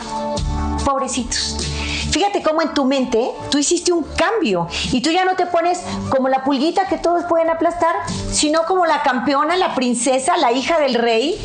Pobrecitos. 0.83 1.60
Fíjate 2.11 2.43
cómo 2.43 2.61
en 2.61 2.73
tu 2.73 2.83
mente 2.85 3.31
tú 3.49 3.57
hiciste 3.57 3.93
un 3.93 4.03
cambio 4.03 4.67
y 4.91 5.01
tú 5.01 5.11
ya 5.11 5.23
no 5.23 5.35
te 5.35 5.45
pones 5.45 5.81
como 6.09 6.27
la 6.27 6.43
pulguita 6.43 6.87
que 6.87 6.97
todos 6.97 7.23
pueden 7.23 7.49
aplastar, 7.49 7.95
sino 8.29 8.63
como 8.65 8.85
la 8.85 9.01
campeona, 9.01 9.55
la 9.55 9.73
princesa, 9.75 10.35
la 10.37 10.51
hija 10.51 10.77
del 10.79 10.95
rey, 10.95 11.39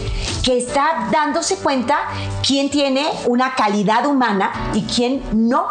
que 0.45 0.59
está 0.59 1.09
dándose 1.13 1.57
cuenta 1.57 1.99
quién 2.45 2.69
tiene 2.69 3.07
una 3.27 3.55
calidad 3.55 4.07
humana 4.07 4.53
y 4.75 4.83
quién 4.83 5.23
no. 5.33 5.67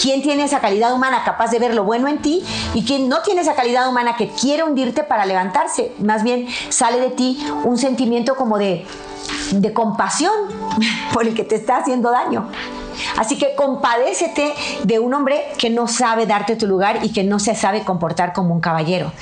¿Quién 0.00 0.20
tiene 0.20 0.44
esa 0.44 0.60
calidad 0.60 0.92
humana 0.92 1.22
capaz 1.24 1.50
de 1.50 1.58
ver 1.58 1.74
lo 1.74 1.84
bueno 1.84 2.06
en 2.08 2.20
ti 2.20 2.44
y 2.74 2.84
quién 2.84 3.08
no 3.08 3.22
tiene 3.22 3.40
esa 3.40 3.54
calidad 3.54 3.88
humana 3.88 4.16
que 4.16 4.28
quiere 4.28 4.62
hundirte 4.62 5.04
para 5.04 5.24
levantarse? 5.24 5.94
Más 5.98 6.22
bien 6.22 6.48
sale 6.68 7.00
de 7.00 7.10
ti 7.10 7.46
un 7.64 7.78
sentimiento 7.78 8.36
como 8.36 8.58
de, 8.58 8.84
de 9.52 9.72
compasión 9.72 10.32
por 11.14 11.26
el 11.26 11.34
que 11.34 11.44
te 11.44 11.54
está 11.54 11.78
haciendo 11.78 12.10
daño. 12.10 12.50
Así 13.18 13.38
que 13.38 13.54
compadécete 13.54 14.54
de 14.84 14.98
un 14.98 15.14
hombre 15.14 15.42
que 15.58 15.70
no 15.70 15.88
sabe 15.88 16.26
darte 16.26 16.56
tu 16.56 16.66
lugar 16.66 17.00
y 17.02 17.12
que 17.12 17.24
no 17.24 17.38
se 17.38 17.54
sabe 17.54 17.82
comportar 17.84 18.32
como 18.32 18.54
un 18.54 18.60
caballero. 18.60 19.12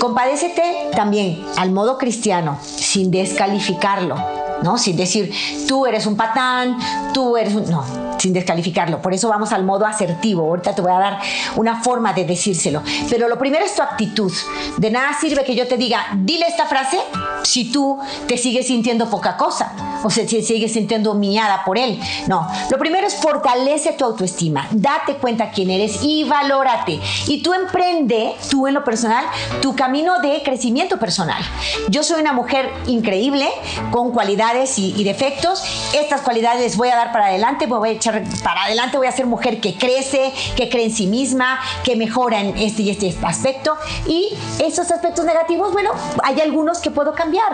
Compadécete 0.00 0.90
también 0.94 1.44
al 1.56 1.70
modo 1.70 1.98
cristiano, 1.98 2.58
sin 2.62 3.10
descalificarlo, 3.10 4.16
¿no? 4.62 4.78
Sin 4.78 4.96
decir, 4.96 5.32
tú 5.66 5.86
eres 5.86 6.06
un 6.06 6.16
patán, 6.16 6.78
tú 7.12 7.36
eres 7.36 7.54
un... 7.54 7.68
No, 7.70 7.84
sin 8.20 8.32
descalificarlo. 8.32 9.00
Por 9.00 9.14
eso 9.14 9.28
vamos 9.28 9.52
al 9.52 9.64
modo 9.64 9.86
asertivo. 9.86 10.42
Ahorita 10.42 10.74
te 10.74 10.82
voy 10.82 10.92
a 10.92 10.98
dar 10.98 11.18
una 11.56 11.82
forma 11.82 12.12
de 12.12 12.24
decírselo. 12.24 12.82
Pero 13.08 13.28
lo 13.28 13.38
primero 13.38 13.64
es 13.64 13.74
tu 13.74 13.82
actitud. 13.82 14.32
De 14.76 14.90
nada 14.90 15.16
sirve 15.18 15.44
que 15.44 15.54
yo 15.54 15.66
te 15.66 15.76
diga, 15.76 16.06
dile 16.16 16.46
esta 16.46 16.66
frase 16.66 16.98
si 17.42 17.72
tú 17.72 17.98
te 18.26 18.36
sigues 18.36 18.66
sintiendo 18.66 19.08
poca 19.08 19.36
cosa 19.36 19.72
o 20.02 20.10
si 20.10 20.26
sigues 20.42 20.72
sintiendo 20.72 21.12
humillada 21.12 21.64
por 21.64 21.78
él. 21.78 21.98
No, 22.26 22.46
lo 22.70 22.78
primero 22.78 23.06
fortalece 23.16 23.92
tu 23.92 24.04
autoestima, 24.04 24.68
date 24.70 25.14
cuenta 25.14 25.50
quién 25.50 25.70
eres 25.70 26.02
y 26.02 26.24
valórate. 26.24 27.00
Y 27.26 27.42
tú 27.42 27.54
emprende, 27.54 28.34
tú 28.50 28.66
en 28.66 28.74
lo 28.74 28.84
personal, 28.84 29.24
tu 29.60 29.74
camino 29.74 30.20
de 30.20 30.42
crecimiento 30.42 30.98
personal. 30.98 31.42
Yo 31.88 32.02
soy 32.02 32.20
una 32.20 32.32
mujer 32.32 32.70
increíble, 32.86 33.48
con 33.90 34.12
cualidades 34.12 34.78
y, 34.78 34.94
y 34.96 35.04
defectos. 35.04 35.62
Estas 35.94 36.20
cualidades 36.22 36.60
les 36.60 36.76
voy 36.76 36.88
a 36.88 36.96
dar 36.96 37.12
para 37.12 37.26
adelante, 37.26 37.66
me 37.66 37.76
voy 37.76 37.90
a 37.90 37.92
echar 37.92 38.22
para 38.42 38.64
adelante, 38.64 38.96
voy 38.96 39.06
a 39.06 39.12
ser 39.12 39.26
mujer 39.26 39.60
que 39.60 39.76
crece, 39.76 40.32
que 40.56 40.68
cree 40.68 40.84
en 40.84 40.92
sí 40.92 41.06
misma, 41.06 41.60
que 41.84 41.96
mejora 41.96 42.40
en 42.40 42.56
este 42.58 42.82
y 42.82 42.90
este 42.90 43.14
aspecto. 43.22 43.76
Y 44.06 44.28
esos 44.58 44.90
aspectos 44.90 45.24
negativos, 45.24 45.72
bueno, 45.72 45.90
hay 46.22 46.40
algunos 46.40 46.78
que 46.78 46.90
puedo 46.90 47.12
cambiar. 47.12 47.52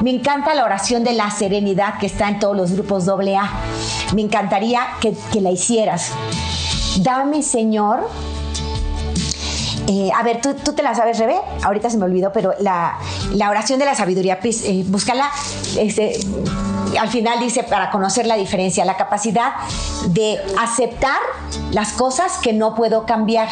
Me 0.00 0.10
encanta 0.10 0.54
la 0.54 0.64
oración 0.64 1.02
de 1.02 1.12
la 1.12 1.30
serenidad 1.30 1.98
que 1.98 2.06
está 2.06 2.28
en 2.28 2.38
todos 2.38 2.56
los 2.56 2.72
grupos 2.72 3.08
AA. 3.08 3.50
Me 4.14 4.22
encantaría 4.22 4.80
que, 5.00 5.40
la 5.40 5.50
hicieras. 5.50 6.12
Dame, 7.00 7.42
Señor, 7.42 8.08
eh, 9.88 10.10
a 10.14 10.22
ver, 10.22 10.40
¿tú, 10.40 10.54
te 10.54 10.82
la 10.82 10.94
sabes, 10.94 11.18
Rebe. 11.18 11.36
Ahorita 11.62 11.90
se 11.90 11.96
me 11.96 12.04
olvidó, 12.04 12.32
pero 12.32 12.54
la, 12.60 12.96
oración 13.50 13.80
de 13.80 13.86
la 13.86 13.96
sabiduría, 13.96 14.38
pues, 14.38 14.64
eh. 14.64 14.84
Este, 15.78 16.20
al 16.98 17.08
final 17.08 17.40
dice 17.40 17.64
para 17.64 17.90
conocer 17.90 18.26
la 18.26 18.36
diferencia, 18.36 18.84
la 18.84 18.96
capacidad 18.96 19.52
de 20.08 20.40
aceptar 20.60 21.18
las 21.72 21.92
cosas 21.92 22.38
que 22.38 22.52
no 22.52 22.74
puedo 22.74 23.04
cambiar. 23.04 23.48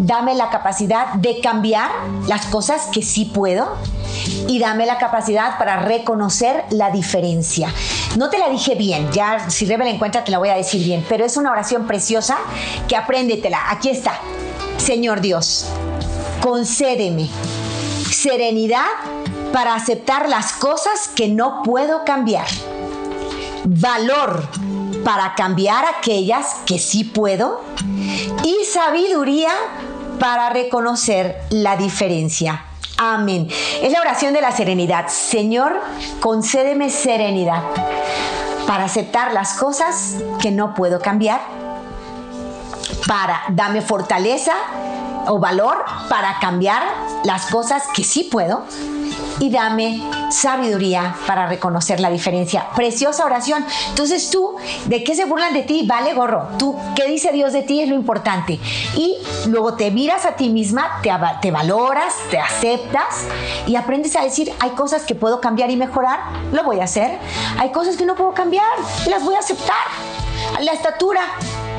Dame 0.00 0.34
la 0.34 0.50
capacidad 0.50 1.14
de 1.14 1.40
cambiar 1.40 1.90
las 2.26 2.46
cosas 2.46 2.88
que 2.92 3.02
sí 3.02 3.26
puedo 3.26 3.68
y 4.48 4.58
dame 4.58 4.86
la 4.86 4.98
capacidad 4.98 5.58
para 5.58 5.80
reconocer 5.80 6.64
la 6.70 6.90
diferencia. 6.90 7.72
No 8.16 8.30
te 8.30 8.38
la 8.38 8.48
dije 8.48 8.74
bien, 8.74 9.10
ya 9.12 9.50
si 9.50 9.64
Rebe 9.66 9.84
la 9.84 9.90
encuentra 9.90 10.24
te 10.24 10.30
la 10.30 10.38
voy 10.38 10.50
a 10.50 10.54
decir 10.54 10.84
bien, 10.84 11.04
pero 11.08 11.24
es 11.24 11.36
una 11.36 11.50
oración 11.50 11.86
preciosa 11.86 12.36
que 12.88 12.96
apréndetela. 12.96 13.70
Aquí 13.70 13.88
está. 13.88 14.18
Señor 14.76 15.20
Dios, 15.20 15.66
concédeme 16.40 17.28
serenidad 18.10 18.86
para 19.52 19.74
aceptar 19.74 20.28
las 20.28 20.52
cosas 20.52 21.08
que 21.14 21.28
no 21.28 21.62
puedo 21.62 22.04
cambiar. 22.04 22.46
Valor 23.64 24.48
para 25.04 25.34
cambiar 25.34 25.84
aquellas 25.98 26.56
que 26.66 26.78
sí 26.78 27.04
puedo. 27.04 27.60
Y 28.44 28.64
sabiduría 28.64 29.50
para 30.18 30.50
reconocer 30.50 31.40
la 31.50 31.76
diferencia. 31.76 32.64
Amén. 33.04 33.48
Es 33.82 33.90
la 33.90 34.00
oración 34.00 34.32
de 34.32 34.40
la 34.40 34.52
serenidad. 34.52 35.08
Señor, 35.08 35.80
concédeme 36.20 36.88
serenidad 36.88 37.60
para 38.64 38.84
aceptar 38.84 39.32
las 39.32 39.54
cosas 39.54 40.18
que 40.40 40.52
no 40.52 40.72
puedo 40.72 41.00
cambiar. 41.00 41.40
Para 43.08 43.42
dame 43.48 43.80
fortaleza 43.80 44.52
o 45.26 45.40
valor 45.40 45.84
para 46.08 46.38
cambiar 46.38 46.80
las 47.24 47.46
cosas 47.46 47.82
que 47.92 48.04
sí 48.04 48.22
puedo 48.22 48.62
y 49.42 49.50
dame 49.50 50.00
sabiduría 50.30 51.16
para 51.26 51.48
reconocer 51.48 51.98
la 51.98 52.10
diferencia. 52.10 52.68
Preciosa 52.76 53.24
oración. 53.24 53.64
Entonces 53.88 54.30
tú, 54.30 54.54
¿de 54.86 55.02
qué 55.02 55.16
se 55.16 55.24
burlan 55.24 55.52
de 55.52 55.62
ti? 55.62 55.84
Vale 55.84 56.14
gorro. 56.14 56.46
Tú, 56.60 56.78
¿qué 56.94 57.08
dice 57.08 57.32
Dios 57.32 57.52
de 57.52 57.62
ti? 57.62 57.80
Es 57.80 57.88
lo 57.88 57.96
importante. 57.96 58.60
Y 58.94 59.18
luego 59.48 59.74
te 59.74 59.90
miras 59.90 60.26
a 60.26 60.36
ti 60.36 60.48
misma, 60.48 61.00
te, 61.02 61.10
te 61.40 61.50
valoras, 61.50 62.14
te 62.30 62.38
aceptas 62.38 63.26
y 63.66 63.74
aprendes 63.74 64.14
a 64.14 64.22
decir, 64.22 64.52
hay 64.60 64.70
cosas 64.70 65.02
que 65.02 65.16
puedo 65.16 65.40
cambiar 65.40 65.72
y 65.72 65.76
mejorar, 65.76 66.20
lo 66.52 66.62
voy 66.62 66.78
a 66.78 66.84
hacer. 66.84 67.18
Hay 67.58 67.72
cosas 67.72 67.96
que 67.96 68.06
no 68.06 68.14
puedo 68.14 68.34
cambiar, 68.34 68.70
las 69.08 69.24
voy 69.24 69.34
a 69.34 69.40
aceptar. 69.40 69.74
La 70.60 70.72
estatura, 70.72 71.20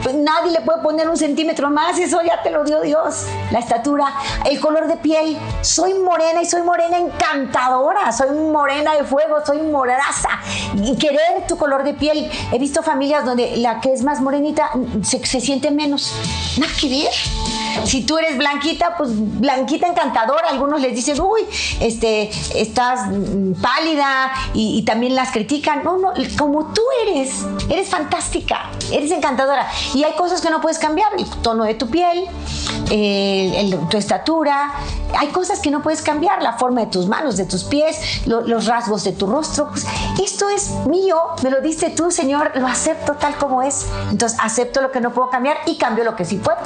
pues 0.03 0.15
nadie 0.15 0.51
le 0.51 0.61
puede 0.61 0.81
poner 0.81 1.09
un 1.09 1.17
centímetro 1.17 1.69
más, 1.69 1.97
eso 1.97 2.21
ya 2.21 2.41
te 2.41 2.51
lo 2.51 2.63
dio 2.63 2.81
Dios. 2.81 3.25
La 3.51 3.59
estatura, 3.59 4.05
el 4.45 4.59
color 4.59 4.87
de 4.87 4.97
piel, 4.97 5.37
soy 5.61 5.93
morena 5.93 6.41
y 6.41 6.45
soy 6.45 6.61
morena 6.61 6.97
encantadora, 6.97 8.11
soy 8.11 8.31
morena 8.31 8.95
de 8.95 9.03
fuego, 9.03 9.37
soy 9.45 9.61
moraza. 9.61 10.29
Y 10.75 10.97
querer 10.97 11.47
tu 11.47 11.57
color 11.57 11.83
de 11.83 11.93
piel, 11.93 12.29
he 12.51 12.59
visto 12.59 12.83
familias 12.83 13.25
donde 13.25 13.57
la 13.57 13.79
que 13.79 13.93
es 13.93 14.03
más 14.03 14.21
morenita 14.21 14.71
se, 15.03 15.25
se 15.25 15.39
siente 15.39 15.71
menos. 15.71 16.13
Nada 16.57 16.71
que 16.79 16.89
ver. 16.89 17.62
Si 17.85 18.03
tú 18.03 18.17
eres 18.17 18.37
blanquita, 18.37 18.95
pues 18.97 19.11
blanquita 19.13 19.87
encantadora. 19.87 20.49
Algunos 20.49 20.81
les 20.81 20.95
dicen, 20.95 21.19
uy, 21.21 21.41
este, 21.79 22.29
estás 22.55 23.09
pálida 23.61 24.31
y, 24.53 24.83
también 24.83 25.15
las 25.15 25.31
critican. 25.31 25.83
No, 25.83 25.97
no, 25.97 26.13
como 26.37 26.73
tú 26.73 26.81
eres, 27.07 27.45
eres 27.69 27.89
fantástica, 27.89 28.69
eres 28.91 29.11
encantadora. 29.11 29.67
Y 29.93 30.03
hay 30.03 30.13
cosas 30.13 30.41
que 30.41 30.49
no 30.49 30.61
puedes 30.61 30.79
cambiar, 30.79 31.11
el 31.17 31.29
tono 31.41 31.63
de 31.63 31.73
tu 31.75 31.89
piel, 31.89 32.25
tu 33.89 33.97
estatura. 33.97 34.73
Hay 35.17 35.27
cosas 35.27 35.59
que 35.59 35.71
no 35.71 35.81
puedes 35.81 36.01
cambiar, 36.01 36.41
la 36.41 36.53
forma 36.53 36.81
de 36.81 36.87
tus 36.87 37.07
manos, 37.07 37.37
de 37.37 37.45
tus 37.45 37.63
pies, 37.63 38.25
los 38.25 38.65
rasgos 38.65 39.03
de 39.03 39.11
tu 39.11 39.27
rostro. 39.27 39.69
Pues, 39.69 39.85
esto 40.21 40.49
es 40.49 40.71
mío, 40.87 41.17
me 41.43 41.49
lo 41.49 41.61
diste 41.61 41.89
tú, 41.89 42.11
Señor, 42.11 42.51
lo 42.55 42.67
acepto 42.67 43.13
tal 43.13 43.35
como 43.37 43.61
es. 43.61 43.85
Entonces 44.11 44.37
acepto 44.41 44.81
lo 44.81 44.91
que 44.91 45.01
no 45.01 45.11
puedo 45.13 45.29
cambiar 45.29 45.57
y 45.65 45.77
cambio 45.77 46.03
lo 46.03 46.15
que 46.15 46.25
sí 46.25 46.37
puedo. 46.37 46.57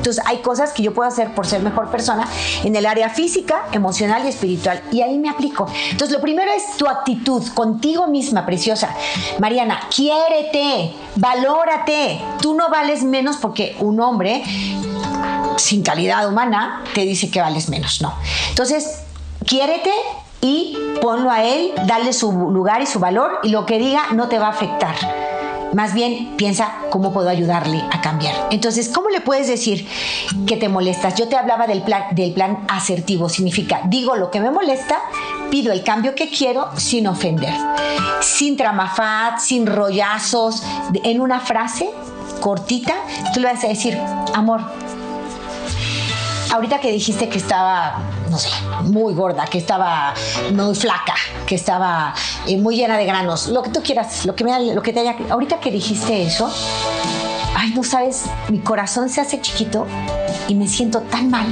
Entonces 0.00 0.24
hay 0.26 0.38
cosas 0.38 0.72
que 0.72 0.82
yo 0.82 0.94
puedo 0.94 1.06
hacer 1.06 1.34
por 1.34 1.46
ser 1.46 1.60
mejor 1.60 1.90
persona 1.90 2.26
en 2.64 2.74
el 2.74 2.86
área 2.86 3.10
física, 3.10 3.66
emocional 3.72 4.22
y 4.24 4.28
espiritual. 4.28 4.82
Y 4.90 5.02
ahí 5.02 5.18
me 5.18 5.28
aplico. 5.28 5.66
Entonces 5.90 6.16
lo 6.16 6.22
primero 6.22 6.50
es 6.50 6.78
tu 6.78 6.88
actitud 6.88 7.46
contigo 7.52 8.06
misma, 8.06 8.46
preciosa. 8.46 8.94
Mariana, 9.38 9.78
quiérete, 9.94 10.94
valórate. 11.16 12.18
Tú 12.40 12.54
no 12.54 12.70
vales 12.70 13.02
menos 13.02 13.36
porque 13.36 13.76
un 13.80 14.00
hombre 14.00 14.42
sin 15.58 15.82
calidad 15.82 16.26
humana 16.26 16.82
te 16.94 17.02
dice 17.02 17.30
que 17.30 17.42
vales 17.42 17.68
menos. 17.68 18.00
No. 18.00 18.14
Entonces, 18.48 19.02
quiérete 19.46 19.92
y 20.40 20.78
ponlo 21.02 21.30
a 21.30 21.44
él, 21.44 21.72
dale 21.86 22.14
su 22.14 22.32
lugar 22.32 22.80
y 22.80 22.86
su 22.86 23.00
valor 23.00 23.40
y 23.42 23.50
lo 23.50 23.66
que 23.66 23.78
diga 23.78 24.04
no 24.12 24.28
te 24.28 24.38
va 24.38 24.46
a 24.46 24.50
afectar. 24.50 24.94
Más 25.72 25.94
bien 25.94 26.36
piensa 26.36 26.72
cómo 26.90 27.12
puedo 27.12 27.28
ayudarle 27.28 27.82
a 27.90 28.00
cambiar. 28.00 28.34
Entonces, 28.50 28.88
¿cómo 28.88 29.08
le 29.08 29.20
puedes 29.20 29.46
decir 29.46 29.86
que 30.46 30.56
te 30.56 30.68
molestas? 30.68 31.14
Yo 31.14 31.28
te 31.28 31.36
hablaba 31.36 31.66
del 31.66 31.82
plan, 31.82 32.04
del 32.12 32.32
plan 32.32 32.64
asertivo. 32.68 33.28
Significa, 33.28 33.82
digo 33.84 34.16
lo 34.16 34.30
que 34.30 34.40
me 34.40 34.50
molesta, 34.50 34.98
pido 35.50 35.72
el 35.72 35.84
cambio 35.84 36.14
que 36.14 36.28
quiero 36.28 36.68
sin 36.76 37.06
ofender. 37.06 37.54
Sin 38.20 38.56
tramafat, 38.56 39.38
sin 39.38 39.66
rollazos. 39.66 40.62
En 41.04 41.20
una 41.20 41.40
frase 41.40 41.90
cortita, 42.40 42.94
tú 43.32 43.40
le 43.40 43.52
vas 43.52 43.62
a 43.64 43.68
decir, 43.68 43.96
amor, 44.34 44.62
ahorita 46.52 46.80
que 46.80 46.90
dijiste 46.90 47.28
que 47.28 47.38
estaba, 47.38 47.98
no 48.30 48.38
sé, 48.38 48.48
muy 48.84 49.12
gorda, 49.14 49.44
que 49.46 49.58
estaba 49.58 50.14
muy 50.52 50.74
flaca, 50.74 51.14
que 51.46 51.56
estaba 51.56 52.14
eh, 52.46 52.56
muy 52.56 52.76
llena 52.76 52.96
de 52.96 53.04
granos, 53.04 53.48
lo 53.48 53.62
que 53.62 53.70
tú 53.70 53.82
quieras, 53.82 54.24
lo 54.24 54.34
que, 54.34 54.44
me, 54.44 54.72
lo 54.72 54.82
que 54.82 54.92
te 54.92 55.00
haya... 55.00 55.16
Ahorita 55.28 55.58
que 55.58 55.70
dijiste 55.70 56.22
eso, 56.22 56.50
ay, 57.56 57.70
no 57.74 57.82
sabes, 57.82 58.24
mi 58.48 58.60
corazón 58.60 59.08
se 59.08 59.20
hace 59.20 59.40
chiquito 59.40 59.86
y 60.48 60.54
me 60.54 60.68
siento 60.68 61.00
tan 61.00 61.28
mal. 61.28 61.46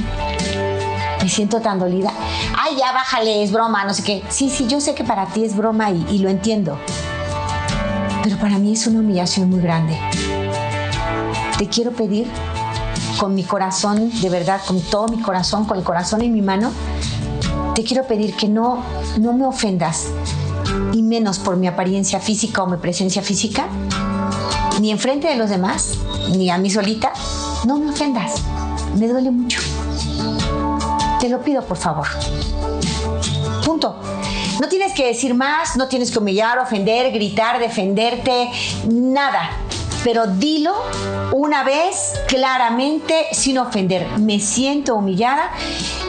Me 1.21 1.27
siento 1.27 1.59
tan 1.59 1.79
dolida. 1.79 2.13
Ay, 2.57 2.77
ya 2.77 2.93
bájale, 2.93 3.43
es 3.43 3.51
broma, 3.51 3.83
no 3.83 3.93
sé 3.93 4.03
qué. 4.03 4.23
Sí, 4.29 4.49
sí, 4.49 4.67
yo 4.67 4.79
sé 4.79 4.95
que 4.95 5.03
para 5.03 5.25
ti 5.25 5.43
es 5.43 5.55
broma 5.55 5.91
y, 5.91 6.05
y 6.09 6.19
lo 6.19 6.29
entiendo. 6.29 6.79
Pero 8.23 8.37
para 8.37 8.57
mí 8.57 8.71
es 8.71 8.87
una 8.87 8.99
humillación 8.99 9.49
muy 9.49 9.59
grande. 9.59 9.99
Te 11.57 11.67
quiero 11.67 11.91
pedir 11.91 12.25
con 13.19 13.35
mi 13.35 13.43
corazón, 13.43 14.09
de 14.21 14.29
verdad, 14.29 14.61
con 14.65 14.79
todo 14.79 15.09
mi 15.09 15.21
corazón, 15.21 15.65
con 15.65 15.77
el 15.77 15.83
corazón 15.83 16.21
en 16.21 16.31
mi 16.31 16.41
mano, 16.41 16.71
te 17.75 17.83
quiero 17.83 18.07
pedir 18.07 18.33
que 18.33 18.47
no, 18.47 18.81
no 19.19 19.33
me 19.33 19.45
ofendas, 19.45 20.07
y 20.93 21.01
menos 21.01 21.37
por 21.37 21.57
mi 21.57 21.67
apariencia 21.67 22.21
física 22.21 22.63
o 22.63 22.67
mi 22.67 22.77
presencia 22.77 23.21
física, 23.21 23.67
ni 24.79 24.89
enfrente 24.89 25.27
de 25.27 25.35
los 25.35 25.49
demás, 25.49 25.95
ni 26.29 26.49
a 26.49 26.57
mí 26.57 26.69
solita, 26.69 27.11
no 27.65 27.77
me 27.77 27.89
ofendas, 27.89 28.41
me 28.97 29.07
duele 29.09 29.31
mucho. 29.31 29.59
Te 31.19 31.27
lo 31.27 31.41
pido, 31.41 31.61
por 31.63 31.77
favor. 31.77 32.07
Punto. 33.65 33.99
No 34.61 34.67
tienes 34.69 34.93
que 34.93 35.05
decir 35.05 35.33
más, 35.35 35.75
no 35.75 35.87
tienes 35.87 36.11
que 36.11 36.19
humillar, 36.19 36.57
ofender, 36.59 37.11
gritar, 37.11 37.59
defenderte, 37.59 38.49
nada 38.89 39.49
pero 40.03 40.27
dilo 40.27 40.73
una 41.31 41.63
vez 41.63 42.19
claramente 42.27 43.27
sin 43.31 43.57
ofender. 43.57 44.07
Me 44.19 44.39
siento 44.39 44.95
humillada. 44.95 45.51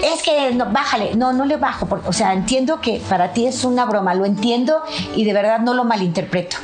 Es 0.02 0.22
que 0.22 0.52
no, 0.52 0.66
bájale, 0.66 1.14
no, 1.14 1.32
no 1.32 1.44
le 1.44 1.56
bajo, 1.56 1.86
o 2.06 2.12
sea, 2.12 2.32
entiendo 2.32 2.80
que 2.80 3.02
para 3.08 3.32
ti 3.32 3.46
es 3.46 3.64
una 3.64 3.84
broma, 3.84 4.14
lo 4.14 4.24
entiendo 4.24 4.82
y 5.14 5.24
de 5.24 5.32
verdad 5.32 5.60
no 5.60 5.74
lo 5.74 5.84
malinterpreto. 5.84 6.56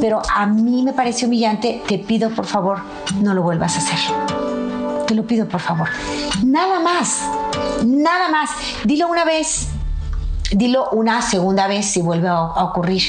Pero 0.00 0.20
a 0.34 0.46
mí 0.46 0.82
me 0.82 0.92
parece 0.92 1.26
humillante, 1.26 1.82
te 1.86 1.98
pido 1.98 2.30
por 2.30 2.46
favor, 2.46 2.80
no 3.20 3.34
lo 3.34 3.42
vuelvas 3.42 3.76
a 3.76 3.78
hacer. 3.78 3.98
Te 5.06 5.14
lo 5.14 5.24
pido 5.26 5.46
por 5.46 5.60
favor. 5.60 5.88
Nada 6.44 6.80
más, 6.80 7.22
nada 7.84 8.28
más. 8.30 8.50
Dilo 8.84 9.08
una 9.08 9.24
vez, 9.24 9.68
dilo 10.50 10.88
una 10.90 11.22
segunda 11.22 11.66
vez 11.66 11.86
si 11.86 12.00
vuelve 12.02 12.28
a, 12.28 12.42
ocurrir. 12.42 13.02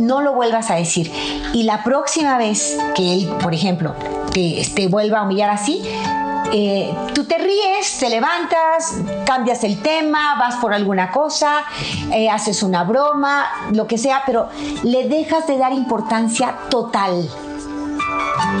No 0.00 0.20
lo 0.20 0.34
vuelvas 0.34 0.70
a 0.70 0.74
decir. 0.74 1.10
Y 1.52 1.62
la 1.62 1.82
próxima 1.82 2.38
vez 2.38 2.76
que 2.94 3.14
él, 3.14 3.28
por 3.42 3.54
ejemplo, 3.54 3.94
te, 4.32 4.88
vuelva 4.88 5.20
a 5.20 5.22
humillar 5.22 5.50
así, 5.50 5.82
eh, 6.52 6.94
tú 7.14 7.24
te 7.24 7.38
ríes, 7.38 7.98
te 7.98 8.08
levantas, 8.08 8.98
cambias 9.24 9.64
el 9.64 9.80
tema, 9.80 10.36
vas 10.38 10.56
por 10.56 10.74
alguna 10.74 11.10
cosa, 11.10 11.64
eh, 12.12 12.28
haces 12.28 12.62
una 12.62 12.84
broma, 12.84 13.46
lo 13.72 13.86
que 13.86 13.98
sea, 13.98 14.22
pero 14.26 14.48
le 14.82 15.08
dejas 15.08 15.46
de 15.46 15.58
dar 15.58 15.72
importancia 15.72 16.54
total. 16.68 17.28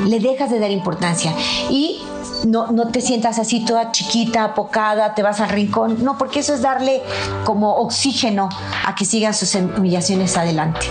Le 0.06 0.20
dejas 0.20 0.50
de 0.50 0.58
dar 0.58 0.70
importancia. 0.70 1.32
Y 1.70 2.02
no, 2.44 2.68
no 2.68 2.88
te 2.88 3.00
sientas 3.00 3.38
así 3.38 3.64
toda 3.64 3.92
chiquita, 3.92 4.44
apocada, 4.44 5.14
te 5.14 5.22
vas 5.22 5.40
al 5.40 5.50
rincón. 5.50 6.04
No, 6.04 6.18
porque 6.18 6.40
eso 6.40 6.54
es 6.54 6.62
darle 6.62 7.02
como 7.44 7.76
oxígeno 7.76 8.48
a 8.84 8.94
que 8.94 9.04
sigan 9.04 9.34
sus 9.34 9.54
humillaciones 9.54 10.36
adelante. 10.36 10.86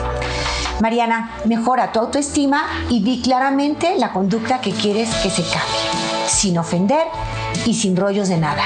Mariana, 0.82 1.32
mejora 1.46 1.92
tu 1.92 2.00
autoestima 2.00 2.66
y 2.90 3.02
di 3.02 3.22
claramente 3.22 3.96
la 3.98 4.12
conducta 4.12 4.60
que 4.60 4.72
quieres 4.72 5.14
que 5.16 5.30
se 5.30 5.44
cambie, 5.44 6.28
sin 6.28 6.58
ofender 6.58 7.08
y 7.66 7.74
sin 7.74 7.96
rollos 7.96 8.28
de 8.28 8.38
nada. 8.38 8.64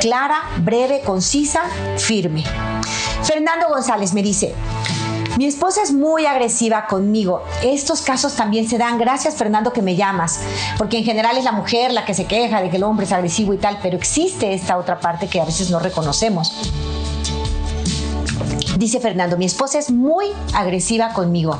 Clara, 0.00 0.40
breve, 0.58 1.02
concisa, 1.04 1.62
firme. 1.98 2.44
Fernando 3.22 3.68
González 3.68 4.14
me 4.14 4.22
dice, 4.22 4.54
mi 5.36 5.46
esposa 5.46 5.82
es 5.82 5.92
muy 5.92 6.26
agresiva 6.26 6.86
conmigo. 6.86 7.42
Estos 7.62 8.02
casos 8.02 8.34
también 8.34 8.68
se 8.68 8.78
dan. 8.78 8.98
Gracias, 8.98 9.34
Fernando, 9.36 9.72
que 9.72 9.82
me 9.82 9.96
llamas. 9.96 10.40
Porque 10.76 10.98
en 10.98 11.04
general 11.04 11.36
es 11.36 11.44
la 11.44 11.52
mujer 11.52 11.92
la 11.92 12.04
que 12.04 12.14
se 12.14 12.26
queja 12.26 12.60
de 12.60 12.70
que 12.70 12.76
el 12.76 12.82
hombre 12.82 13.06
es 13.06 13.12
agresivo 13.12 13.54
y 13.54 13.58
tal, 13.58 13.78
pero 13.82 13.96
existe 13.96 14.52
esta 14.54 14.76
otra 14.76 15.00
parte 15.00 15.28
que 15.28 15.40
a 15.40 15.44
veces 15.44 15.70
no 15.70 15.78
reconocemos. 15.78 16.52
Dice 18.76 19.00
Fernando, 19.00 19.36
mi 19.36 19.44
esposa 19.44 19.78
es 19.78 19.90
muy 19.90 20.26
agresiva 20.54 21.12
conmigo. 21.12 21.58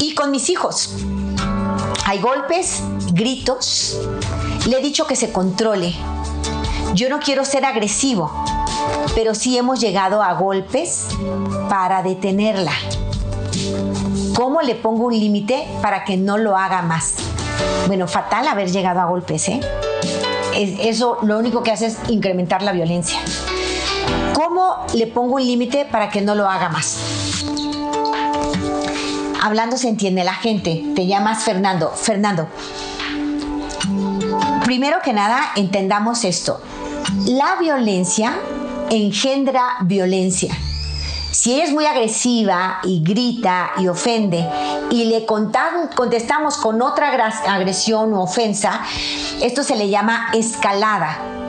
Y 0.00 0.14
con 0.14 0.30
mis 0.30 0.48
hijos. 0.50 0.94
Hay 2.04 2.20
golpes, 2.20 2.82
gritos. 3.12 3.98
Le 4.68 4.78
he 4.78 4.82
dicho 4.82 5.06
que 5.06 5.16
se 5.16 5.32
controle. 5.32 5.94
Yo 6.94 7.08
no 7.08 7.20
quiero 7.20 7.44
ser 7.44 7.64
agresivo, 7.64 8.30
pero 9.14 9.34
sí 9.34 9.56
hemos 9.56 9.80
llegado 9.80 10.22
a 10.22 10.34
golpes 10.34 11.06
para 11.68 12.02
detenerla. 12.02 12.72
¿Cómo 14.34 14.60
le 14.62 14.74
pongo 14.74 15.06
un 15.06 15.18
límite 15.18 15.66
para 15.80 16.04
que 16.04 16.16
no 16.16 16.38
lo 16.38 16.56
haga 16.56 16.82
más? 16.82 17.14
Bueno, 17.86 18.06
fatal 18.08 18.46
haber 18.46 18.70
llegado 18.70 19.00
a 19.00 19.06
golpes, 19.06 19.48
¿eh? 19.48 19.60
Eso 20.54 21.18
lo 21.22 21.38
único 21.38 21.62
que 21.62 21.70
hace 21.70 21.86
es 21.86 21.98
incrementar 22.08 22.62
la 22.62 22.72
violencia. 22.72 23.18
¿Cómo 24.34 24.86
le 24.94 25.06
pongo 25.06 25.34
un 25.36 25.46
límite 25.46 25.84
para 25.84 26.08
que 26.08 26.20
no 26.20 26.34
lo 26.34 26.48
haga 26.48 26.68
más? 26.68 27.44
Hablando 29.42 29.76
se 29.76 29.88
entiende 29.88 30.24
la 30.24 30.34
gente. 30.34 30.84
Te 30.94 31.06
llamas 31.06 31.44
Fernando. 31.44 31.90
Fernando, 31.90 32.48
primero 34.64 34.98
que 35.02 35.12
nada 35.12 35.52
entendamos 35.56 36.24
esto. 36.24 36.60
La 37.26 37.56
violencia 37.56 38.34
engendra 38.90 39.76
violencia. 39.82 40.56
Si 41.30 41.54
ella 41.54 41.64
es 41.64 41.72
muy 41.72 41.86
agresiva 41.86 42.78
y 42.84 43.02
grita 43.02 43.72
y 43.78 43.88
ofende 43.88 44.46
y 44.90 45.06
le 45.06 45.26
contestamos 45.26 46.56
con 46.58 46.80
otra 46.82 47.10
agresión 47.48 48.12
u 48.12 48.20
ofensa, 48.20 48.82
esto 49.42 49.62
se 49.62 49.76
le 49.76 49.88
llama 49.88 50.28
escalada. 50.34 51.41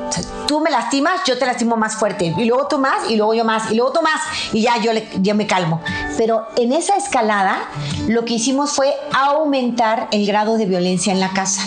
Tú 0.47 0.60
me 0.60 0.70
lastimas, 0.70 1.22
yo 1.26 1.38
te 1.38 1.45
lastimo 1.45 1.76
más 1.76 1.95
fuerte. 1.95 2.34
Y 2.38 2.45
luego 2.45 2.68
tú 2.68 2.78
más, 2.78 3.10
y 3.10 3.16
luego 3.16 3.34
yo 3.34 3.45
más, 3.45 3.72
y 3.72 3.76
luego 3.76 3.91
tú 3.91 4.01
más. 4.01 4.22
Y 4.51 4.62
ya 4.62 4.78
yo, 4.78 4.91
yo 5.22 5.36
me 5.36 5.47
calmo. 5.47 5.82
Pero 6.18 6.47
en 6.58 6.74
esa 6.74 6.95
escalada, 6.95 7.70
lo 8.08 8.26
que 8.26 8.36
hicimos 8.36 8.72
fue 8.72 8.93
aumentar 9.14 10.08
el 10.12 10.26
grado 10.26 10.58
de 10.58 10.66
violencia 10.66 11.14
en 11.14 11.20
la 11.20 11.30
casa. 11.30 11.64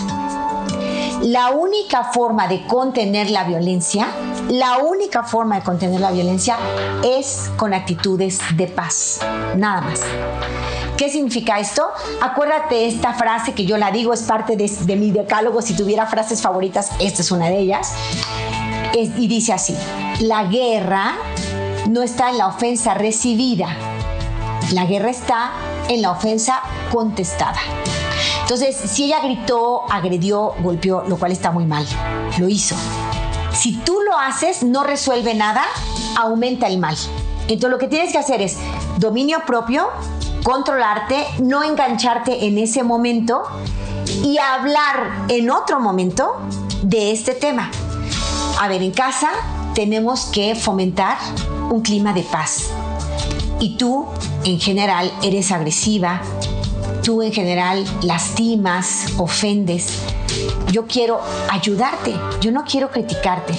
La 1.22 1.50
única 1.50 2.04
forma 2.04 2.46
de 2.46 2.64
contener 2.66 3.30
la 3.30 3.44
violencia, 3.44 4.08
la 4.48 4.78
única 4.78 5.24
forma 5.24 5.56
de 5.56 5.64
contener 5.64 6.00
la 6.00 6.12
violencia 6.12 6.56
es 7.02 7.50
con 7.56 7.74
actitudes 7.74 8.38
de 8.54 8.66
paz, 8.66 9.20
nada 9.56 9.80
más. 9.80 10.02
¿Qué 10.96 11.10
significa 11.10 11.58
esto? 11.60 11.86
Acuérdate 12.22 12.86
esta 12.86 13.12
frase 13.12 13.52
que 13.52 13.66
yo 13.66 13.76
la 13.76 13.90
digo, 13.90 14.14
es 14.14 14.22
parte 14.22 14.56
de, 14.56 14.96
mi 14.96 15.10
decálogo, 15.10 15.60
si 15.60 15.74
tuviera 15.74 16.06
frases 16.06 16.40
favoritas, 16.40 16.90
esta 17.00 17.20
es 17.20 17.30
una 17.30 17.48
de 17.48 17.58
ellas. 17.58 17.92
y 18.94 19.28
dice 19.28 19.52
así, 19.52 19.76
la 20.20 20.44
guerra 20.44 21.14
no 21.90 22.02
está 22.02 22.30
en 22.30 22.38
la 22.38 22.46
ofensa 22.46 22.94
recibida, 22.94 23.68
la 24.72 24.86
guerra 24.86 25.10
está 25.10 25.52
en 25.88 26.00
la 26.00 26.12
ofensa 26.12 26.62
contestada. 26.90 27.58
Entonces, 28.40 28.74
si 28.74 29.04
ella 29.04 29.20
gritó, 29.20 29.82
agredió, 29.90 30.54
golpeó, 30.60 31.04
lo 31.06 31.18
cual 31.18 31.32
está 31.32 31.50
muy 31.50 31.66
mal, 31.66 31.86
lo 32.38 32.48
hizo. 32.48 32.74
Si 33.52 33.72
tú 33.78 34.00
lo 34.00 34.18
haces, 34.18 34.62
no 34.62 34.82
resuelve 34.82 35.34
nada, 35.34 35.64
aumenta 36.16 36.68
el 36.68 36.78
mal. 36.78 36.96
Entonces, 37.48 37.70
lo 37.70 37.78
que 37.78 37.88
tienes 37.88 38.12
que 38.12 38.18
hacer 38.18 38.40
es 38.40 38.56
dominio 38.98 39.40
propio, 39.46 39.88
controlarte, 40.46 41.26
no 41.40 41.64
engancharte 41.64 42.46
en 42.46 42.56
ese 42.58 42.84
momento 42.84 43.42
y 44.22 44.38
hablar 44.38 45.24
en 45.26 45.50
otro 45.50 45.80
momento 45.80 46.36
de 46.82 47.10
este 47.10 47.34
tema. 47.34 47.68
A 48.60 48.68
ver, 48.68 48.80
en 48.80 48.92
casa 48.92 49.28
tenemos 49.74 50.26
que 50.26 50.54
fomentar 50.54 51.18
un 51.68 51.80
clima 51.80 52.12
de 52.12 52.22
paz. 52.22 52.70
Y 53.58 53.76
tú, 53.76 54.06
en 54.44 54.60
general, 54.60 55.12
eres 55.20 55.50
agresiva, 55.50 56.22
tú 57.02 57.22
en 57.22 57.32
general 57.32 57.84
lastimas, 58.02 59.06
ofendes. 59.18 59.98
Yo 60.70 60.86
quiero 60.86 61.20
ayudarte, 61.50 62.14
yo 62.40 62.52
no 62.52 62.62
quiero 62.64 62.92
criticarte. 62.92 63.54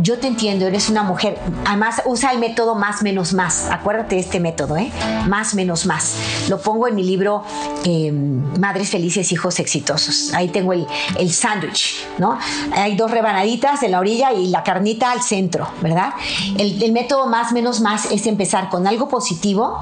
Yo 0.00 0.18
te 0.18 0.26
entiendo, 0.26 0.66
eres 0.66 0.88
una 0.88 1.02
mujer, 1.02 1.38
además 1.64 2.02
usa 2.04 2.32
el 2.32 2.38
método 2.38 2.74
más 2.74 3.02
menos 3.02 3.32
más, 3.32 3.68
acuérdate 3.70 4.16
de 4.16 4.20
este 4.20 4.40
método, 4.40 4.76
¿eh? 4.76 4.90
Más 5.28 5.54
menos 5.54 5.86
más. 5.86 6.14
Lo 6.48 6.60
pongo 6.60 6.88
en 6.88 6.94
mi 6.94 7.02
libro 7.02 7.42
eh, 7.84 8.12
Madres 8.12 8.90
Felices, 8.90 9.30
Hijos 9.32 9.58
Exitosos. 9.58 10.32
Ahí 10.34 10.48
tengo 10.48 10.72
el, 10.72 10.86
el 11.18 11.32
sándwich, 11.32 12.06
¿no? 12.18 12.38
Hay 12.74 12.96
dos 12.96 13.10
rebanaditas 13.10 13.82
en 13.82 13.92
la 13.92 14.00
orilla 14.00 14.32
y 14.32 14.48
la 14.48 14.62
carnita 14.62 15.12
al 15.12 15.22
centro, 15.22 15.68
¿verdad? 15.80 16.14
El, 16.58 16.82
el 16.82 16.92
método 16.92 17.26
más 17.26 17.52
menos 17.52 17.80
más 17.80 18.10
es 18.10 18.26
empezar 18.26 18.68
con 18.68 18.86
algo 18.86 19.08
positivo, 19.08 19.78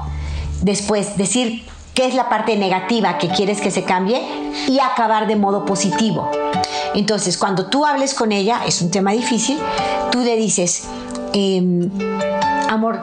después 0.61 1.17
decir 1.17 1.65
qué 1.95 2.05
es 2.05 2.13
la 2.13 2.29
parte 2.29 2.57
negativa 2.57 3.17
que 3.17 3.29
quieres 3.29 3.61
que 3.61 3.71
se 3.71 3.83
cambie 3.83 4.21
y 4.67 4.79
acabar 4.79 5.27
de 5.27 5.37
modo 5.37 5.65
positivo. 5.65 6.29
Entonces, 6.93 7.37
cuando 7.37 7.67
tú 7.67 7.85
hables 7.85 8.13
con 8.13 8.31
ella, 8.31 8.61
es 8.67 8.81
un 8.81 8.91
tema 8.91 9.13
difícil, 9.13 9.57
tú 10.11 10.19
le 10.19 10.35
dices, 10.35 10.83
em, 11.33 11.89
amor, 12.69 12.99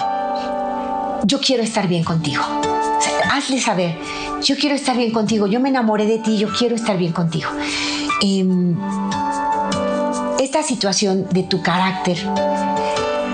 yo 1.24 1.40
quiero 1.40 1.62
estar 1.62 1.88
bien 1.88 2.04
contigo. 2.04 2.42
hazle 3.30 3.58
saber, 3.60 3.96
yo 4.42 4.56
quiero 4.56 4.74
estar 4.74 4.94
bien 4.94 5.10
contigo, 5.10 5.46
yo 5.46 5.58
me 5.58 5.70
enamoré 5.70 6.04
de 6.04 6.18
ti, 6.18 6.36
yo 6.36 6.48
quiero 6.52 6.74
estar 6.74 6.98
bien 6.98 7.12
contigo. 7.12 7.48
Em, 8.20 8.76
esta 10.38 10.62
situación 10.62 11.26
de 11.30 11.44
tu 11.44 11.62
carácter 11.62 12.18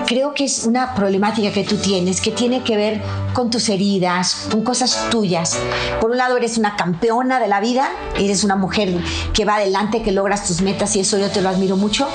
creo 0.09 0.33
que 0.33 0.43
es 0.43 0.65
una 0.65 0.95
problemática 0.95 1.51
que 1.51 1.63
tú 1.63 1.77
tienes 1.77 2.19
que 2.19 2.31
tiene 2.31 2.63
que 2.63 2.75
ver 2.75 2.99
con 3.33 3.51
tus 3.51 3.69
heridas, 3.69 4.47
con 4.49 4.63
cosas 4.63 5.07
tuyas. 5.11 5.55
Por 6.01 6.09
un 6.09 6.17
lado 6.17 6.35
eres 6.35 6.57
una 6.57 6.75
campeona 6.75 7.39
de 7.39 7.47
la 7.47 7.59
vida, 7.59 7.91
eres 8.17 8.43
una 8.43 8.55
mujer 8.55 8.89
que 9.35 9.45
va 9.45 9.57
adelante, 9.57 10.01
que 10.01 10.11
logras 10.11 10.47
tus 10.47 10.63
metas 10.63 10.95
y 10.95 11.01
eso 11.01 11.19
yo 11.19 11.29
te 11.29 11.41
lo 11.43 11.49
admiro 11.49 11.77
mucho, 11.77 12.07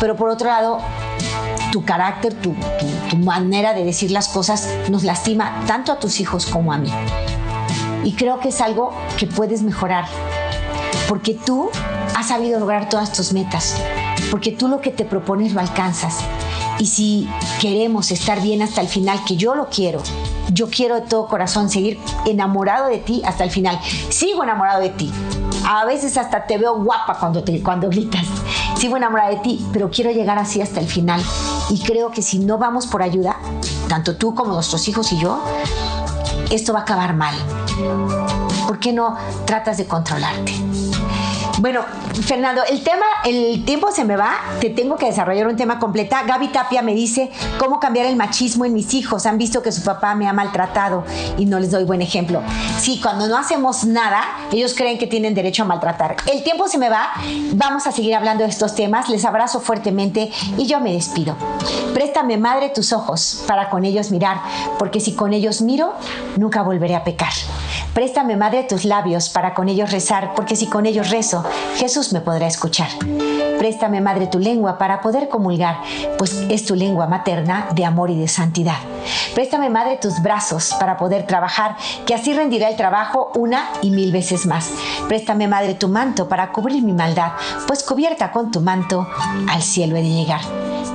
pero 0.00 0.16
por 0.16 0.28
otro 0.28 0.48
lado 0.48 0.80
tu 1.70 1.84
carácter, 1.84 2.34
tu, 2.34 2.52
tu 3.08 3.16
manera 3.16 3.74
de 3.74 3.84
decir 3.84 4.10
las 4.10 4.26
cosas 4.26 4.68
nos 4.90 5.04
lastima 5.04 5.62
tanto 5.68 5.92
a 5.92 6.00
tus 6.00 6.18
hijos 6.18 6.46
como 6.46 6.72
a 6.72 6.78
mí. 6.78 6.90
Y 8.02 8.14
creo 8.14 8.40
que 8.40 8.48
es 8.48 8.60
algo 8.60 8.92
que 9.16 9.28
puedes 9.28 9.62
mejorar, 9.62 10.06
porque 11.08 11.34
tú 11.34 11.70
has 12.16 12.26
sabido 12.26 12.58
lograr 12.58 12.88
todas 12.88 13.12
tus 13.12 13.32
metas, 13.32 13.76
porque 14.32 14.50
tú 14.50 14.66
lo 14.66 14.80
que 14.80 14.90
te 14.90 15.04
propones 15.04 15.52
lo 15.52 15.60
alcanzas 15.60 16.18
y 16.78 16.86
si 16.86 17.28
queremos 17.60 18.10
estar 18.10 18.42
bien 18.42 18.62
hasta 18.62 18.80
el 18.80 18.88
final, 18.88 19.22
que 19.24 19.36
yo 19.36 19.54
lo 19.54 19.68
quiero, 19.68 20.02
yo 20.52 20.68
quiero 20.68 20.96
de 20.96 21.02
todo 21.02 21.26
corazón 21.26 21.70
seguir 21.70 21.98
enamorado 22.24 22.88
de 22.88 22.98
ti 22.98 23.22
hasta 23.24 23.44
el 23.44 23.50
final. 23.50 23.78
Sigo 24.10 24.42
enamorado 24.42 24.80
de 24.80 24.90
ti. 24.90 25.10
A 25.66 25.84
veces 25.84 26.16
hasta 26.16 26.46
te 26.46 26.58
veo 26.58 26.82
guapa 26.82 27.18
cuando, 27.18 27.42
te, 27.42 27.62
cuando 27.62 27.88
gritas. 27.88 28.24
Sigo 28.76 28.96
enamorada 28.96 29.30
de 29.30 29.36
ti, 29.36 29.66
pero 29.72 29.90
quiero 29.90 30.10
llegar 30.10 30.38
así 30.38 30.60
hasta 30.60 30.80
el 30.80 30.86
final. 30.86 31.22
Y 31.70 31.80
creo 31.80 32.10
que 32.10 32.22
si 32.22 32.38
no 32.38 32.58
vamos 32.58 32.86
por 32.86 33.02
ayuda, 33.02 33.36
tanto 33.88 34.16
tú 34.16 34.34
como 34.34 34.52
nuestros 34.52 34.86
hijos 34.88 35.12
y 35.12 35.18
yo, 35.18 35.42
esto 36.50 36.72
va 36.72 36.80
a 36.80 36.82
acabar 36.82 37.14
mal. 37.14 37.34
¿Por 38.66 38.78
qué 38.78 38.92
no 38.92 39.16
tratas 39.46 39.78
de 39.78 39.86
controlarte? 39.86 40.52
Bueno, 41.58 41.80
Fernando, 42.22 42.62
el 42.64 42.82
tema, 42.82 43.04
el 43.24 43.64
tiempo 43.64 43.92
se 43.92 44.04
me 44.04 44.16
va, 44.16 44.38
te 44.60 44.70
tengo 44.70 44.96
que 44.96 45.06
desarrollar 45.06 45.46
un 45.46 45.56
tema 45.56 45.78
completa. 45.78 46.22
Gaby 46.22 46.48
Tapia 46.48 46.80
me 46.80 46.94
dice 46.94 47.30
cómo 47.58 47.78
cambiar 47.78 48.06
el 48.06 48.16
machismo 48.16 48.64
en 48.64 48.72
mis 48.72 48.94
hijos. 48.94 49.26
Han 49.26 49.36
visto 49.36 49.62
que 49.62 49.70
su 49.70 49.82
papá 49.82 50.14
me 50.14 50.26
ha 50.26 50.32
maltratado 50.32 51.04
y 51.36 51.44
no 51.44 51.60
les 51.60 51.70
doy 51.70 51.84
buen 51.84 52.00
ejemplo. 52.00 52.42
Sí, 52.78 53.00
cuando 53.02 53.28
no 53.28 53.36
hacemos 53.36 53.84
nada, 53.84 54.22
ellos 54.50 54.74
creen 54.74 54.98
que 54.98 55.06
tienen 55.06 55.34
derecho 55.34 55.64
a 55.64 55.66
maltratar. 55.66 56.16
El 56.26 56.42
tiempo 56.42 56.68
se 56.68 56.78
me 56.78 56.88
va, 56.88 57.10
vamos 57.52 57.86
a 57.86 57.92
seguir 57.92 58.14
hablando 58.14 58.44
de 58.44 58.50
estos 58.50 58.74
temas. 58.74 59.08
Les 59.10 59.24
abrazo 59.24 59.60
fuertemente 59.60 60.30
y 60.56 60.66
yo 60.66 60.80
me 60.80 60.92
despido. 60.92 61.36
Préstame, 61.92 62.38
madre, 62.38 62.70
tus 62.70 62.92
ojos 62.92 63.44
para 63.46 63.68
con 63.68 63.84
ellos 63.84 64.10
mirar, 64.10 64.40
porque 64.78 65.00
si 65.00 65.12
con 65.12 65.34
ellos 65.34 65.60
miro, 65.60 65.92
nunca 66.36 66.62
volveré 66.62 66.94
a 66.94 67.04
pecar. 67.04 67.32
Préstame, 67.92 68.36
madre, 68.36 68.64
tus 68.64 68.84
labios 68.84 69.28
para 69.28 69.54
con 69.54 69.68
ellos 69.68 69.90
rezar, 69.90 70.34
porque 70.34 70.56
si 70.56 70.66
con 70.66 70.86
ellos 70.86 71.10
rezo, 71.10 71.44
Jesús 71.76 72.05
me 72.12 72.20
podrá 72.20 72.46
escuchar. 72.46 72.88
Préstame, 73.58 74.00
madre, 74.00 74.26
tu 74.26 74.38
lengua 74.38 74.78
para 74.78 75.00
poder 75.00 75.28
comulgar, 75.28 75.80
pues 76.18 76.44
es 76.50 76.64
tu 76.64 76.74
lengua 76.74 77.06
materna 77.06 77.68
de 77.74 77.84
amor 77.84 78.10
y 78.10 78.18
de 78.18 78.28
santidad. 78.28 78.76
Préstame, 79.34 79.70
madre, 79.70 79.96
tus 79.96 80.22
brazos 80.22 80.74
para 80.78 80.96
poder 80.96 81.26
trabajar, 81.26 81.76
que 82.04 82.14
así 82.14 82.34
rendirá 82.34 82.68
el 82.68 82.76
trabajo 82.76 83.30
una 83.34 83.70
y 83.82 83.90
mil 83.90 84.12
veces 84.12 84.46
más. 84.46 84.70
Préstame, 85.08 85.48
madre, 85.48 85.74
tu 85.74 85.88
manto 85.88 86.28
para 86.28 86.52
cubrir 86.52 86.82
mi 86.82 86.92
maldad, 86.92 87.32
pues 87.66 87.82
cubierta 87.82 88.30
con 88.30 88.50
tu 88.50 88.60
manto 88.60 89.06
al 89.48 89.62
cielo 89.62 89.96
he 89.96 90.02
de 90.02 90.10
llegar. 90.10 90.40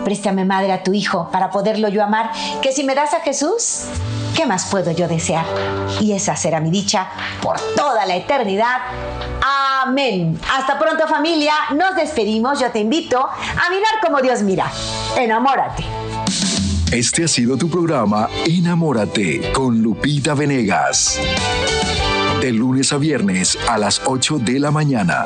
Préstame, 0.04 0.46
madre, 0.46 0.72
a 0.72 0.84
tu 0.84 0.94
hijo 0.94 1.30
para 1.32 1.50
poderlo 1.50 1.88
yo 1.90 2.04
amar, 2.04 2.32
que 2.62 2.72
si 2.72 2.84
me 2.84 2.96
das 2.96 3.14
a 3.14 3.20
Jesús, 3.20 3.86
¿qué 4.36 4.46
más 4.46 4.66
puedo 4.66 4.92
yo 4.92 5.08
desear? 5.08 5.46
Y 6.00 6.14
esa 6.14 6.36
será 6.36 6.60
mi 6.60 6.72
dicha 6.72 7.08
por 7.42 7.60
toda 7.76 8.06
la 8.06 8.16
eternidad. 8.16 8.78
Amén. 9.84 10.40
Hasta 10.54 10.78
pronto 10.78 11.08
familia, 11.08 11.54
nos 11.76 11.96
despedimos. 11.96 12.60
Yo 12.60 12.72
te 12.72 12.80
invito 12.80 13.20
a 13.20 13.70
mirar 13.70 14.00
como 14.04 14.22
Dios 14.22 14.42
mira. 14.42 14.72
Enamórate. 15.18 15.84
Este 16.92 17.24
ha 17.24 17.28
sido 17.28 17.58
tu 17.58 17.70
programa 17.70 18.28
Enamórate 18.46 19.54
con 19.54 19.82
Lupita 19.82 20.34
Venegas. 20.34 21.20
De 22.42 22.52
lunes 22.52 22.92
a 22.92 22.98
viernes 22.98 23.58
a 23.70 23.78
las 23.78 24.02
8 24.06 24.40
de 24.40 24.60
la 24.60 24.72
mañana. 24.72 25.26